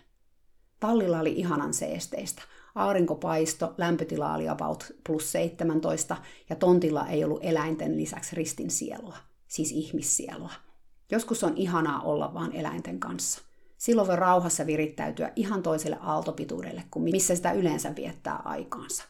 Tallilla 0.80 1.20
oli 1.20 1.32
ihanan 1.32 1.74
seesteistä. 1.74 2.42
Aurinkopaisto, 2.74 3.74
lämpötila 3.78 4.34
oli 4.34 4.48
about 4.48 4.92
plus 5.06 5.32
17 5.32 6.16
ja 6.50 6.56
tontilla 6.56 7.06
ei 7.06 7.24
ollut 7.24 7.44
eläinten 7.44 7.96
lisäksi 7.96 8.36
ristin 8.36 8.70
sielua, 8.70 9.16
siis 9.48 9.72
ihmissielua. 9.72 10.50
Joskus 11.10 11.44
on 11.44 11.56
ihanaa 11.56 12.00
olla 12.02 12.34
vaan 12.34 12.52
eläinten 12.52 13.00
kanssa. 13.00 13.40
Silloin 13.78 14.08
voi 14.08 14.16
rauhassa 14.16 14.66
virittäytyä 14.66 15.32
ihan 15.36 15.62
toiselle 15.62 15.98
aaltopituudelle 16.00 16.84
kuin 16.90 17.02
missä 17.02 17.34
sitä 17.34 17.52
yleensä 17.52 17.96
viettää 17.96 18.36
aikaansa. 18.36 19.04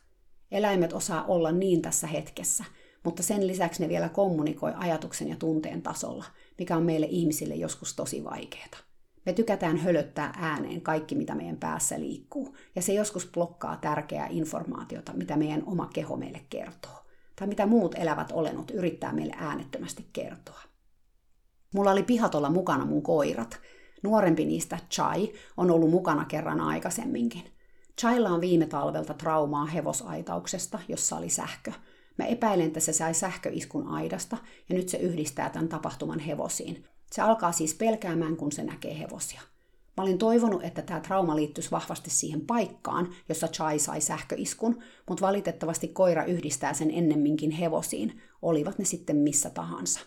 Eläimet 0.51 0.93
osaa 0.93 1.25
olla 1.25 1.53
niin 1.53 1.83
tässä 1.83 2.07
hetkessä, 2.07 2.65
mutta 3.05 3.23
sen 3.23 3.47
lisäksi 3.47 3.83
ne 3.83 3.89
vielä 3.89 4.09
kommunikoi 4.09 4.73
ajatuksen 4.77 5.29
ja 5.29 5.37
tunteen 5.37 5.83
tasolla, 5.83 6.25
mikä 6.59 6.77
on 6.77 6.83
meille 6.83 7.07
ihmisille 7.11 7.55
joskus 7.55 7.97
tosi 7.97 8.25
vaikeaa. 8.25 8.90
Me 9.31 9.35
tykätään 9.35 9.77
hölöttää 9.77 10.33
ääneen 10.37 10.81
kaikki, 10.81 11.15
mitä 11.15 11.35
meidän 11.35 11.57
päässä 11.57 12.01
liikkuu, 12.01 12.57
ja 12.77 12.83
se 12.83 12.93
joskus 12.93 13.31
blokkaa 13.35 13.77
tärkeää 13.77 14.27
informaatiota, 14.31 15.13
mitä 15.13 15.37
meidän 15.37 15.63
oma 15.67 15.91
keho 15.95 16.17
meille 16.17 16.41
kertoo, 16.51 17.07
tai 17.37 17.49
mitä 17.49 17.67
muut 17.67 17.95
elävät 17.95 18.33
olennot 18.33 18.71
yrittää 18.71 19.13
meille 19.13 19.35
äänettömästi 19.39 20.07
kertoa. 20.13 20.61
Mulla 21.75 21.91
oli 21.91 22.03
pihatolla 22.03 22.51
mukana 22.51 22.85
mun 22.85 23.03
koirat. 23.03 23.61
Nuorempi 24.03 24.45
niistä, 24.45 24.79
Chai, 24.91 25.33
on 25.57 25.71
ollut 25.71 25.91
mukana 25.91 26.25
kerran 26.25 26.61
aikaisemminkin. 26.61 27.45
Chailla 28.01 28.31
on 28.31 28.41
viime 28.41 28.67
talvelta 28.67 29.15
traumaa 29.15 29.67
hevosaitauksesta, 29.67 30.79
jossa 30.89 31.17
oli 31.17 31.29
sähkö. 31.29 31.73
Mä 32.19 32.25
epäilen, 32.25 32.67
että 32.67 32.81
se 32.81 32.93
sai 32.93 33.15
sähköiskun 33.15 33.89
aidasta 33.89 34.37
ja 34.69 34.77
nyt 34.77 34.89
se 34.89 34.99
yhdistää 34.99 35.51
tämän 35.51 35.69
tapahtuman 35.69 36.19
hevosiin. 36.19 36.85
Se 37.13 37.23
alkaa 37.23 37.53
siis 37.53 37.75
pelkäämään, 37.75 38.37
kun 38.37 38.53
se 38.53 38.63
näkee 38.63 38.99
hevosia. 38.99 39.41
Mä 39.97 40.03
olin 40.03 40.19
toivonut, 40.19 40.65
että 40.65 40.83
tämä 40.83 41.01
trauma 41.01 41.37
liittyisi 41.37 41.71
vahvasti 41.71 42.11
siihen 42.11 42.41
paikkaan, 42.41 43.15
jossa 43.29 43.49
Chai 43.49 43.79
sai 43.79 44.01
sähköiskun, 44.01 44.83
mutta 45.09 45.27
valitettavasti 45.27 45.89
koira 45.89 46.25
yhdistää 46.25 46.75
sen 46.75 46.91
ennemminkin 46.91 47.51
hevosiin, 47.51 48.23
olivat 48.43 48.79
ne 48.79 48.85
sitten 48.85 49.17
missä 49.17 49.51
tahansa. 49.51 50.01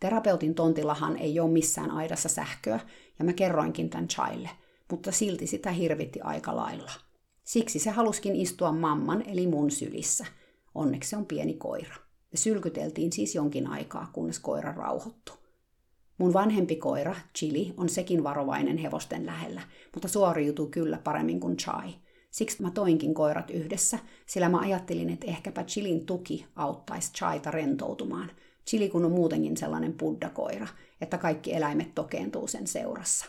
Terapeutin 0.00 0.54
tontillahan 0.54 1.16
ei 1.16 1.40
ole 1.40 1.50
missään 1.50 1.90
aidassa 1.90 2.28
sähköä, 2.28 2.80
ja 3.18 3.24
mä 3.24 3.32
kerroinkin 3.32 3.90
tämän 3.90 4.08
Chaille, 4.08 4.50
mutta 4.90 5.12
silti 5.12 5.46
sitä 5.46 5.70
hirvitti 5.70 6.20
aika 6.20 6.56
lailla. 6.56 6.92
Siksi 7.44 7.78
se 7.78 7.90
haluskin 7.90 8.36
istua 8.36 8.72
mamman 8.72 9.22
eli 9.26 9.46
mun 9.46 9.70
sylissä. 9.70 10.26
Onneksi 10.74 11.10
se 11.10 11.16
on 11.16 11.26
pieni 11.26 11.54
koira. 11.54 11.94
Me 12.32 12.36
sylkyteltiin 12.36 13.12
siis 13.12 13.34
jonkin 13.34 13.66
aikaa, 13.66 14.10
kunnes 14.12 14.38
koira 14.38 14.72
rauhoittui. 14.72 15.39
Mun 16.20 16.32
vanhempi 16.32 16.76
koira, 16.76 17.16
Chili, 17.38 17.74
on 17.76 17.88
sekin 17.88 18.24
varovainen 18.24 18.78
hevosten 18.78 19.26
lähellä, 19.26 19.62
mutta 19.94 20.08
suoriutuu 20.08 20.66
kyllä 20.66 20.98
paremmin 21.04 21.40
kuin 21.40 21.56
Chai. 21.56 21.94
Siksi 22.30 22.62
mä 22.62 22.70
toinkin 22.70 23.14
koirat 23.14 23.50
yhdessä, 23.50 23.98
sillä 24.26 24.48
mä 24.48 24.58
ajattelin, 24.58 25.10
että 25.10 25.26
ehkäpä 25.26 25.64
Chilin 25.64 26.06
tuki 26.06 26.46
auttaisi 26.56 27.12
Chaita 27.12 27.50
rentoutumaan. 27.50 28.30
Chili 28.66 28.88
kun 28.88 29.04
on 29.04 29.12
muutenkin 29.12 29.56
sellainen 29.56 29.92
buddha-koira, 29.92 30.66
että 31.00 31.18
kaikki 31.18 31.54
eläimet 31.54 31.94
tokeentuu 31.94 32.46
sen 32.46 32.66
seurassa. 32.66 33.26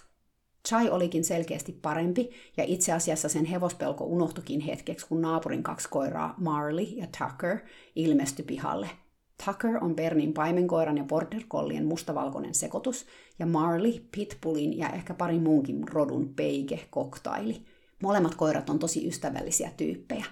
Chai 0.67 0.89
olikin 0.89 1.23
selkeästi 1.23 1.71
parempi, 1.71 2.29
ja 2.57 2.63
itse 2.67 2.91
asiassa 2.91 3.29
sen 3.29 3.45
hevospelko 3.45 4.03
unohtukin 4.03 4.59
hetkeksi, 4.59 5.07
kun 5.07 5.21
naapurin 5.21 5.63
kaksi 5.63 5.89
koiraa, 5.89 6.35
Marley 6.37 6.85
ja 6.85 7.07
Tucker, 7.17 7.57
ilmestyi 7.95 8.45
pihalle– 8.45 8.89
Tucker 9.45 9.83
on 9.83 9.95
Bernin 9.95 10.33
paimenkoiran 10.33 10.97
ja 10.97 11.03
border 11.03 11.43
collien 11.49 11.85
mustavalkoinen 11.85 12.55
sekoitus, 12.55 13.05
ja 13.39 13.45
Marley, 13.45 13.93
Pitbullin 14.15 14.77
ja 14.77 14.89
ehkä 14.89 15.13
pari 15.13 15.39
muunkin 15.39 15.87
rodun 15.87 16.33
peike 16.35 16.87
koktaili. 16.89 17.61
Molemmat 18.03 18.35
koirat 18.35 18.69
on 18.69 18.79
tosi 18.79 19.07
ystävällisiä 19.07 19.71
tyyppejä. 19.77 20.25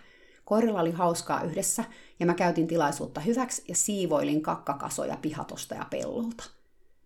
Koirilla 0.46 0.82
oli 0.82 0.92
hauskaa 0.92 1.44
yhdessä, 1.44 1.84
ja 2.20 2.26
mä 2.26 2.34
käytin 2.34 2.68
tilaisuutta 2.68 3.22
hyväksi 3.22 3.64
ja 3.68 3.76
siivoilin 3.76 4.42
kakkakasoja 4.42 5.18
pihatosta 5.22 5.76
ja 5.76 5.86
pellolta. 5.90 6.44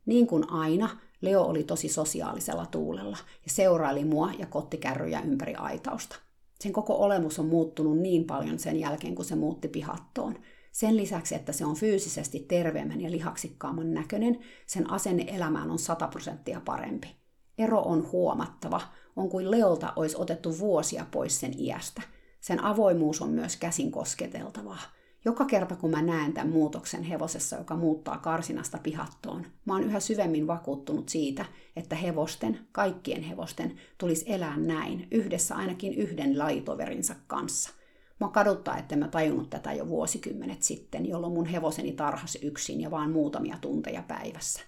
Niin 0.06 0.28
kuin 0.28 0.52
aina, 0.52 0.90
Leo 1.22 1.42
oli 1.42 1.64
tosi 1.64 1.90
sosiaalisella 1.90 2.66
tuulella 2.66 3.18
ja 3.46 3.52
seuraili 3.52 4.06
mua 4.06 4.32
ja 4.40 4.46
kottikärryjä 4.46 5.22
ympäri 5.22 5.56
aitausta. 5.56 6.16
Sen 6.60 6.74
koko 6.74 6.96
olemus 6.96 7.40
on 7.40 7.46
muuttunut 7.46 7.98
niin 7.98 8.26
paljon 8.26 8.60
sen 8.60 8.80
jälkeen, 8.80 9.16
kun 9.16 9.26
se 9.26 9.36
muutti 9.36 9.68
pihattoon– 9.68 10.36
sen 10.74 10.98
lisäksi, 10.98 11.36
että 11.36 11.52
se 11.52 11.66
on 11.66 11.76
fyysisesti 11.76 12.40
terveemmän 12.40 13.02
ja 13.02 13.12
lihaksikkaamman 13.12 13.94
näköinen, 13.94 14.40
sen 14.66 14.92
asenne 14.92 15.26
elämään 15.28 15.72
on 15.72 15.80
100 15.80 16.08
prosenttia 16.08 16.62
parempi. 16.66 17.16
Ero 17.58 17.82
on 17.82 18.12
huomattava, 18.12 18.82
on 19.16 19.30
kuin 19.30 19.52
Leolta 19.52 19.94
olisi 19.96 20.16
otettu 20.20 20.60
vuosia 20.60 21.06
pois 21.12 21.40
sen 21.40 21.60
iästä. 21.60 22.02
Sen 22.40 22.64
avoimuus 22.64 23.22
on 23.22 23.30
myös 23.30 23.58
käsin 23.58 23.92
kosketeltavaa. 23.92 24.82
Joka 25.26 25.46
kerta 25.46 25.76
kun 25.76 25.92
mä 25.92 26.02
näen 26.02 26.34
tämän 26.34 26.54
muutoksen 26.54 27.04
hevosessa, 27.04 27.56
joka 27.56 27.76
muuttaa 27.76 28.18
karsinasta 28.18 28.78
pihattoon, 28.84 29.46
mä 29.66 29.74
oon 29.74 29.84
yhä 29.84 30.00
syvemmin 30.00 30.48
vakuuttunut 30.48 31.10
siitä, 31.10 31.46
että 31.76 31.96
hevosten, 31.96 32.60
kaikkien 32.72 33.24
hevosten, 33.24 33.80
tulisi 33.98 34.26
elää 34.28 34.58
näin, 34.58 35.08
yhdessä 35.12 35.56
ainakin 35.56 35.94
yhden 35.94 36.40
laitoverinsa 36.40 37.16
kanssa– 37.28 37.74
Mä 38.20 38.30
kaduttaa, 38.30 38.78
että 38.78 38.96
mä 38.96 39.08
tajunnut 39.08 39.50
tätä 39.50 39.74
jo 39.74 39.88
vuosikymmenet 39.88 40.64
sitten, 40.64 41.06
jolloin 41.06 41.34
mun 41.34 41.46
hevoseni 41.46 41.92
tarhasi 41.92 42.40
yksin 42.42 42.82
ja 42.82 42.92
vain 42.92 43.12
muutamia 43.12 43.58
tunteja 43.62 44.04
päivässä. 44.08 44.62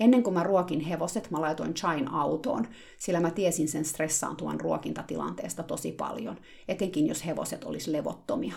Ennen 0.00 0.22
kuin 0.22 0.34
mä 0.34 0.42
ruokin 0.42 0.80
hevoset, 0.80 1.30
mä 1.30 1.40
laitoin 1.40 1.74
Chain 1.74 2.08
autoon, 2.08 2.66
sillä 2.98 3.20
mä 3.20 3.30
tiesin 3.30 3.68
sen 3.68 3.84
stressaantuvan 3.84 4.60
ruokintatilanteesta 4.60 5.62
tosi 5.62 5.92
paljon, 5.92 6.36
etenkin 6.68 7.06
jos 7.06 7.26
hevoset 7.26 7.64
olisi 7.64 7.92
levottomia. 7.92 8.54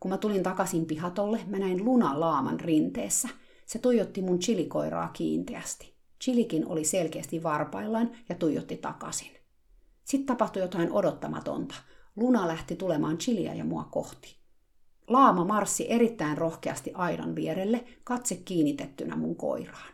Kun 0.00 0.10
mä 0.10 0.18
tulin 0.18 0.42
takaisin 0.42 0.86
pihatolle, 0.86 1.40
mä 1.46 1.58
näin 1.58 1.84
Luna 1.84 2.20
laaman 2.20 2.60
rinteessä. 2.60 3.28
Se 3.66 3.78
tuijotti 3.78 4.22
mun 4.22 4.38
chilikoiraa 4.38 5.08
kiinteästi. 5.08 5.94
Chilikin 6.24 6.66
oli 6.66 6.84
selkeästi 6.84 7.42
varpaillaan 7.42 8.10
ja 8.28 8.34
tuijotti 8.34 8.76
takaisin. 8.76 9.30
Sitten 10.04 10.26
tapahtui 10.26 10.62
jotain 10.62 10.92
odottamatonta. 10.92 11.74
Luna 12.16 12.48
lähti 12.48 12.76
tulemaan 12.76 13.18
Chiliä 13.18 13.54
ja 13.54 13.64
mua 13.64 13.84
kohti. 13.84 14.36
Laama 15.08 15.44
marssi 15.44 15.92
erittäin 15.92 16.38
rohkeasti 16.38 16.92
aidan 16.94 17.34
vierelle, 17.34 17.84
katse 18.04 18.36
kiinnitettynä 18.36 19.16
mun 19.16 19.36
koiraan. 19.36 19.92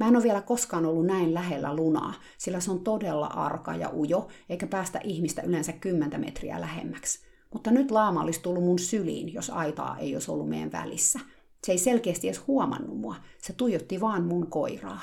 Mä 0.00 0.08
en 0.08 0.16
ole 0.16 0.24
vielä 0.24 0.40
koskaan 0.40 0.86
ollut 0.86 1.06
näin 1.06 1.34
lähellä 1.34 1.76
lunaa, 1.76 2.14
sillä 2.38 2.60
se 2.60 2.70
on 2.70 2.80
todella 2.80 3.26
arka 3.26 3.76
ja 3.76 3.90
ujo, 3.94 4.28
eikä 4.48 4.66
päästä 4.66 5.00
ihmistä 5.04 5.42
yleensä 5.42 5.72
kymmentä 5.72 6.18
metriä 6.18 6.60
lähemmäksi. 6.60 7.26
Mutta 7.52 7.70
nyt 7.70 7.90
laama 7.90 8.22
olisi 8.22 8.42
tullut 8.42 8.64
mun 8.64 8.78
syliin, 8.78 9.34
jos 9.34 9.50
aitaa 9.50 9.98
ei 9.98 10.14
olisi 10.14 10.30
ollut 10.30 10.48
meidän 10.48 10.72
välissä. 10.72 11.20
Se 11.66 11.72
ei 11.72 11.78
selkeästi 11.78 12.28
edes 12.28 12.46
huomannut 12.46 12.98
mua, 12.98 13.16
se 13.42 13.52
tuijotti 13.52 14.00
vaan 14.00 14.24
mun 14.24 14.46
koiraa. 14.46 15.00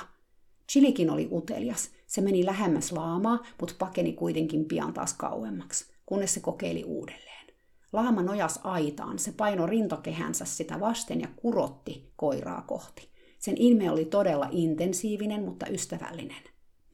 Chilikin 0.72 1.10
oli 1.10 1.28
utelias. 1.32 1.90
Se 2.06 2.20
meni 2.20 2.46
lähemmäs 2.46 2.92
laamaa, 2.92 3.42
mutta 3.60 3.74
pakeni 3.78 4.12
kuitenkin 4.12 4.64
pian 4.64 4.92
taas 4.92 5.14
kauemmaksi 5.14 5.91
kunnes 6.12 6.34
se 6.34 6.40
kokeili 6.40 6.84
uudelleen. 6.84 7.46
Laama 7.92 8.22
nojas 8.22 8.60
aitaan, 8.64 9.18
se 9.18 9.32
paino 9.32 9.66
rintokehänsä 9.66 10.44
sitä 10.44 10.80
vasten 10.80 11.20
ja 11.20 11.28
kurotti 11.36 12.12
koiraa 12.16 12.62
kohti. 12.62 13.08
Sen 13.38 13.56
ilme 13.58 13.90
oli 13.90 14.04
todella 14.04 14.48
intensiivinen, 14.50 15.44
mutta 15.44 15.66
ystävällinen. 15.66 16.42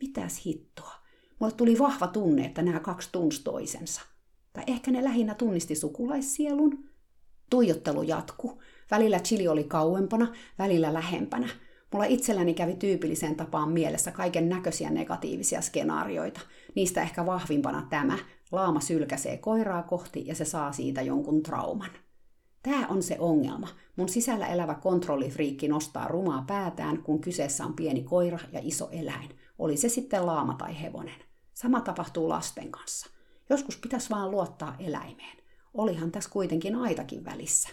Mitäs 0.00 0.46
hittoa? 0.46 0.92
Mulle 1.38 1.52
tuli 1.52 1.78
vahva 1.78 2.06
tunne, 2.06 2.44
että 2.44 2.62
nämä 2.62 2.80
kaksi 2.80 3.08
tunsi 3.12 3.44
toisensa. 3.44 4.00
Tai 4.52 4.64
ehkä 4.66 4.90
ne 4.90 5.04
lähinnä 5.04 5.34
tunnisti 5.34 5.74
sukulaissielun. 5.74 6.84
Tuijottelu 7.50 8.02
jatku. 8.02 8.62
Välillä 8.90 9.18
Chili 9.18 9.48
oli 9.48 9.64
kauempana, 9.64 10.32
välillä 10.58 10.94
lähempänä. 10.94 11.48
Mulla 11.92 12.04
itselläni 12.04 12.54
kävi 12.54 12.74
tyypilliseen 12.74 13.36
tapaan 13.36 13.70
mielessä 13.70 14.10
kaiken 14.10 14.48
näköisiä 14.48 14.90
negatiivisia 14.90 15.60
skenaarioita. 15.60 16.40
Niistä 16.74 17.02
ehkä 17.02 17.26
vahvimpana 17.26 17.86
tämä, 17.90 18.18
Laama 18.52 18.80
sylkäsee 18.80 19.36
koiraa 19.36 19.82
kohti 19.82 20.26
ja 20.26 20.34
se 20.34 20.44
saa 20.44 20.72
siitä 20.72 21.02
jonkun 21.02 21.42
trauman. 21.42 21.90
Tämä 22.62 22.86
on 22.86 23.02
se 23.02 23.16
ongelma. 23.18 23.68
Mun 23.96 24.08
sisällä 24.08 24.46
elävä 24.46 24.74
kontrollifriikki 24.74 25.68
nostaa 25.68 26.08
rumaa 26.08 26.44
päätään, 26.46 27.02
kun 27.02 27.20
kyseessä 27.20 27.64
on 27.64 27.74
pieni 27.74 28.02
koira 28.02 28.38
ja 28.52 28.60
iso 28.62 28.88
eläin. 28.92 29.38
Oli 29.58 29.76
se 29.76 29.88
sitten 29.88 30.26
laama 30.26 30.54
tai 30.54 30.82
hevonen. 30.82 31.20
Sama 31.54 31.80
tapahtuu 31.80 32.28
lasten 32.28 32.70
kanssa. 32.70 33.10
Joskus 33.50 33.76
pitäisi 33.76 34.10
vaan 34.10 34.30
luottaa 34.30 34.76
eläimeen. 34.78 35.38
Olihan 35.74 36.10
tässä 36.10 36.30
kuitenkin 36.30 36.76
aitakin 36.76 37.24
välissä. 37.24 37.68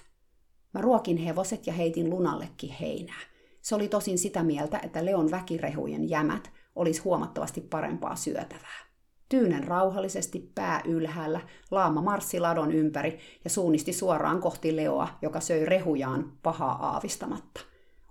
Mä 0.74 0.82
ruokin 0.82 1.18
hevoset 1.18 1.68
ja 1.68 1.74
heitin 1.74 2.10
lunallekin 2.10 2.76
heinää. 2.80 3.22
Se 3.62 3.76
oli 3.76 3.88
tosin 3.88 4.18
sitä 4.18 4.44
mieltä, 4.44 4.80
että 4.84 5.06
Leon 5.06 5.32
väkirehujen 5.32 6.10
jämät 6.10 6.52
olisi 6.76 7.02
huomattavasti 7.02 7.62
parempaa 7.62 8.16
syötävää. 8.16 8.85
Tyynen 9.30 9.64
rauhallisesti 9.64 10.52
pää 10.56 10.82
ylhäällä, 10.86 11.42
laama 11.72 12.02
marssi 12.02 12.40
ladon 12.40 12.72
ympäri 12.72 13.20
ja 13.44 13.50
suunnisti 13.50 13.94
suoraan 13.94 14.42
kohti 14.42 14.76
Leoa, 14.76 15.08
joka 15.22 15.40
söi 15.40 15.66
rehujaan 15.66 16.32
pahaa 16.44 16.86
aavistamatta. 16.86 17.62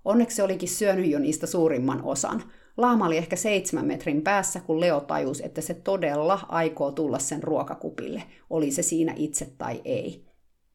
Onneksi 0.05 0.43
olikin 0.43 0.69
syönyt 0.69 1.11
jo 1.11 1.19
niistä 1.19 1.47
suurimman 1.47 2.03
osan. 2.03 2.43
Laama 2.77 3.07
oli 3.07 3.17
ehkä 3.17 3.37
seitsemän 3.37 3.87
metrin 3.87 4.23
päässä, 4.23 4.61
kun 4.61 4.81
Leo 4.81 5.01
tajusi, 5.01 5.47
että 5.47 5.61
se 5.61 5.75
todella 5.75 6.41
aikoo 6.49 6.93
tulla 6.93 7.19
sen 7.19 7.43
ruokakupille, 7.43 8.23
oli 8.51 8.71
se 8.71 8.83
siinä 8.83 9.15
itse 9.17 9.53
tai 9.59 9.81
ei. 9.85 10.25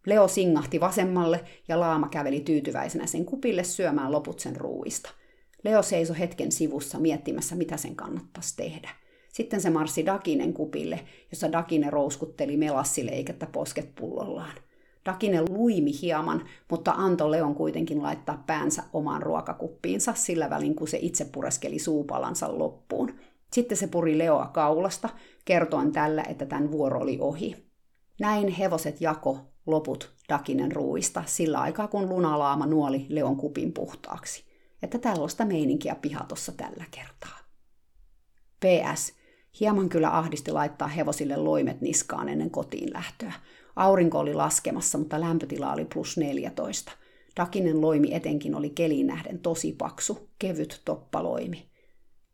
Leo 0.06 0.28
singahti 0.28 0.80
vasemmalle 0.80 1.44
ja 1.68 1.80
laama 1.80 2.08
käveli 2.08 2.40
tyytyväisenä 2.40 3.06
sen 3.06 3.26
kupille 3.26 3.64
syömään 3.64 4.12
loput 4.12 4.40
sen 4.40 4.56
ruuista. 4.56 5.12
Leo 5.64 5.82
seisoi 5.82 6.20
hetken 6.20 6.52
sivussa 6.52 7.00
miettimässä, 7.00 7.56
mitä 7.56 7.78
sen 7.78 7.96
kannattaisi 7.96 8.56
tehdä– 8.56 8.90
sitten 9.34 9.62
se 9.62 9.70
marssi 9.70 10.06
Dakinen 10.06 10.54
kupille, 10.54 11.00
jossa 11.32 11.52
Dakine 11.52 11.90
rouskutteli 11.90 12.58
melassileikettä 12.58 13.46
posket 13.46 13.96
pullollaan. 13.96 14.56
Dakine 15.06 15.42
luimi 15.50 15.92
hieman, 16.02 16.46
mutta 16.70 16.92
antoi 16.92 17.32
Leon 17.32 17.56
kuitenkin 17.56 18.04
laittaa 18.04 18.44
päänsä 18.48 18.84
omaan 18.94 19.22
ruokakuppiinsa 19.22 20.14
sillä 20.14 20.50
välin, 20.50 20.76
kun 20.76 20.88
se 20.88 21.00
itse 21.02 21.26
pureskeli 21.26 21.80
suupalansa 21.80 22.58
loppuun. 22.58 23.14
Sitten 23.54 23.78
se 23.78 23.88
puri 23.88 24.18
Leoa 24.18 24.48
kaulasta, 24.48 25.10
kertoen 25.46 25.92
tällä, 25.92 26.24
että 26.30 26.46
tämän 26.46 26.72
vuoro 26.72 27.00
oli 27.00 27.18
ohi. 27.20 27.70
Näin 28.20 28.48
hevoset 28.48 29.02
jako 29.02 29.40
loput 29.66 30.12
Dakinen 30.30 30.72
ruuista 30.72 31.24
sillä 31.26 31.60
aikaa, 31.60 31.88
kun 31.88 32.10
lunalaama 32.10 32.66
nuoli 32.66 33.06
Leon 33.10 33.38
kupin 33.38 33.74
puhtaaksi. 33.74 34.44
Että 34.84 34.98
tällaista 34.98 35.46
meininkiä 35.46 35.96
pihatossa 35.96 36.52
tällä 36.52 36.86
kertaa. 36.92 37.40
PS. 38.60 39.19
Hieman 39.60 39.90
kyllä 39.90 40.18
ahdisti 40.18 40.52
laittaa 40.52 40.88
hevosille 40.88 41.38
loimet 41.38 41.82
niskaan 41.82 42.30
ennen 42.30 42.52
kotiin 42.52 42.94
lähtöä. 42.94 43.34
Aurinko 43.76 44.20
oli 44.20 44.34
laskemassa, 44.34 44.98
mutta 44.98 45.22
lämpötila 45.22 45.74
oli 45.74 45.86
plus 45.94 46.18
14. 46.18 46.92
Dakinen 47.38 47.82
loimi 47.82 48.14
etenkin 48.14 48.56
oli 48.56 48.70
keliin 48.70 49.08
nähden 49.08 49.40
tosi 49.40 49.76
paksu, 49.78 50.30
kevyt 50.40 50.82
toppaloimi. 50.86 51.70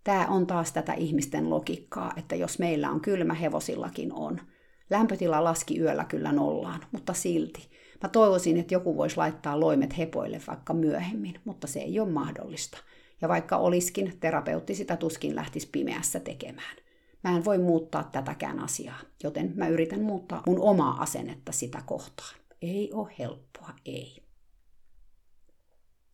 Tämä 0.03 0.27
on 0.27 0.47
taas 0.47 0.71
tätä 0.71 0.93
ihmisten 0.93 1.49
logiikkaa, 1.49 2.13
että 2.17 2.35
jos 2.35 2.59
meillä 2.59 2.89
on 2.91 3.01
kylmä, 3.01 3.33
hevosillakin 3.33 4.13
on. 4.13 4.41
Lämpötila 4.89 5.43
laski 5.43 5.79
yöllä 5.79 6.05
kyllä 6.05 6.31
nollaan, 6.31 6.81
mutta 6.91 7.13
silti. 7.13 7.69
Mä 8.03 8.09
toivoisin, 8.09 8.57
että 8.57 8.73
joku 8.73 8.97
voisi 8.97 9.17
laittaa 9.17 9.59
loimet 9.59 9.97
hepoille 9.97 10.41
vaikka 10.47 10.73
myöhemmin, 10.73 11.39
mutta 11.45 11.67
se 11.67 11.79
ei 11.79 11.99
ole 11.99 12.09
mahdollista. 12.09 12.77
Ja 13.21 13.27
vaikka 13.27 13.57
oliskin, 13.57 14.13
terapeutti 14.19 14.75
sitä 14.75 14.97
tuskin 14.97 15.35
lähtisi 15.35 15.69
pimeässä 15.71 16.19
tekemään. 16.19 16.75
Mä 17.25 17.35
en 17.35 17.45
voi 17.45 17.57
muuttaa 17.57 18.03
tätäkään 18.03 18.59
asiaa, 18.59 18.99
joten 19.23 19.53
mä 19.55 19.67
yritän 19.67 20.01
muuttaa 20.01 20.43
mun 20.47 20.61
omaa 20.61 21.01
asennetta 21.01 21.51
sitä 21.51 21.81
kohtaan. 21.85 22.35
Ei 22.61 22.93
ole 22.93 23.13
helppoa, 23.19 23.69
ei. 23.85 24.23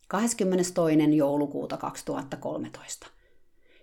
22. 0.07 0.73
joulukuuta 1.15 1.77
2013. 1.77 3.07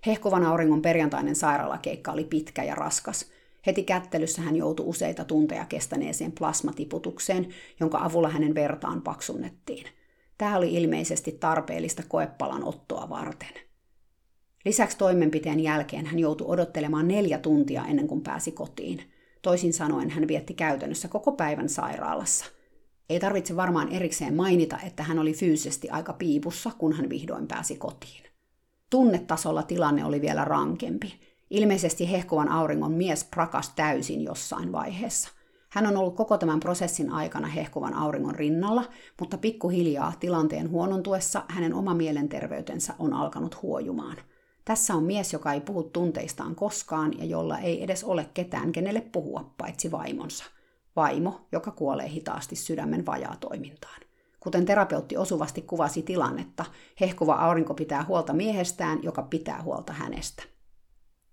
Hehkuvan 0.06 0.44
auringon 0.44 0.82
perjantainen 0.82 1.36
sairaalakeikka 1.36 2.12
oli 2.12 2.24
pitkä 2.24 2.64
ja 2.64 2.74
raskas. 2.74 3.30
Heti 3.66 3.82
kättelyssä 3.82 4.42
hän 4.42 4.56
joutui 4.56 4.86
useita 4.86 5.24
tunteja 5.24 5.64
kestäneeseen 5.64 6.32
plasmatiputukseen, 6.32 7.48
jonka 7.80 7.98
avulla 7.98 8.28
hänen 8.28 8.54
vertaan 8.54 9.02
paksunnettiin. 9.02 9.86
Tämä 10.38 10.56
oli 10.56 10.74
ilmeisesti 10.74 11.32
tarpeellista 11.32 12.02
koepalan 12.08 12.64
ottoa 12.64 13.08
varten. 13.08 13.67
Lisäksi 14.68 14.98
toimenpiteen 14.98 15.60
jälkeen 15.60 16.06
hän 16.06 16.18
joutui 16.18 16.46
odottelemaan 16.50 17.08
neljä 17.08 17.38
tuntia 17.38 17.84
ennen 17.84 18.08
kuin 18.08 18.20
pääsi 18.20 18.52
kotiin. 18.52 19.00
Toisin 19.42 19.72
sanoen 19.72 20.10
hän 20.10 20.28
vietti 20.28 20.54
käytännössä 20.54 21.08
koko 21.08 21.32
päivän 21.32 21.68
sairaalassa. 21.68 22.44
Ei 23.08 23.20
tarvitse 23.20 23.56
varmaan 23.56 23.88
erikseen 23.88 24.34
mainita, 24.34 24.78
että 24.86 25.02
hän 25.02 25.18
oli 25.18 25.32
fyysisesti 25.32 25.90
aika 25.90 26.12
piipussa, 26.12 26.70
kun 26.78 26.92
hän 26.92 27.08
vihdoin 27.08 27.46
pääsi 27.46 27.76
kotiin. 27.76 28.22
Tunnetasolla 28.90 29.62
tilanne 29.62 30.04
oli 30.04 30.20
vielä 30.20 30.44
rankempi. 30.44 31.14
Ilmeisesti 31.50 32.10
hehkuvan 32.10 32.48
auringon 32.48 32.92
mies 32.92 33.24
prakas 33.24 33.72
täysin 33.76 34.24
jossain 34.24 34.72
vaiheessa. 34.72 35.30
Hän 35.70 35.86
on 35.86 35.96
ollut 35.96 36.16
koko 36.16 36.38
tämän 36.38 36.60
prosessin 36.60 37.10
aikana 37.10 37.48
hehkuvan 37.48 37.94
auringon 37.94 38.34
rinnalla, 38.34 38.84
mutta 39.20 39.38
pikkuhiljaa 39.38 40.12
tilanteen 40.20 40.70
huonontuessa 40.70 41.44
hänen 41.48 41.74
oma 41.74 41.94
mielenterveytensä 41.94 42.94
on 42.98 43.12
alkanut 43.12 43.62
huojumaan. 43.62 44.16
Tässä 44.68 44.94
on 44.94 45.04
mies, 45.04 45.32
joka 45.32 45.52
ei 45.52 45.60
puhu 45.60 45.82
tunteistaan 45.82 46.54
koskaan 46.54 47.18
ja 47.18 47.24
jolla 47.24 47.58
ei 47.58 47.82
edes 47.82 48.04
ole 48.04 48.28
ketään, 48.34 48.72
kenelle 48.72 49.00
puhua 49.00 49.54
paitsi 49.58 49.90
vaimonsa. 49.90 50.44
Vaimo, 50.96 51.40
joka 51.52 51.70
kuolee 51.70 52.08
hitaasti 52.08 52.56
sydämen 52.56 53.06
vajaa 53.06 53.36
toimintaan. 53.40 54.00
Kuten 54.40 54.64
terapeutti 54.64 55.16
osuvasti 55.16 55.62
kuvasi 55.62 56.02
tilannetta, 56.02 56.64
hehkuva 57.00 57.34
aurinko 57.34 57.74
pitää 57.74 58.04
huolta 58.04 58.32
miehestään, 58.32 59.02
joka 59.02 59.22
pitää 59.22 59.62
huolta 59.62 59.92
hänestä. 59.92 60.42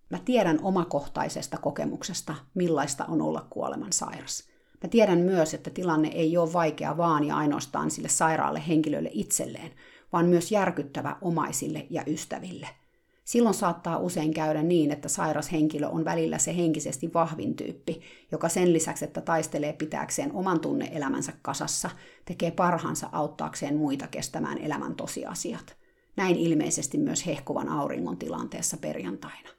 Mä 0.09 0.19
tiedän 0.25 0.59
omakohtaisesta 0.61 1.57
kokemuksesta, 1.57 2.35
millaista 2.53 3.05
on 3.05 3.21
olla 3.21 3.47
kuoleman 3.49 3.93
sairas. 3.93 4.43
Mä 4.83 4.89
tiedän 4.89 5.19
myös, 5.19 5.53
että 5.53 5.69
tilanne 5.69 6.07
ei 6.07 6.37
ole 6.37 6.53
vaikea 6.53 6.97
vaan 6.97 7.23
ja 7.23 7.37
ainoastaan 7.37 7.91
sille 7.91 8.09
sairaalle 8.09 8.63
henkilölle 8.67 9.09
itselleen, 9.13 9.71
vaan 10.13 10.25
myös 10.25 10.51
järkyttävä 10.51 11.17
omaisille 11.21 11.87
ja 11.89 12.03
ystäville– 12.07 12.67
Silloin 13.25 13.55
saattaa 13.55 13.97
usein 13.97 14.33
käydä 14.33 14.63
niin, 14.63 14.91
että 14.91 15.09
sairas 15.09 15.51
henkilö 15.51 15.87
on 15.87 16.05
välillä 16.05 16.37
se 16.37 16.57
henkisesti 16.57 17.13
vahvin 17.13 17.55
tyyppi, 17.55 18.01
joka 18.31 18.49
sen 18.49 18.73
lisäksi, 18.73 19.05
että 19.05 19.21
taistelee 19.21 19.73
pitääkseen 19.73 20.31
oman 20.33 20.59
tunneelämänsä 20.59 21.33
kasassa, 21.41 21.89
tekee 22.25 22.51
parhaansa 22.51 23.09
auttaakseen 23.11 23.77
muita 23.77 24.07
kestämään 24.07 24.57
elämän 24.57 24.95
tosiasiat. 24.95 25.77
Näin 26.15 26.35
ilmeisesti 26.35 26.97
myös 26.97 27.25
hehkuvan 27.25 27.69
auringon 27.69 28.17
tilanteessa 28.17 28.77
perjantaina. 28.77 29.49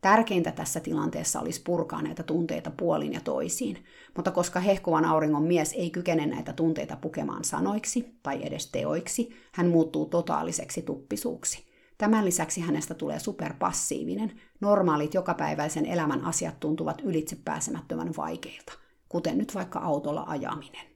Tärkeintä 0.00 0.52
tässä 0.52 0.80
tilanteessa 0.80 1.40
olisi 1.40 1.62
purkaa 1.62 2.02
näitä 2.02 2.22
tunteita 2.22 2.70
puolin 2.70 3.12
ja 3.12 3.20
toisiin, 3.20 3.84
mutta 4.16 4.30
koska 4.30 4.60
hehkuvan 4.60 5.04
auringon 5.04 5.42
mies 5.42 5.72
ei 5.72 5.90
kykene 5.90 6.26
näitä 6.26 6.52
tunteita 6.52 6.96
pukemaan 6.96 7.44
sanoiksi 7.44 8.18
tai 8.22 8.46
edes 8.46 8.66
teoiksi, 8.66 9.30
hän 9.52 9.68
muuttuu 9.68 10.06
totaaliseksi 10.06 10.82
tuppisuuksi– 10.82 11.64
Tämän 11.98 12.24
lisäksi 12.24 12.60
hänestä 12.60 12.94
tulee 12.94 13.18
superpassiivinen. 13.18 14.40
Normaalit 14.60 15.14
jokapäiväisen 15.14 15.86
elämän 15.86 16.24
asiat 16.24 16.60
tuntuvat 16.60 17.00
ylitse 17.04 17.36
pääsemättömän 17.44 18.10
vaikeilta, 18.16 18.72
kuten 19.08 19.38
nyt 19.38 19.54
vaikka 19.54 19.78
autolla 19.78 20.24
ajaminen. 20.26 20.86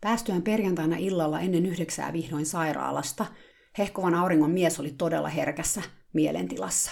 Päästyään 0.00 0.42
perjantaina 0.42 0.96
illalla 0.96 1.40
ennen 1.40 1.66
yhdeksää 1.66 2.12
vihdoin 2.12 2.46
sairaalasta, 2.46 3.26
hehkovan 3.78 4.14
auringon 4.14 4.50
mies 4.50 4.80
oli 4.80 4.90
todella 4.90 5.28
herkässä 5.28 5.82
mielentilassa. 6.12 6.90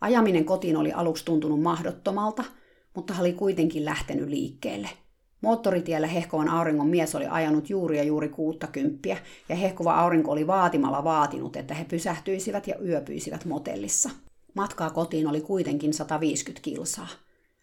Ajaminen 0.00 0.44
kotiin 0.44 0.76
oli 0.76 0.92
aluksi 0.92 1.24
tuntunut 1.24 1.62
mahdottomalta, 1.62 2.44
mutta 2.94 3.14
hän 3.14 3.20
oli 3.20 3.32
kuitenkin 3.32 3.84
lähtenyt 3.84 4.28
liikkeelle– 4.28 4.88
Moottoritiellä 5.40 6.06
hehkovan 6.06 6.48
auringon 6.48 6.88
mies 6.88 7.14
oli 7.14 7.26
ajanut 7.26 7.70
juuri 7.70 7.96
ja 7.96 8.04
juuri 8.04 8.28
kuutta 8.28 8.66
kymppiä, 8.66 9.18
ja 9.48 9.56
hehkova 9.56 9.94
aurinko 9.94 10.32
oli 10.32 10.46
vaatimalla 10.46 11.04
vaatinut, 11.04 11.56
että 11.56 11.74
he 11.74 11.84
pysähtyisivät 11.84 12.66
ja 12.66 12.74
yöpyisivät 12.84 13.44
motellissa. 13.44 14.10
Matkaa 14.54 14.90
kotiin 14.90 15.26
oli 15.26 15.40
kuitenkin 15.40 15.92
150 15.92 16.62
kilsaa. 16.62 17.08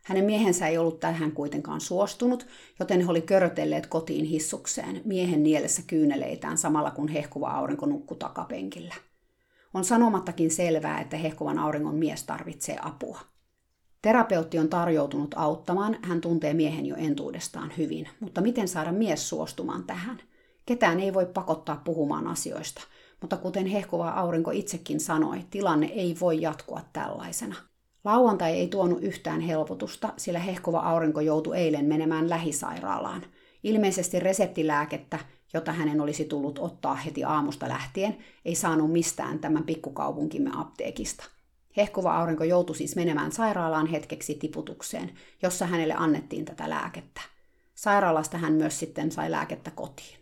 Hänen 0.03 0.25
miehensä 0.25 0.67
ei 0.67 0.77
ollut 0.77 0.99
tähän 0.99 1.31
kuitenkaan 1.31 1.81
suostunut, 1.81 2.47
joten 2.79 3.01
he 3.01 3.11
oli 3.11 3.21
körötelleet 3.21 3.87
kotiin 3.87 4.25
hissukseen, 4.25 5.01
miehen 5.05 5.43
nielessä 5.43 5.81
kyyneleitään 5.87 6.57
samalla 6.57 6.91
kun 6.91 7.07
hehkuva 7.07 7.49
aurinko 7.49 7.85
nukku 7.85 8.15
takapenkillä. 8.15 8.95
On 9.73 9.85
sanomattakin 9.85 10.51
selvää, 10.51 11.01
että 11.01 11.17
hehkuvan 11.17 11.59
auringon 11.59 11.95
mies 11.95 12.23
tarvitsee 12.23 12.77
apua. 12.81 13.19
Terapeutti 14.01 14.59
on 14.59 14.69
tarjoutunut 14.69 15.35
auttamaan, 15.37 15.97
hän 16.01 16.21
tuntee 16.21 16.53
miehen 16.53 16.85
jo 16.85 16.95
entuudestaan 16.95 17.73
hyvin, 17.77 18.07
mutta 18.19 18.41
miten 18.41 18.67
saada 18.67 18.91
mies 18.91 19.29
suostumaan 19.29 19.83
tähän? 19.83 20.21
Ketään 20.65 20.99
ei 20.99 21.13
voi 21.13 21.25
pakottaa 21.25 21.81
puhumaan 21.85 22.27
asioista, 22.27 22.81
mutta 23.21 23.37
kuten 23.37 23.65
hehkuva 23.65 24.09
aurinko 24.09 24.51
itsekin 24.51 24.99
sanoi, 24.99 25.45
tilanne 25.49 25.87
ei 25.87 26.15
voi 26.21 26.41
jatkua 26.41 26.81
tällaisena. 26.93 27.55
Lauantai 28.03 28.51
ei 28.51 28.67
tuonut 28.67 29.03
yhtään 29.03 29.41
helpotusta, 29.41 30.13
sillä 30.17 30.39
hehkuva 30.39 30.79
aurinko 30.79 31.21
joutui 31.21 31.57
eilen 31.57 31.85
menemään 31.85 32.29
lähisairaalaan. 32.29 33.23
Ilmeisesti 33.63 34.19
reseptilääkettä, 34.19 35.19
jota 35.53 35.71
hänen 35.71 36.01
olisi 36.01 36.25
tullut 36.25 36.59
ottaa 36.59 36.95
heti 36.95 37.23
aamusta 37.23 37.69
lähtien, 37.69 38.17
ei 38.45 38.55
saanut 38.55 38.91
mistään 38.91 39.39
tämän 39.39 39.63
pikkukaupunkimme 39.63 40.51
apteekista– 40.53 41.23
Hehkuva 41.77 42.17
aurinko 42.17 42.43
joutui 42.43 42.75
siis 42.75 42.95
menemään 42.95 43.31
sairaalaan 43.31 43.87
hetkeksi 43.87 44.35
tiputukseen, 44.35 45.11
jossa 45.41 45.65
hänelle 45.65 45.93
annettiin 45.97 46.45
tätä 46.45 46.69
lääkettä. 46.69 47.21
Sairaalasta 47.75 48.37
hän 48.37 48.53
myös 48.53 48.79
sitten 48.79 49.11
sai 49.11 49.31
lääkettä 49.31 49.71
kotiin. 49.71 50.19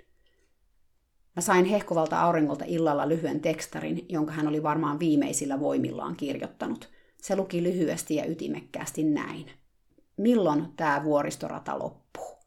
Mä 1.36 1.42
sain 1.42 1.66
hehkuvalta 1.66 2.22
auringolta 2.22 2.66
illalla 2.68 3.10
lyhyen 3.10 3.40
tekstarin, 3.40 4.06
jonka 4.10 4.32
hän 4.32 4.48
oli 4.48 4.64
varmaan 4.64 5.00
viimeisillä 5.00 5.60
voimillaan 5.60 6.16
kirjoittanut. 6.16 6.90
Se 7.22 7.36
luki 7.36 7.64
lyhyesti 7.64 8.16
ja 8.16 8.26
ytimekkäästi 8.26 9.04
näin. 9.04 9.52
Milloin 10.18 10.74
tämä 10.76 11.04
vuoristorata 11.04 11.80
loppuu? 11.80 12.38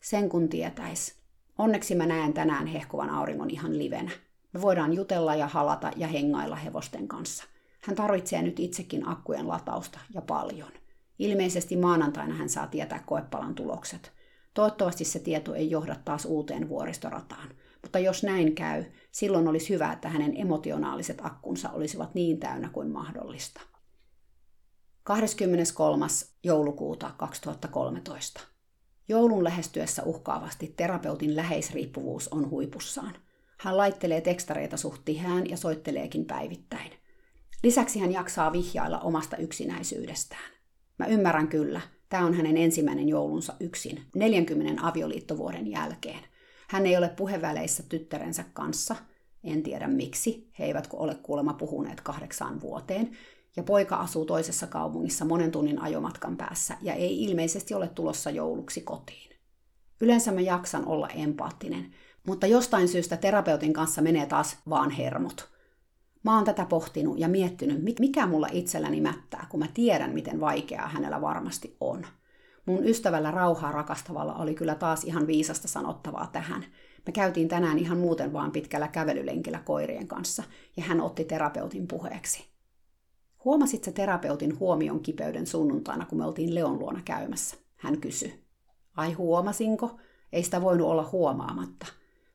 Sen 0.00 0.28
kun 0.28 0.48
tietäis. 0.48 1.18
Onneksi 1.58 1.94
mä 1.94 2.06
näen 2.06 2.32
tänään 2.32 2.66
hehkuvan 2.66 3.10
auringon 3.10 3.50
ihan 3.50 3.78
livenä. 3.78 4.10
Me 4.52 4.62
voidaan 4.62 4.92
jutella 4.92 5.34
ja 5.34 5.46
halata 5.46 5.90
ja 5.96 6.08
hengailla 6.08 6.56
hevosten 6.56 7.08
kanssa. 7.08 7.44
Hän 7.84 7.96
tarvitsee 7.96 8.42
nyt 8.42 8.60
itsekin 8.60 9.08
akkujen 9.08 9.48
latausta 9.48 9.98
ja 10.14 10.22
paljon. 10.22 10.72
Ilmeisesti 11.18 11.76
maanantaina 11.76 12.34
hän 12.34 12.48
saa 12.48 12.66
tietää 12.66 13.02
koepalan 13.06 13.54
tulokset. 13.54 14.12
Toivottavasti 14.54 15.04
se 15.04 15.18
tieto 15.18 15.54
ei 15.54 15.70
johda 15.70 15.96
taas 16.04 16.24
uuteen 16.24 16.68
vuoristorataan. 16.68 17.48
Mutta 17.82 17.98
jos 17.98 18.22
näin 18.22 18.54
käy, 18.54 18.84
silloin 19.12 19.48
olisi 19.48 19.74
hyvä, 19.74 19.92
että 19.92 20.08
hänen 20.08 20.32
emotionaaliset 20.36 21.18
akkunsa 21.22 21.70
olisivat 21.70 22.14
niin 22.14 22.40
täynnä 22.40 22.68
kuin 22.68 22.90
mahdollista. 22.90 23.60
23. 25.02 26.06
joulukuuta 26.42 27.10
2013. 27.16 28.40
Joulun 29.08 29.44
lähestyessä 29.44 30.02
uhkaavasti 30.02 30.74
terapeutin 30.76 31.36
läheisriippuvuus 31.36 32.28
on 32.28 32.50
huipussaan. 32.50 33.14
Hän 33.58 33.76
laittelee 33.76 34.20
tekstareita 34.20 34.76
suht 34.76 35.02
tihään 35.04 35.50
ja 35.50 35.56
soitteleekin 35.56 36.24
päivittäin. 36.24 37.03
Lisäksi 37.64 37.98
hän 37.98 38.12
jaksaa 38.12 38.52
vihjailla 38.52 38.98
omasta 38.98 39.36
yksinäisyydestään. 39.36 40.52
Mä 40.98 41.06
ymmärrän 41.06 41.48
kyllä, 41.48 41.80
tämä 42.08 42.26
on 42.26 42.34
hänen 42.34 42.56
ensimmäinen 42.56 43.08
joulunsa 43.08 43.54
yksin, 43.60 44.02
40 44.14 44.82
avioliittovuoden 44.86 45.70
jälkeen. 45.70 46.20
Hän 46.68 46.86
ei 46.86 46.96
ole 46.96 47.08
puheväleissä 47.08 47.82
tyttärensä 47.88 48.44
kanssa, 48.52 48.96
En 49.44 49.62
tiedä 49.62 49.88
miksi, 49.88 50.50
he 50.58 50.64
eivät 50.64 50.88
ole 50.92 51.14
kuulemma 51.14 51.52
puhuneet 51.52 52.00
kahdeksaan 52.00 52.60
vuoteen, 52.60 53.10
ja 53.56 53.62
poika 53.62 53.96
asuu 53.96 54.24
toisessa 54.24 54.66
kaupungissa 54.66 55.24
monen 55.24 55.50
tunnin 55.50 55.82
ajomatkan 55.82 56.36
päässä 56.36 56.76
ja 56.82 56.94
ei 56.94 57.24
ilmeisesti 57.24 57.74
ole 57.74 57.88
tulossa 57.88 58.30
jouluksi 58.30 58.80
kotiin. 58.80 59.30
Yleensä 60.00 60.32
mä 60.32 60.40
jaksan 60.40 60.86
olla 60.86 61.08
empaattinen, 61.08 61.94
mutta 62.26 62.46
jostain 62.46 62.88
syystä 62.88 63.16
terapeutin 63.16 63.72
kanssa 63.72 64.02
menee 64.02 64.26
taas 64.26 64.56
vaan 64.68 64.90
hermot. 64.90 65.53
Mä 66.24 66.34
oon 66.34 66.44
tätä 66.44 66.66
pohtinut 66.66 67.18
ja 67.18 67.28
miettinyt, 67.28 67.82
mikä 67.98 68.26
mulla 68.26 68.48
itselläni 68.52 69.00
mättää, 69.00 69.46
kun 69.50 69.60
mä 69.60 69.66
tiedän, 69.74 70.10
miten 70.10 70.40
vaikeaa 70.40 70.88
hänellä 70.88 71.20
varmasti 71.20 71.76
on. 71.80 72.06
Mun 72.66 72.84
ystävällä 72.84 73.30
rauhaa 73.30 73.72
rakastavalla 73.72 74.34
oli 74.34 74.54
kyllä 74.54 74.74
taas 74.74 75.04
ihan 75.04 75.26
viisasta 75.26 75.68
sanottavaa 75.68 76.28
tähän. 76.32 76.64
Me 77.06 77.12
käytiin 77.12 77.48
tänään 77.48 77.78
ihan 77.78 77.98
muuten 77.98 78.32
vaan 78.32 78.52
pitkällä 78.52 78.88
kävelylenkillä 78.88 79.58
koirien 79.64 80.08
kanssa, 80.08 80.42
ja 80.76 80.82
hän 80.82 81.00
otti 81.00 81.24
terapeutin 81.24 81.88
puheeksi. 81.88 82.44
Huomasit 83.44 83.84
se 83.84 83.92
terapeutin 83.92 84.58
huomion 84.58 85.00
kipeyden 85.00 85.46
sunnuntaina, 85.46 86.06
kun 86.06 86.18
me 86.18 86.24
oltiin 86.24 86.54
Leon 86.54 86.78
luona 86.78 87.00
käymässä? 87.04 87.56
Hän 87.76 88.00
kysyi. 88.00 88.44
Ai 88.96 89.12
huomasinko? 89.12 89.98
Ei 90.32 90.42
sitä 90.42 90.62
voinut 90.62 90.86
olla 90.86 91.08
huomaamatta. 91.12 91.86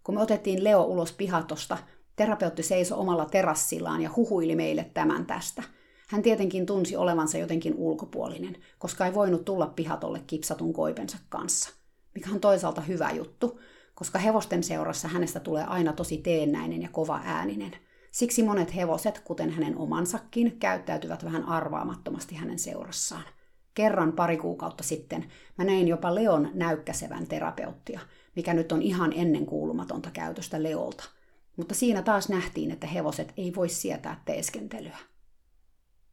Kun 0.04 0.16
me 0.16 0.22
otettiin 0.22 0.64
Leo 0.64 0.84
ulos 0.84 1.12
pihatosta, 1.12 1.78
terapeutti 2.20 2.64
seisoi 2.64 3.00
omalla 3.00 3.26
terassillaan 3.26 4.02
ja 4.02 4.10
huhuili 4.16 4.56
meille 4.56 4.92
tämän 4.94 5.26
tästä. 5.26 5.64
Hän 6.10 6.22
tietenkin 6.22 6.66
tunsi 6.66 6.96
olevansa 6.96 7.38
jotenkin 7.38 7.76
ulkopuolinen, 7.78 8.58
koska 8.80 9.06
ei 9.06 9.14
voinut 9.14 9.46
tulla 9.46 9.68
pihatolle 9.68 10.22
kipsatun 10.28 10.74
koipensa 10.74 11.18
kanssa. 11.30 11.70
Mikä 12.16 12.30
on 12.32 12.40
toisaalta 12.40 12.82
hyvä 12.82 13.12
juttu, 13.12 13.60
koska 13.96 14.20
hevosten 14.20 14.64
seurassa 14.64 15.08
hänestä 15.08 15.40
tulee 15.40 15.64
aina 15.64 15.94
tosi 15.94 16.18
teennäinen 16.18 16.82
ja 16.82 16.90
kova 16.92 17.22
ääninen– 17.24 17.72
Siksi 18.12 18.44
monet 18.44 18.76
hevoset, 18.76 19.20
kuten 19.20 19.50
hänen 19.50 19.78
omansakin, 19.78 20.60
käyttäytyvät 20.60 21.26
vähän 21.26 21.44
arvaamattomasti 21.44 22.36
hänen 22.36 22.60
seurassaan. 22.60 23.24
Kerran 23.74 24.14
pari 24.14 24.38
kuukautta 24.38 24.84
sitten 24.84 25.26
mä 25.58 25.66
näin 25.66 25.88
jopa 25.88 26.16
Leon 26.16 26.50
näykkäsevän 26.54 27.28
terapeuttia, 27.28 28.00
mikä 28.36 28.54
nyt 28.54 28.72
on 28.72 28.82
ihan 28.82 29.14
ennen 29.16 29.46
kuulumatonta 29.46 30.12
käytöstä 30.12 30.64
Leolta. 30.64 31.04
Mutta 31.60 31.76
siinä 31.76 32.02
taas 32.02 32.30
nähtiin, 32.30 32.72
että 32.72 32.88
hevoset 32.88 33.34
ei 33.38 33.56
voi 33.56 33.70
sietää 33.70 34.22
teeskentelyä. 34.26 34.98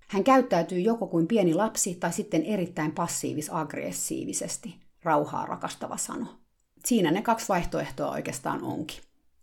Hän 0.09 0.25
käyttäytyy 0.25 0.79
joko 0.79 1.07
kuin 1.07 1.27
pieni 1.27 1.55
lapsi 1.55 1.95
tai 1.95 2.13
sitten 2.13 2.43
erittäin 2.43 2.93
passiivis-aggressiivisesti, 2.93 4.75
rauhaa 5.03 5.47
rakastava 5.47 5.97
sano. 5.97 6.27
Siinä 6.85 7.11
ne 7.11 7.23
kaksi 7.23 7.49
vaihtoehtoa 7.49 8.11
oikeastaan 8.11 8.63
onkin. 8.63 9.01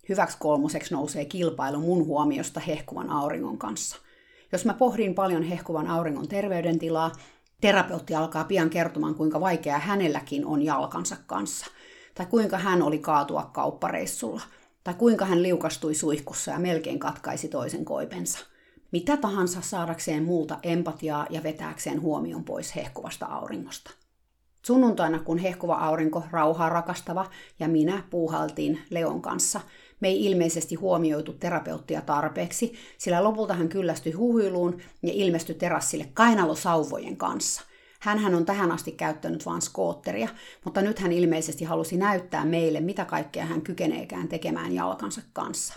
Hyväksi 0.10 0.38
kolmoseksi 0.40 0.94
nousee 0.94 1.26
kilpailu 1.26 1.80
mun 1.80 2.06
huomiosta 2.06 2.60
hehkuvan 2.60 3.10
auringon 3.10 3.58
kanssa. 3.58 3.98
Jos 4.52 4.66
mä 4.66 4.74
pohdin 4.74 5.16
paljon 5.16 5.44
hehkuvan 5.44 5.88
auringon 5.88 6.28
terveydentilaa, 6.28 7.12
terapeutti 7.62 8.16
alkaa 8.16 8.44
pian 8.44 8.70
kertomaan, 8.70 9.16
kuinka 9.16 9.40
vaikeaa 9.40 9.80
hänelläkin 9.80 10.46
on 10.46 10.62
jalkansa 10.62 11.18
kanssa, 11.26 11.66
tai 12.16 12.26
kuinka 12.26 12.58
hän 12.58 12.82
oli 12.82 13.00
kaatua 13.00 13.50
kauppareissulla, 13.54 14.42
tai 14.84 14.94
kuinka 14.94 15.26
hän 15.26 15.44
liukastui 15.44 15.96
suihkussa 15.96 16.52
ja 16.52 16.60
melkein 16.60 17.00
katkaisi 17.00 17.48
toisen 17.48 17.86
koipensa. 17.86 18.40
Mitä 18.92 19.18
tahansa 19.18 19.62
saadakseen 19.62 20.24
muulta 20.24 20.60
empatiaa 20.64 21.28
ja 21.30 21.44
vetääkseen 21.44 22.02
huomion 22.02 22.44
pois 22.44 22.76
hehkuvasta 22.76 23.26
auringosta. 23.26 23.92
Sunnuntaina, 24.66 25.20
kun 25.20 25.38
hehkuva 25.38 25.76
aurinko, 25.76 26.24
rauhaa 26.32 26.70
rakastava 26.70 27.30
ja 27.60 27.68
minä 27.68 28.04
puuhaltiin 28.10 28.80
Leon 28.90 29.22
kanssa– 29.22 29.62
me 30.04 30.08
ei 30.08 30.26
ilmeisesti 30.26 30.76
huomioitu 30.76 31.34
terapeuttia 31.34 32.02
tarpeeksi, 32.02 32.74
sillä 32.98 33.24
lopulta 33.24 33.54
hän 33.54 33.70
kyllästyi 33.70 34.12
huhuiluun 34.12 34.82
ja 35.04 35.14
ilmestyi 35.14 35.56
terassille 35.56 36.10
kainalosauvojen 36.14 37.18
kanssa. 37.18 37.62
Hänhän 38.04 38.36
on 38.36 38.46
tähän 38.46 38.72
asti 38.72 38.92
käyttänyt 38.92 39.46
vain 39.46 39.62
skootteria, 39.62 40.30
mutta 40.66 40.82
nyt 40.82 41.00
hän 41.00 41.12
ilmeisesti 41.12 41.66
halusi 41.66 41.98
näyttää 41.98 42.46
meille, 42.46 42.80
mitä 42.80 43.06
kaikkea 43.06 43.46
hän 43.46 43.62
kykeneekään 43.62 44.28
tekemään 44.28 44.74
jalkansa 44.74 45.22
kanssa. 45.34 45.74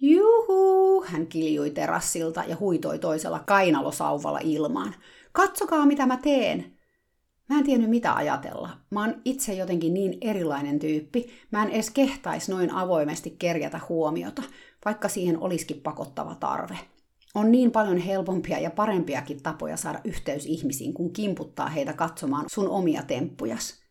Juhu, 0.00 1.04
hän 1.06 1.26
kiljui 1.26 1.70
terassilta 1.70 2.44
ja 2.46 2.56
huitoi 2.60 2.98
toisella 2.98 3.38
kainalosauvalla 3.38 4.38
ilmaan. 4.42 4.94
Katsokaa, 5.32 5.86
mitä 5.86 6.06
mä 6.06 6.16
teen! 6.16 6.78
Mä 7.48 7.58
en 7.58 7.64
tiennyt 7.64 7.90
mitä 7.90 8.14
ajatella. 8.14 8.70
Mä 8.90 9.00
oon 9.00 9.14
itse 9.24 9.54
jotenkin 9.54 9.94
niin 9.94 10.18
erilainen 10.20 10.78
tyyppi. 10.78 11.30
Mä 11.50 11.62
en 11.62 11.70
edes 11.70 11.90
kehtais 11.90 12.48
noin 12.48 12.74
avoimesti 12.74 13.36
kerjätä 13.38 13.80
huomiota, 13.88 14.42
vaikka 14.84 15.08
siihen 15.08 15.38
olisikin 15.38 15.80
pakottava 15.80 16.34
tarve. 16.34 16.78
On 17.38 17.52
niin 17.52 17.70
paljon 17.70 17.98
helpompia 17.98 18.58
ja 18.58 18.70
parempiakin 18.70 19.42
tapoja 19.42 19.76
saada 19.76 20.00
yhteys 20.04 20.46
ihmisiin, 20.46 20.94
kun 20.94 21.12
kimputtaa 21.12 21.68
heitä 21.68 21.92
katsomaan 21.92 22.44
sun 22.50 22.68
omia 22.68 23.02
temppujas. 23.02 23.82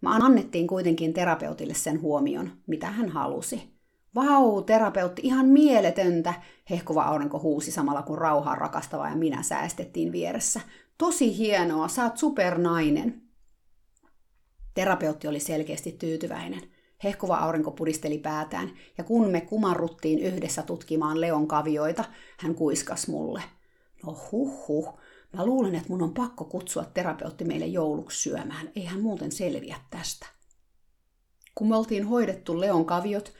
Mä 0.00 0.16
annettiin 0.16 0.66
kuitenkin 0.66 1.12
terapeutille 1.12 1.74
sen 1.74 2.02
huomion, 2.02 2.50
mitä 2.66 2.86
hän 2.90 3.08
halusi. 3.08 3.76
Vau, 4.14 4.62
terapeutti, 4.62 5.22
ihan 5.24 5.46
mieletöntä, 5.46 6.34
hehkuva 6.70 7.02
aurinko 7.02 7.38
huusi 7.38 7.70
samalla 7.70 8.02
kun 8.02 8.18
rauhaa 8.18 8.54
rakastava 8.54 9.08
ja 9.08 9.16
minä 9.16 9.42
säästettiin 9.42 10.12
vieressä. 10.12 10.60
Tosi 10.98 11.38
hienoa, 11.38 11.88
sä 11.88 12.04
oot 12.04 12.16
supernainen. 12.16 13.22
Terapeutti 14.74 15.28
oli 15.28 15.40
selkeästi 15.40 15.92
tyytyväinen. 15.92 16.62
Hehkuva 17.06 17.36
aurinko 17.36 17.70
pudisteli 17.70 18.18
päätään, 18.18 18.70
ja 18.98 19.04
kun 19.04 19.28
me 19.28 19.40
kumarruttiin 19.40 20.18
yhdessä 20.18 20.62
tutkimaan 20.62 21.20
Leon 21.20 21.48
kavioita, 21.48 22.04
hän 22.38 22.54
kuiskas 22.54 23.08
mulle. 23.08 23.42
No 24.06 24.16
huh 24.32 24.68
huh, 24.68 24.98
mä 25.32 25.46
luulen, 25.46 25.74
että 25.74 25.88
mun 25.88 26.02
on 26.02 26.14
pakko 26.14 26.44
kutsua 26.44 26.84
terapeutti 26.84 27.44
meille 27.44 27.66
jouluksi 27.66 28.22
syömään, 28.22 28.70
ei 28.76 28.84
hän 28.84 29.00
muuten 29.00 29.32
selviä 29.32 29.76
tästä. 29.90 30.26
Kun 31.54 31.68
me 31.68 31.76
oltiin 31.76 32.06
hoidettu 32.06 32.60
Leon 32.60 32.84
kaviot 32.84 33.34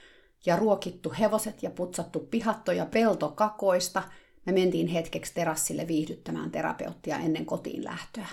ja 0.46 0.56
ruokittu 0.56 1.12
hevoset 1.18 1.62
ja 1.62 1.70
putsattu 1.70 2.20
pihattoja 2.20 2.86
peltokakoista, 2.86 4.02
me 4.46 4.52
mentiin 4.52 4.86
hetkeksi 4.86 5.34
terassille 5.34 5.88
viihdyttämään 5.88 6.50
terapeuttia 6.50 7.16
ennen 7.16 7.46
kotiin 7.46 7.84
lähtöä. 7.84 8.26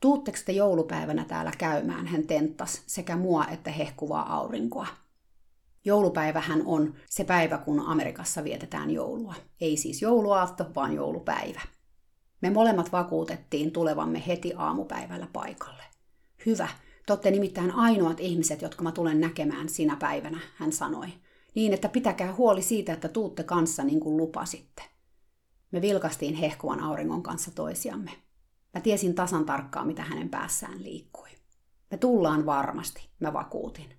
Tuutteko 0.00 0.38
te 0.46 0.52
joulupäivänä 0.52 1.24
täällä 1.24 1.52
käymään, 1.58 2.06
hän 2.06 2.26
tenttas 2.26 2.82
sekä 2.86 3.16
mua 3.16 3.44
että 3.46 3.70
hehkuvaa 3.70 4.34
aurinkoa. 4.36 4.86
Joulupäivähän 5.84 6.62
on 6.66 6.94
se 7.06 7.24
päivä, 7.24 7.58
kun 7.58 7.80
Amerikassa 7.80 8.44
vietetään 8.44 8.90
joulua. 8.90 9.34
Ei 9.60 9.76
siis 9.76 10.02
jouluaatto, 10.02 10.66
vaan 10.74 10.94
joulupäivä. 10.94 11.60
Me 12.40 12.50
molemmat 12.50 12.92
vakuutettiin 12.92 13.72
tulevamme 13.72 14.22
heti 14.26 14.52
aamupäivällä 14.56 15.26
paikalle. 15.32 15.82
Hyvä, 16.46 16.68
te 17.06 17.12
olette 17.12 17.30
nimittäin 17.30 17.70
ainoat 17.70 18.20
ihmiset, 18.20 18.62
jotka 18.62 18.82
mä 18.82 18.92
tulen 18.92 19.20
näkemään 19.20 19.68
sinä 19.68 19.96
päivänä, 19.96 20.40
hän 20.56 20.72
sanoi. 20.72 21.08
Niin, 21.54 21.74
että 21.74 21.88
pitäkää 21.88 22.34
huoli 22.34 22.62
siitä, 22.62 22.92
että 22.92 23.08
tuutte 23.08 23.42
kanssa 23.42 23.84
niin 23.84 24.00
kuin 24.00 24.16
lupasitte. 24.16 24.82
Me 25.70 25.82
vilkastiin 25.82 26.34
hehkuvan 26.34 26.80
auringon 26.80 27.22
kanssa 27.22 27.50
toisiamme. 27.50 28.10
Mä 28.74 28.80
tiesin 28.80 29.14
tasan 29.14 29.46
tarkkaan, 29.46 29.86
mitä 29.86 30.02
hänen 30.02 30.28
päässään 30.28 30.82
liikkui. 30.82 31.28
Me 31.90 31.96
tullaan 31.96 32.46
varmasti, 32.46 33.08
mä 33.20 33.32
vakuutin. 33.32 33.94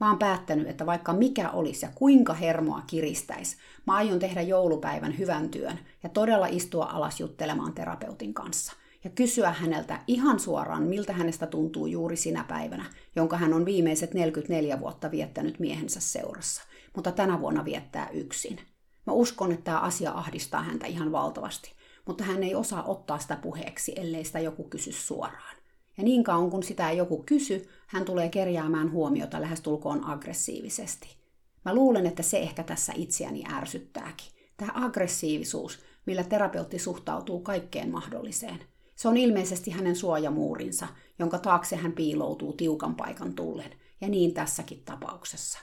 Mä 0.00 0.08
oon 0.08 0.18
päättänyt, 0.18 0.68
että 0.68 0.86
vaikka 0.86 1.12
mikä 1.12 1.50
olisi 1.50 1.86
ja 1.86 1.92
kuinka 1.94 2.34
hermoa 2.34 2.82
kiristäisi, 2.86 3.56
mä 3.86 3.94
aion 3.94 4.18
tehdä 4.18 4.42
joulupäivän 4.42 5.18
hyvän 5.18 5.48
työn 5.48 5.78
ja 6.02 6.08
todella 6.08 6.46
istua 6.46 6.84
alas 6.84 7.20
juttelemaan 7.20 7.72
terapeutin 7.72 8.34
kanssa 8.34 8.72
ja 9.04 9.10
kysyä 9.10 9.50
häneltä 9.50 10.00
ihan 10.06 10.40
suoraan, 10.40 10.82
miltä 10.82 11.12
hänestä 11.12 11.46
tuntuu 11.46 11.86
juuri 11.86 12.16
sinä 12.16 12.44
päivänä, 12.44 12.84
jonka 13.16 13.36
hän 13.36 13.54
on 13.54 13.64
viimeiset 13.64 14.14
44 14.14 14.80
vuotta 14.80 15.10
viettänyt 15.10 15.58
miehensä 15.58 16.00
seurassa, 16.00 16.62
mutta 16.96 17.12
tänä 17.12 17.40
vuonna 17.40 17.64
viettää 17.64 18.08
yksin– 18.10 18.60
Mä 19.06 19.12
uskon, 19.12 19.52
että 19.52 19.64
tämä 19.64 19.78
asia 19.78 20.12
ahdistaa 20.12 20.62
häntä 20.62 20.86
ihan 20.86 21.12
valtavasti, 21.12 21.72
mutta 22.06 22.24
hän 22.24 22.42
ei 22.42 22.54
osaa 22.54 22.84
ottaa 22.84 23.18
sitä 23.18 23.36
puheeksi, 23.36 23.92
ellei 23.96 24.24
sitä 24.24 24.40
joku 24.40 24.64
kysy 24.64 24.92
suoraan. 24.92 25.56
Ja 25.98 26.04
niin 26.04 26.24
kauan 26.24 26.50
kun 26.50 26.62
sitä 26.62 26.92
joku 26.92 27.22
kysy, 27.22 27.68
hän 27.86 28.04
tulee 28.04 28.28
kerjäämään 28.28 28.92
huomiota 28.92 29.40
lähestulkoon 29.40 30.04
aggressiivisesti. 30.04 31.16
Mä 31.64 31.74
luulen, 31.74 32.06
että 32.06 32.22
se 32.22 32.38
ehkä 32.38 32.62
tässä 32.62 32.92
itseäni 32.96 33.44
ärsyttääkin. 33.52 34.32
Tämä 34.56 34.72
aggressiivisuus, 34.74 35.78
millä 36.06 36.24
terapeutti 36.24 36.78
suhtautuu 36.78 37.40
kaikkeen 37.40 37.90
mahdolliseen. 37.90 38.58
Se 38.96 39.08
on 39.08 39.16
ilmeisesti 39.16 39.70
hänen 39.70 39.96
suojamuurinsa, 39.96 40.86
jonka 41.18 41.38
taakse 41.38 41.76
hän 41.76 41.92
piiloutuu 41.92 42.52
tiukan 42.52 42.94
paikan 42.94 43.34
tullen. 43.34 43.70
Ja 44.00 44.08
niin 44.08 44.34
tässäkin 44.34 44.82
tapauksessa. 44.84 45.58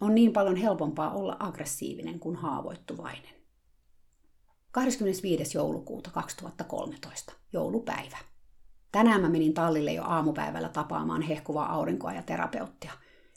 On 0.00 0.14
niin 0.14 0.32
paljon 0.32 0.56
helpompaa 0.56 1.14
olla 1.14 1.36
aggressiivinen 1.38 2.20
kuin 2.20 2.36
haavoittuvainen. 2.36 3.39
25. 4.72 5.58
joulukuuta 5.58 6.10
2013, 6.10 7.32
joulupäivä. 7.52 8.18
Tänään 8.92 9.20
mä 9.20 9.28
menin 9.28 9.54
tallille 9.54 9.92
jo 9.92 10.02
aamupäivällä 10.02 10.68
tapaamaan 10.68 11.22
hehkuvaa 11.22 11.72
aurinkoa 11.72 12.12
ja 12.12 12.22
terapeuttia. 12.22 12.92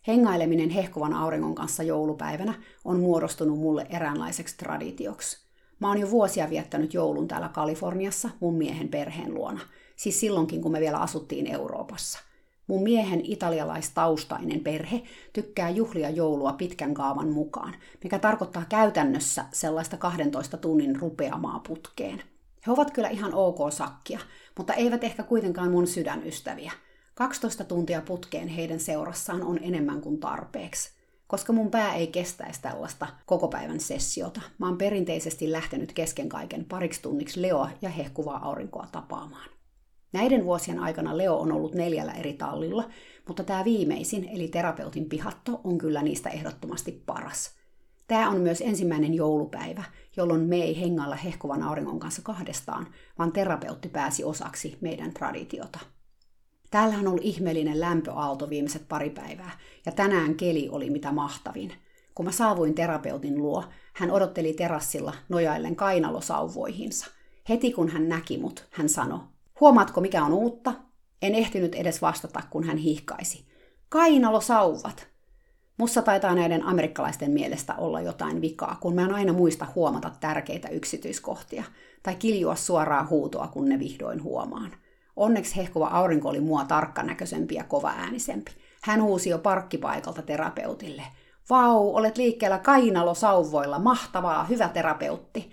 Hengaileminen 0.07 0.69
hehkuvan 0.69 1.13
auringon 1.13 1.55
kanssa 1.55 1.83
joulupäivänä 1.83 2.53
on 2.85 2.99
muodostunut 2.99 3.59
mulle 3.59 3.87
eräänlaiseksi 3.89 4.57
traditioksi. 4.57 5.47
Mä 5.79 5.87
oon 5.87 5.97
jo 5.97 6.09
vuosia 6.09 6.49
viettänyt 6.49 6.93
joulun 6.93 7.27
täällä 7.27 7.49
Kaliforniassa 7.49 8.29
mun 8.39 8.55
miehen 8.57 8.89
perheen 8.89 9.33
luona, 9.33 9.61
siis 9.95 10.19
silloinkin 10.19 10.61
kun 10.61 10.71
me 10.71 10.79
vielä 10.79 10.97
asuttiin 10.97 11.47
Euroopassa. 11.47 12.19
Mun 12.67 12.83
miehen 12.83 13.21
italialaistaustainen 13.23 14.59
perhe 14.59 15.03
tykkää 15.33 15.69
juhlia 15.69 16.09
joulua 16.09 16.53
pitkän 16.53 16.93
kaavan 16.93 17.29
mukaan, 17.29 17.75
mikä 18.03 18.19
tarkoittaa 18.19 18.65
käytännössä 18.69 19.45
sellaista 19.51 19.97
12 19.97 20.57
tunnin 20.57 20.95
rupeamaa 20.95 21.59
putkeen. 21.67 22.23
He 22.67 22.71
ovat 22.71 22.91
kyllä 22.91 23.09
ihan 23.09 23.33
ok 23.33 23.57
sakkia, 23.71 24.19
mutta 24.57 24.73
eivät 24.73 25.03
ehkä 25.03 25.23
kuitenkaan 25.23 25.71
mun 25.71 25.87
sydänystäviä. 25.87 26.71
12 27.15 27.63
tuntia 27.63 28.01
putkeen 28.01 28.47
heidän 28.47 28.79
seurassaan 28.79 29.43
on 29.43 29.59
enemmän 29.61 30.01
kuin 30.01 30.19
tarpeeksi. 30.19 30.91
Koska 31.27 31.53
mun 31.53 31.71
pää 31.71 31.93
ei 31.93 32.07
kestäisi 32.07 32.61
tällaista 32.61 33.07
koko 33.25 33.47
päivän 33.47 33.79
sessiota, 33.79 34.41
mä 34.57 34.65
oon 34.65 34.77
perinteisesti 34.77 35.51
lähtenyt 35.51 35.93
kesken 35.93 36.29
kaiken 36.29 36.65
pariksi 36.65 37.01
tunniksi 37.01 37.41
Leoa 37.41 37.69
ja 37.81 37.89
hehkuvaa 37.89 38.45
aurinkoa 38.45 38.87
tapaamaan. 38.91 39.52
Näiden 40.13 40.45
vuosien 40.45 40.79
aikana 40.79 41.17
Leo 41.17 41.35
on 41.35 41.51
ollut 41.51 41.75
neljällä 41.75 42.11
eri 42.11 42.33
tallilla, 42.33 42.89
mutta 43.27 43.43
tämä 43.43 43.65
viimeisin, 43.65 44.29
eli 44.33 44.47
terapeutin 44.47 45.09
pihatto, 45.09 45.61
on 45.63 45.77
kyllä 45.77 46.01
niistä 46.01 46.29
ehdottomasti 46.29 47.03
paras. 47.05 47.51
Tämä 48.07 48.29
on 48.29 48.41
myös 48.41 48.61
ensimmäinen 48.61 49.13
joulupäivä, 49.13 49.83
jolloin 50.17 50.41
me 50.41 50.55
ei 50.55 50.81
hengailla 50.81 51.15
hehkuvan 51.15 51.63
auringon 51.63 51.99
kanssa 51.99 52.21
kahdestaan, 52.21 52.87
vaan 53.19 53.31
terapeutti 53.31 53.89
pääsi 53.89 54.23
osaksi 54.23 54.77
meidän 54.81 55.13
traditiota. 55.13 55.79
Täällä 56.71 56.97
on 56.97 57.07
ollut 57.07 57.23
ihmeellinen 57.23 57.79
lämpöaalto 57.79 58.49
viimeiset 58.49 58.87
pari 58.89 59.09
päivää, 59.09 59.51
ja 59.85 59.91
tänään 59.91 60.35
keli 60.35 60.69
oli 60.71 60.89
mitä 60.89 61.11
mahtavin. 61.11 61.73
Kun 62.15 62.25
mä 62.25 62.31
saavuin 62.31 62.75
terapeutin 62.75 63.37
luo, 63.37 63.63
hän 63.93 64.11
odotteli 64.11 64.53
terassilla 64.53 65.13
nojaillen 65.29 65.75
kainalosauvoihinsa. 65.75 67.07
Heti 67.49 67.73
kun 67.73 67.89
hän 67.89 68.09
näki 68.09 68.37
mut, 68.37 68.67
hän 68.71 68.89
sanoi, 68.89 69.19
huomaatko 69.63 70.01
mikä 70.01 70.23
on 70.23 70.33
uutta? 70.33 70.73
En 71.21 71.35
ehtinyt 71.35 71.75
edes 71.75 72.01
vastata, 72.01 72.41
kun 72.49 72.63
hän 72.63 72.77
hihkaisi. 72.77 73.45
Kainalosauvat! 73.89 75.07
Mussa 75.77 76.01
taitaa 76.01 76.35
näiden 76.35 76.63
amerikkalaisten 76.63 77.31
mielestä 77.31 77.75
olla 77.75 78.01
jotain 78.01 78.41
vikaa, 78.41 78.77
kun 78.81 78.95
mä 78.95 79.01
en 79.01 79.13
aina 79.13 79.33
muista 79.33 79.67
huomata 79.75 80.11
tärkeitä 80.19 80.69
yksityiskohtia, 80.69 81.63
tai 82.03 82.15
kiljua 82.15 82.55
suoraa 82.55 83.07
huutoa, 83.09 83.47
kun 83.47 83.69
ne 83.69 83.79
vihdoin 83.79 84.23
huomaan. 84.23 84.71
Onneksi 85.15 85.55
hehkuva 85.55 85.87
aurinko 85.87 86.29
oli 86.29 86.39
mua 86.39 86.65
tarkkanäköisempi 86.65 87.55
ja 87.55 87.63
kovaäänisempi. 87.63 88.51
Hän 88.83 89.03
huusi 89.03 89.29
jo 89.29 89.37
parkkipaikalta 89.37 90.21
terapeutille. 90.21 91.03
Vau, 91.49 91.95
olet 91.95 92.17
liikkeellä 92.17 92.57
kainalosauvoilla, 92.57 93.79
mahtavaa, 93.79 94.43
hyvä 94.43 94.69
terapeutti. 94.69 95.51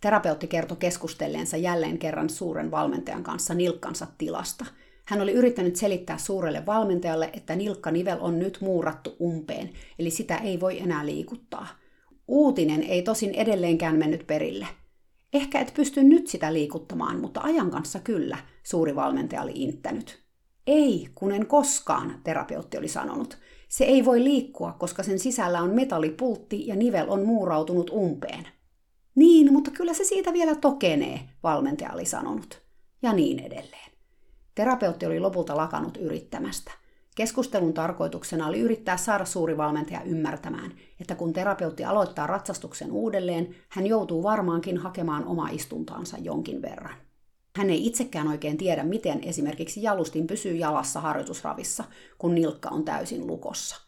Terapeutti 0.00 0.46
kertoi 0.46 0.76
keskustelleensa 0.76 1.56
jälleen 1.56 1.98
kerran 1.98 2.30
suuren 2.30 2.70
valmentajan 2.70 3.22
kanssa 3.22 3.54
nilkkansa 3.54 4.06
tilasta. 4.18 4.64
Hän 5.04 5.20
oli 5.20 5.32
yrittänyt 5.32 5.76
selittää 5.76 6.18
suurelle 6.18 6.66
valmentajalle, 6.66 7.30
että 7.32 7.56
nilkkanivel 7.56 8.18
on 8.20 8.38
nyt 8.38 8.58
muurattu 8.60 9.16
umpeen, 9.20 9.70
eli 9.98 10.10
sitä 10.10 10.36
ei 10.36 10.60
voi 10.60 10.80
enää 10.80 11.06
liikuttaa. 11.06 11.66
Uutinen 12.28 12.82
ei 12.82 13.02
tosin 13.02 13.34
edelleenkään 13.34 13.96
mennyt 13.96 14.26
perille– 14.26 14.66
Ehkä 15.36 15.60
et 15.60 15.74
pysty 15.74 16.02
nyt 16.04 16.26
sitä 16.26 16.52
liikuttamaan, 16.52 17.20
mutta 17.20 17.40
ajan 17.40 17.70
kanssa 17.70 18.00
kyllä, 18.00 18.38
suuri 18.62 18.94
valmentaja 18.94 19.42
oli 19.42 19.52
inttänyt. 19.54 20.22
Ei, 20.66 21.08
kun 21.14 21.32
en 21.32 21.46
koskaan, 21.46 22.20
terapeutti 22.24 22.78
oli 22.78 22.88
sanonut. 22.88 23.38
Se 23.68 23.84
ei 23.84 24.04
voi 24.04 24.24
liikkua, 24.24 24.72
koska 24.72 25.02
sen 25.02 25.18
sisällä 25.18 25.62
on 25.62 25.70
metallipultti 25.70 26.66
ja 26.66 26.76
nivel 26.76 27.06
on 27.08 27.26
muurautunut 27.26 27.90
umpeen. 27.90 28.48
Niin, 29.16 29.52
mutta 29.52 29.70
kyllä 29.70 29.94
se 29.94 30.04
siitä 30.04 30.32
vielä 30.32 30.54
tokenee, 30.54 31.20
valmentaja 31.42 31.92
oli 31.92 32.04
sanonut. 32.04 32.62
Ja 33.02 33.12
niin 33.12 33.38
edelleen. 33.38 33.90
Terapeutti 34.54 35.06
oli 35.06 35.20
lopulta 35.20 35.56
lakanut 35.56 35.96
yrittämästä– 35.96 36.72
Keskustelun 37.16 37.74
tarkoituksena 37.74 38.46
oli 38.46 38.60
yrittää 38.60 38.96
saada 38.96 39.24
suuri 39.24 39.56
valmentaja 39.56 40.02
ymmärtämään, 40.02 40.72
että 41.00 41.14
kun 41.14 41.32
terapeutti 41.32 41.84
aloittaa 41.84 42.26
ratsastuksen 42.26 42.92
uudelleen, 42.92 43.54
hän 43.68 43.86
joutuu 43.86 44.22
varmaankin 44.22 44.76
hakemaan 44.76 45.24
oma 45.24 45.48
istuntaansa 45.48 46.18
jonkin 46.18 46.62
verran. 46.62 46.94
Hän 47.56 47.70
ei 47.70 47.86
itsekään 47.86 48.28
oikein 48.28 48.56
tiedä, 48.56 48.84
miten 48.84 49.24
esimerkiksi 49.24 49.82
jalustin 49.82 50.26
pysyy 50.26 50.56
jalassa 50.56 51.00
harjoitusravissa, 51.00 51.84
kun 52.18 52.34
nilkka 52.34 52.68
on 52.68 52.84
täysin 52.84 53.26
lukossa. 53.26 53.85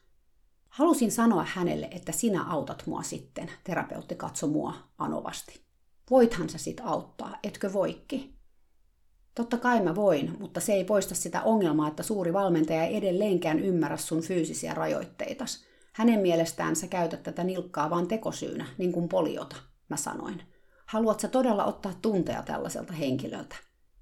Halusin 0.69 1.13
sanoa 1.13 1.47
hänelle, 1.49 1.89
että 1.91 2.13
sinä 2.13 2.45
autat 2.45 2.87
mua 2.87 3.03
sitten, 3.03 3.51
terapeutti 3.65 4.15
katsoi 4.15 4.49
mua 4.49 4.75
anovasti. 4.99 5.61
Voithan 6.11 6.49
sä 6.49 6.59
sit 6.59 6.81
auttaa, 6.85 7.39
etkö 7.43 7.73
voikki? 7.73 8.39
Totta 9.35 9.57
kai 9.57 9.83
mä 9.83 9.95
voin, 9.95 10.37
mutta 10.41 10.61
se 10.61 10.73
ei 10.73 10.85
poista 10.85 11.15
sitä 11.15 11.43
ongelmaa, 11.43 11.89
että 11.89 12.03
suuri 12.03 12.33
valmentaja 12.33 12.83
ei 12.83 12.97
edelleenkään 12.97 13.59
ymmärrä 13.59 13.97
sun 13.97 14.23
fyysisiä 14.23 14.75
rajoitteitas. 14.75 15.65
Hänen 15.93 16.21
mielestään 16.21 16.77
sä 16.77 16.87
käytät 16.87 17.23
tätä 17.23 17.45
nilkkaa 17.45 17.91
vaan 17.91 18.09
tekosyynä, 18.09 18.67
niin 18.79 18.93
kuin 18.93 19.09
poliota, 19.09 19.57
mä 19.89 19.97
sanoin. 19.97 20.43
Haluat 20.87 21.21
sä 21.21 21.29
todella 21.29 21.65
ottaa 21.65 21.93
tunteja 22.03 22.43
tällaiselta 22.43 22.93
henkilöltä? 22.93 23.57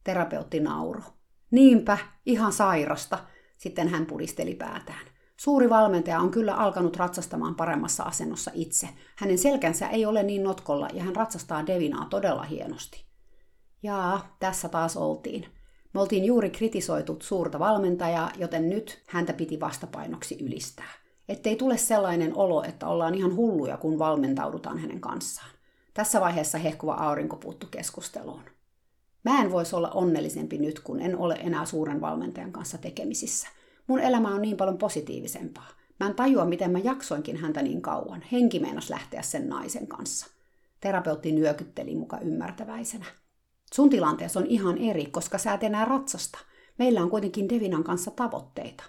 Terapeutti 0.05 0.61
nauro. 0.61 1.03
Niinpä, 1.51 1.99
ihan 2.27 2.53
sairasta. 2.53 3.19
Sitten 3.57 3.89
hän 3.89 4.07
pudisteli 4.07 4.55
päätään. 4.55 5.16
Suuri 5.37 5.70
valmentaja 5.70 6.20
on 6.20 6.30
kyllä 6.30 6.55
alkanut 6.55 6.97
ratsastamaan 6.97 7.55
paremmassa 7.55 8.03
asennossa 8.03 8.51
itse. 8.55 8.89
Hänen 9.16 9.39
selkänsä 9.39 9.89
ei 9.89 10.07
ole 10.07 10.22
niin 10.22 10.43
notkolla 10.43 10.89
ja 10.93 11.03
hän 11.03 11.16
ratsastaa 11.16 11.66
Devinaa 11.66 12.07
todella 12.11 12.43
hienosti. 12.43 13.05
Jaa, 13.82 14.37
tässä 14.39 14.68
taas 14.68 14.97
oltiin. 14.97 15.47
Me 15.95 16.01
oltiin 16.01 16.24
juuri 16.24 16.51
kritisoitu 16.51 17.16
suurta 17.20 17.59
valmentajaa, 17.59 18.30
joten 18.39 18.68
nyt 18.68 19.03
häntä 19.07 19.32
piti 19.32 19.61
vastapainoksi 19.61 20.39
ylistää. 20.41 20.91
Ettei 21.28 21.57
tule 21.57 21.76
sellainen 21.76 22.37
olo, 22.37 22.62
että 22.62 22.89
ollaan 22.89 23.14
ihan 23.14 23.37
hulluja, 23.37 23.76
kun 23.76 23.99
valmentaudutaan 23.99 24.78
hänen 24.78 25.01
kanssaan. 25.01 25.51
Tässä 25.95 26.20
vaiheessa 26.20 26.59
hehkuva 26.59 26.95
aurinko 26.95 27.37
puuttu 27.37 27.66
keskusteluun. 27.70 28.43
Mä 29.24 29.41
en 29.43 29.51
voisi 29.53 29.76
olla 29.76 29.91
onnellisempi 29.91 30.59
nyt, 30.59 30.80
kun 30.80 31.01
en 31.01 31.18
ole 31.18 31.34
enää 31.34 31.64
suuren 31.64 32.01
valmentajan 32.01 32.53
kanssa 32.53 32.78
tekemisissä. 32.78 33.49
Mun 33.87 34.01
elämä 34.01 34.34
on 34.34 34.43
niin 34.43 34.57
paljon 34.57 34.78
positiivisempaa. 34.78 35.68
Mä 36.01 36.07
en 36.07 36.14
tajua, 36.14 36.45
miten 36.45 36.70
mä 36.70 36.78
jaksoinkin 36.78 37.37
häntä 37.37 37.62
niin 37.62 37.82
kauan. 37.82 38.22
Henki 38.32 38.59
meinas 38.59 38.91
lähteä 38.91 39.22
sen 39.22 39.49
naisen 39.49 39.87
kanssa. 39.87 40.26
Terapeutti 40.80 41.32
nyökytteli 41.32 41.95
muka 41.95 42.18
ymmärtäväisenä. 42.18 43.07
Sun 43.74 43.91
tilanteessa 43.91 44.41
on 44.41 44.47
ihan 44.47 44.78
eri, 44.78 45.07
koska 45.07 45.39
sä 45.39 45.55
et 45.55 45.62
enää 45.62 45.84
ratsasta. 45.84 46.39
Meillä 46.78 47.03
on 47.03 47.11
kuitenkin 47.11 47.49
Devinan 47.49 47.84
kanssa 47.84 48.11
tavoitteita. 48.11 48.84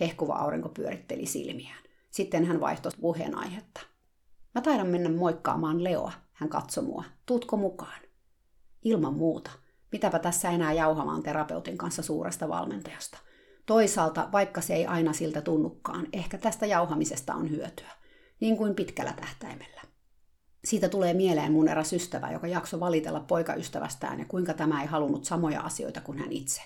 Hehkuva 0.00 0.34
aurinko 0.34 0.68
pyöritteli 0.68 1.26
silmiään. 1.26 1.84
Sitten 2.10 2.44
hän 2.44 2.60
vaihtoi 2.60 2.92
puheenaihetta. 3.00 3.80
Mä 4.54 4.60
taidan 4.60 4.86
mennä 4.86 5.10
moikkaamaan 5.10 5.84
Leoa, 5.84 6.12
hän 6.32 6.48
katsoi 6.48 6.84
mua. 6.84 7.04
Tuutko 7.26 7.56
mukaan? 7.56 8.00
Ilman 8.84 9.14
muuta. 9.14 9.50
Mitäpä 9.92 10.18
tässä 10.18 10.50
enää 10.50 10.72
jauhamaan 10.72 11.22
terapeutin 11.22 11.78
kanssa 11.78 12.02
suuresta 12.02 12.48
valmentajasta. 12.48 13.18
Toisaalta, 13.66 14.28
vaikka 14.32 14.60
se 14.60 14.74
ei 14.74 14.86
aina 14.86 15.12
siltä 15.12 15.40
tunnukaan, 15.40 16.06
ehkä 16.12 16.38
tästä 16.38 16.66
jauhamisesta 16.66 17.34
on 17.34 17.50
hyötyä. 17.50 17.90
Niin 18.40 18.56
kuin 18.56 18.74
pitkällä 18.74 19.12
tähtäimellä 19.12 19.76
siitä 20.66 20.88
tulee 20.88 21.14
mieleen 21.14 21.52
mun 21.52 21.68
eräs 21.68 21.92
ystävä, 21.92 22.32
joka 22.32 22.46
jakso 22.46 22.80
valitella 22.80 23.20
poikaystävästään 23.20 24.18
ja 24.18 24.24
kuinka 24.24 24.54
tämä 24.54 24.82
ei 24.82 24.88
halunnut 24.88 25.24
samoja 25.24 25.60
asioita 25.60 26.00
kuin 26.00 26.18
hän 26.18 26.32
itse. 26.32 26.62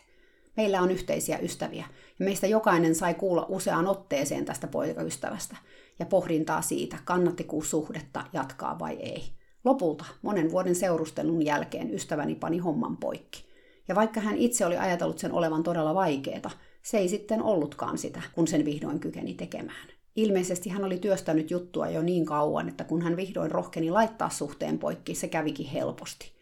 Meillä 0.57 0.83
on 0.83 0.91
yhteisiä 0.91 1.39
ystäviä 1.39 1.85
ja 2.19 2.25
meistä 2.25 2.47
jokainen 2.47 2.95
sai 2.95 3.15
kuulla 3.15 3.47
useaan 3.49 3.87
otteeseen 3.87 4.45
tästä 4.45 4.67
poikaystävästä 4.67 5.57
ja 5.99 6.07
pohdintaa 6.07 6.63
siitä, 6.63 6.99
kannattiko 7.05 7.63
suhdetta 7.63 8.25
jatkaa 8.33 8.79
vai 8.79 8.97
ei. 8.97 9.25
Lopulta, 9.65 10.05
monen 10.23 10.51
vuoden 10.51 10.75
seurustelun 10.75 11.45
jälkeen, 11.45 11.95
ystäväni 11.95 12.35
pani 12.35 12.59
homman 12.59 12.97
poikki. 12.97 13.45
Ja 13.89 13.95
vaikka 13.95 14.21
hän 14.21 14.37
itse 14.37 14.67
oli 14.67 14.77
ajatellut 14.77 15.19
sen 15.19 15.33
olevan 15.33 15.63
todella 15.63 15.95
vaikeeta, 15.95 16.51
se 16.83 16.99
ei 16.99 17.09
sitten 17.09 17.43
ollutkaan 17.43 17.99
sitä, 17.99 18.23
kun 18.33 18.47
sen 18.47 18.65
vihdoin 18.65 19.01
kykeni 19.01 19.35
tekemään. 19.35 19.89
Ilmeisesti 20.17 20.71
hän 20.71 20.85
oli 20.85 20.99
työstänyt 20.99 21.51
juttua 21.51 21.89
jo 21.89 22.03
niin 22.03 22.27
kauan, 22.27 22.69
että 22.69 22.85
kun 22.85 23.03
hän 23.03 23.17
vihdoin 23.17 23.51
rohkeni 23.51 23.91
laittaa 23.91 24.31
suhteen 24.31 24.79
poikki, 24.79 25.15
se 25.15 25.29
kävikin 25.29 25.67
helposti. 25.67 26.33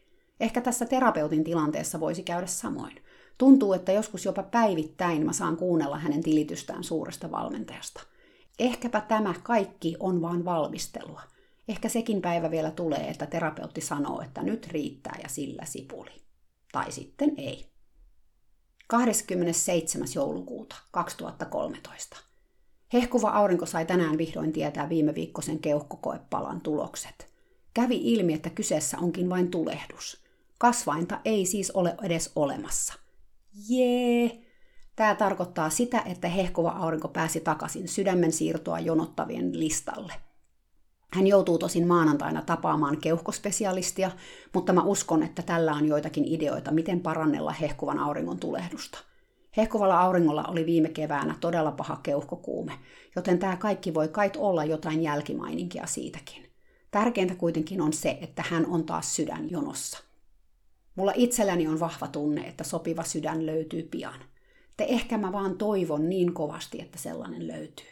Ehkä 0.41 0.61
tässä 0.61 0.87
terapeutin 0.87 1.45
tilanteessa 1.45 2.01
voisi 2.01 2.23
käydä 2.23 2.47
samoin. 2.47 3.03
Tuntuu, 3.39 3.73
että 3.73 3.93
joskus 3.93 4.25
jopa 4.25 4.43
päivittäin 4.43 5.27
mä 5.27 5.33
saan 5.33 5.57
kuunnella 5.57 5.99
hänen 5.99 6.23
tilitystään 6.23 6.85
suuresta 6.85 7.31
valmentajasta. 7.31 8.01
Ehkäpä 8.59 9.01
tämä 9.01 9.35
kaikki 9.43 9.97
on 10.01 10.23
vain 10.23 10.45
valmistelua. 10.45 11.23
Ehkä 11.69 11.89
sekin 11.89 12.23
päivä 12.23 12.51
vielä 12.51 12.71
tulee, 12.71 13.09
että 13.09 13.27
terapeutti 13.27 13.81
sanoo, 13.81 14.21
että 14.21 14.43
nyt 14.43 14.67
riittää 14.67 15.19
ja 15.23 15.29
sillä 15.29 15.65
sipuli. 15.65 16.11
Tai 16.73 16.93
sitten 16.93 17.35
ei. 17.37 17.78
27. 18.89 20.09
joulukuuta 20.15 20.77
2013. 20.91 22.17
Hehkuva 22.93 23.31
aurinko 23.31 23.67
sai 23.67 23.87
tänään 23.87 24.19
vihdoin 24.19 24.53
tietää 24.53 24.89
viime 24.89 25.15
viikkoisen 25.15 25.59
keuhkokoepalan 25.59 26.61
tulokset. 26.61 27.29
Kävi 27.75 28.01
ilmi, 28.13 28.35
että 28.35 28.51
kyseessä 28.51 28.99
onkin 28.99 29.31
vain 29.31 29.51
tulehdus. 29.51 30.25
Kasvainta 30.59 31.21
ei 31.25 31.47
siis 31.47 31.71
ole 31.71 31.97
edes 32.03 32.33
olemassa. 32.37 32.95
Jee! 33.69 34.39
Tämä 34.97 35.15
tarkoittaa 35.15 35.71
sitä, 35.71 36.03
että 36.07 36.29
hehkuva 36.29 36.71
aurinko 36.71 37.09
pääsi 37.09 37.41
takaisin 37.41 37.89
sydämen 37.89 38.33
siirtoa 38.33 38.81
jonottavien 38.81 39.61
listalle. 39.61 40.13
Hän 41.13 41.27
joutuu 41.27 41.59
tosin 41.59 41.87
maanantaina 41.87 42.43
tapaamaan 42.43 42.97
keuhkospesialistia, 42.97 44.11
mutta 44.55 44.73
mä 44.73 44.83
uskon, 44.83 45.23
että 45.23 45.43
tällä 45.43 45.73
on 45.73 45.87
joitakin 45.87 46.25
ideoita, 46.25 46.71
miten 46.71 47.01
parannella 47.01 47.53
hehkuvan 47.53 47.99
auringon 47.99 48.39
tulehdusta. 48.39 48.99
Hehkuvalla 49.57 50.01
auringolla 50.01 50.45
oli 50.45 50.67
viime 50.67 50.89
keväänä 50.89 51.35
todella 51.41 51.73
paha 51.73 51.97
keuhkokuume, 52.03 52.73
joten 53.17 53.39
tämä 53.39 53.57
kaikki 53.57 53.95
voi 53.95 54.09
kait 54.09 54.37
olla 54.37 54.65
jotain 54.65 55.03
jälkimaininkia 55.03 55.87
siitäkin. 55.87 56.49
Tärkeintä 56.91 57.35
kuitenkin 57.35 57.81
on 57.81 57.93
se, 57.93 58.19
että 58.21 58.45
hän 58.49 58.67
on 58.67 58.85
taas 58.85 59.17
sydänjonossa. 59.17 59.99
Mulla 60.95 61.13
itselläni 61.17 61.69
on 61.69 61.81
vahva 61.81 62.09
tunne, 62.09 62.41
että 62.41 62.65
sopiva 62.65 63.03
sydän 63.03 63.47
löytyy 63.47 63.83
pian. 63.83 64.21
Te 64.77 64.87
ehkä 64.89 65.19
mä 65.19 65.33
vaan 65.33 65.59
toivon 65.59 66.09
niin 66.09 66.35
kovasti, 66.35 66.81
että 66.81 66.99
sellainen 66.99 67.47
löytyy. 67.47 67.87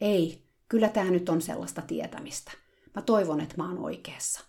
Ei, 0.00 0.43
kyllä 0.68 0.88
tämä 0.88 1.10
nyt 1.10 1.28
on 1.28 1.42
sellaista 1.42 1.82
tietämistä. 1.82 2.52
Mä 2.94 3.02
toivon, 3.02 3.40
että 3.40 3.54
mä 3.56 3.68
oon 3.68 3.78
oikeassa. 3.78 4.40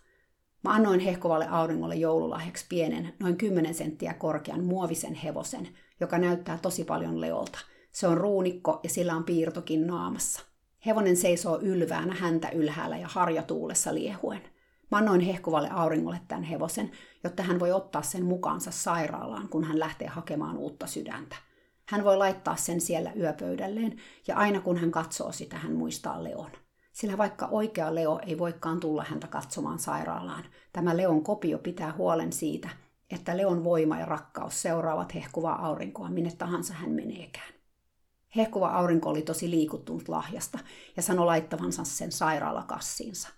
Mä 0.64 0.74
annoin 0.74 1.00
hehkovalle 1.00 1.48
auringolle 1.48 1.94
joululahjaksi 1.94 2.66
pienen, 2.68 3.14
noin 3.20 3.36
10 3.36 3.74
senttiä 3.74 4.14
korkean 4.14 4.64
muovisen 4.64 5.14
hevosen, 5.14 5.68
joka 6.00 6.18
näyttää 6.18 6.58
tosi 6.58 6.84
paljon 6.84 7.20
leolta. 7.20 7.58
Se 7.92 8.06
on 8.06 8.16
ruunikko 8.16 8.80
ja 8.82 8.88
sillä 8.88 9.16
on 9.16 9.24
piirtokin 9.24 9.86
naamassa. 9.86 10.42
Hevonen 10.86 11.16
seisoo 11.16 11.58
ylväänä 11.62 12.14
häntä 12.14 12.48
ylhäällä 12.48 12.96
ja 12.96 13.08
harjatuulessa 13.08 13.94
liehuen. 13.94 14.42
Mä 14.90 14.98
annoin 14.98 15.20
hehkuvalle 15.20 15.70
auringolle 15.70 16.20
tämän 16.28 16.44
hevosen, 16.44 16.90
jotta 17.24 17.42
hän 17.42 17.60
voi 17.60 17.72
ottaa 17.72 18.02
sen 18.02 18.24
mukaansa 18.24 18.70
sairaalaan, 18.70 19.48
kun 19.48 19.64
hän 19.64 19.78
lähtee 19.78 20.08
hakemaan 20.08 20.56
uutta 20.56 20.86
sydäntä. 20.86 21.36
Hän 21.88 22.04
voi 22.04 22.16
laittaa 22.16 22.56
sen 22.56 22.80
siellä 22.80 23.12
yöpöydälleen, 23.12 23.96
ja 24.26 24.36
aina 24.36 24.60
kun 24.60 24.76
hän 24.76 24.90
katsoo 24.90 25.32
sitä, 25.32 25.58
hän 25.58 25.72
muistaa 25.72 26.24
Leon. 26.24 26.50
Sillä 26.92 27.18
vaikka 27.18 27.46
oikea 27.46 27.94
Leo 27.94 28.20
ei 28.26 28.38
voikaan 28.38 28.80
tulla 28.80 29.04
häntä 29.08 29.26
katsomaan 29.26 29.78
sairaalaan, 29.78 30.44
tämä 30.72 30.96
Leon 30.96 31.24
kopio 31.24 31.58
pitää 31.58 31.92
huolen 31.92 32.32
siitä, 32.32 32.68
että 33.10 33.36
Leon 33.36 33.64
voima 33.64 33.98
ja 33.98 34.06
rakkaus 34.06 34.62
seuraavat 34.62 35.14
hehkuvaa 35.14 35.66
aurinkoa 35.66 36.08
minne 36.08 36.32
tahansa 36.38 36.74
hän 36.74 36.90
meneekään. 36.90 37.54
Hehkuva 38.36 38.68
aurinko 38.68 39.10
oli 39.10 39.22
tosi 39.22 39.50
liikuttunut 39.50 40.08
lahjasta 40.08 40.58
ja 40.96 41.02
sanoi 41.02 41.26
laittavansa 41.26 41.84
sen 41.84 42.12
sairaalakassiinsa. 42.12 43.28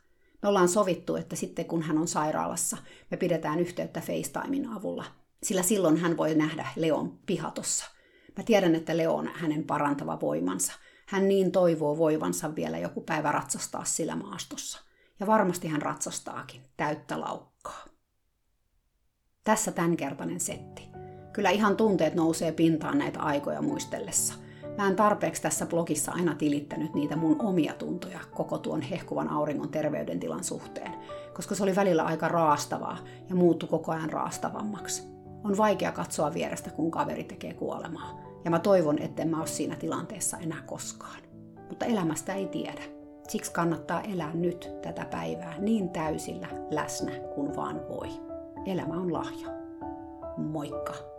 Me 0.42 0.48
ollaan 0.48 0.68
sovittu, 0.68 1.16
että 1.16 1.36
sitten 1.36 1.64
kun 1.64 1.82
hän 1.82 1.98
on 1.98 2.08
sairaalassa, 2.08 2.76
me 3.10 3.16
pidetään 3.16 3.60
yhteyttä 3.60 4.00
FaceTimein 4.00 4.68
avulla, 4.68 5.04
sillä 5.42 5.62
silloin 5.62 5.96
hän 5.96 6.16
voi 6.16 6.34
nähdä 6.34 6.66
Leon 6.76 7.18
pihatossa. 7.26 7.97
Mä 8.38 8.44
tiedän, 8.44 8.74
että 8.74 8.96
Leo 8.96 9.14
on 9.14 9.30
hänen 9.34 9.64
parantava 9.64 10.20
voimansa. 10.20 10.72
Hän 11.06 11.28
niin 11.28 11.52
toivoo 11.52 11.98
voivansa 11.98 12.54
vielä 12.54 12.78
joku 12.78 13.00
päivä 13.00 13.32
ratsastaa 13.32 13.84
sillä 13.84 14.16
maastossa. 14.16 14.80
Ja 15.20 15.26
varmasti 15.26 15.68
hän 15.68 15.82
ratsastaakin, 15.82 16.60
täyttä 16.76 17.20
laukkaa. 17.20 17.84
Tässä 19.44 19.72
tämänkertainen 19.72 20.40
setti. 20.40 20.82
Kyllä 21.32 21.50
ihan 21.50 21.76
tunteet 21.76 22.14
nousee 22.14 22.52
pintaan 22.52 22.98
näitä 22.98 23.20
aikoja 23.20 23.62
muistellessa– 23.62 24.34
Mä 24.78 24.88
en 24.88 24.96
tarpeeksi 24.96 25.42
tässä 25.42 25.66
blogissa 25.66 26.12
aina 26.12 26.34
tilittänyt 26.34 26.94
niitä 26.94 27.16
mun 27.16 27.36
omia 27.42 27.72
tuntoja 27.72 28.20
koko 28.34 28.58
tuon 28.58 28.82
hehkuvan 28.82 29.28
auringon 29.28 29.68
terveydentilan 29.68 30.44
suhteen, 30.44 30.94
koska 31.34 31.54
se 31.54 31.62
oli 31.62 31.76
välillä 31.76 32.02
aika 32.02 32.28
raastavaa 32.28 32.98
ja 33.28 33.34
muuttui 33.34 33.68
koko 33.68 33.92
ajan 33.92 34.10
raastavammaksi. 34.10 35.02
On 35.44 35.56
vaikea 35.56 35.92
katsoa 35.92 36.34
vierestä, 36.34 36.70
kun 36.70 36.90
kaveri 36.90 37.24
tekee 37.24 37.54
kuolemaa, 37.54 38.20
ja 38.44 38.50
mä 38.50 38.58
toivon, 38.58 38.98
etten 38.98 39.28
mä 39.28 39.38
ole 39.38 39.46
siinä 39.46 39.76
tilanteessa 39.76 40.36
enää 40.38 40.62
koskaan. 40.66 41.20
Mutta 41.68 41.86
elämästä 41.86 42.34
ei 42.34 42.46
tiedä. 42.46 42.82
Siksi 43.28 43.52
kannattaa 43.52 44.02
elää 44.02 44.34
nyt 44.34 44.70
tätä 44.82 45.04
päivää 45.04 45.58
niin 45.58 45.90
täysillä 45.90 46.48
läsnä 46.70 47.12
kuin 47.34 47.56
vaan 47.56 47.88
voi. 47.88 48.08
Elämä 48.66 48.94
on 48.94 49.12
lahja. 49.12 49.48
Moikka! 50.36 51.17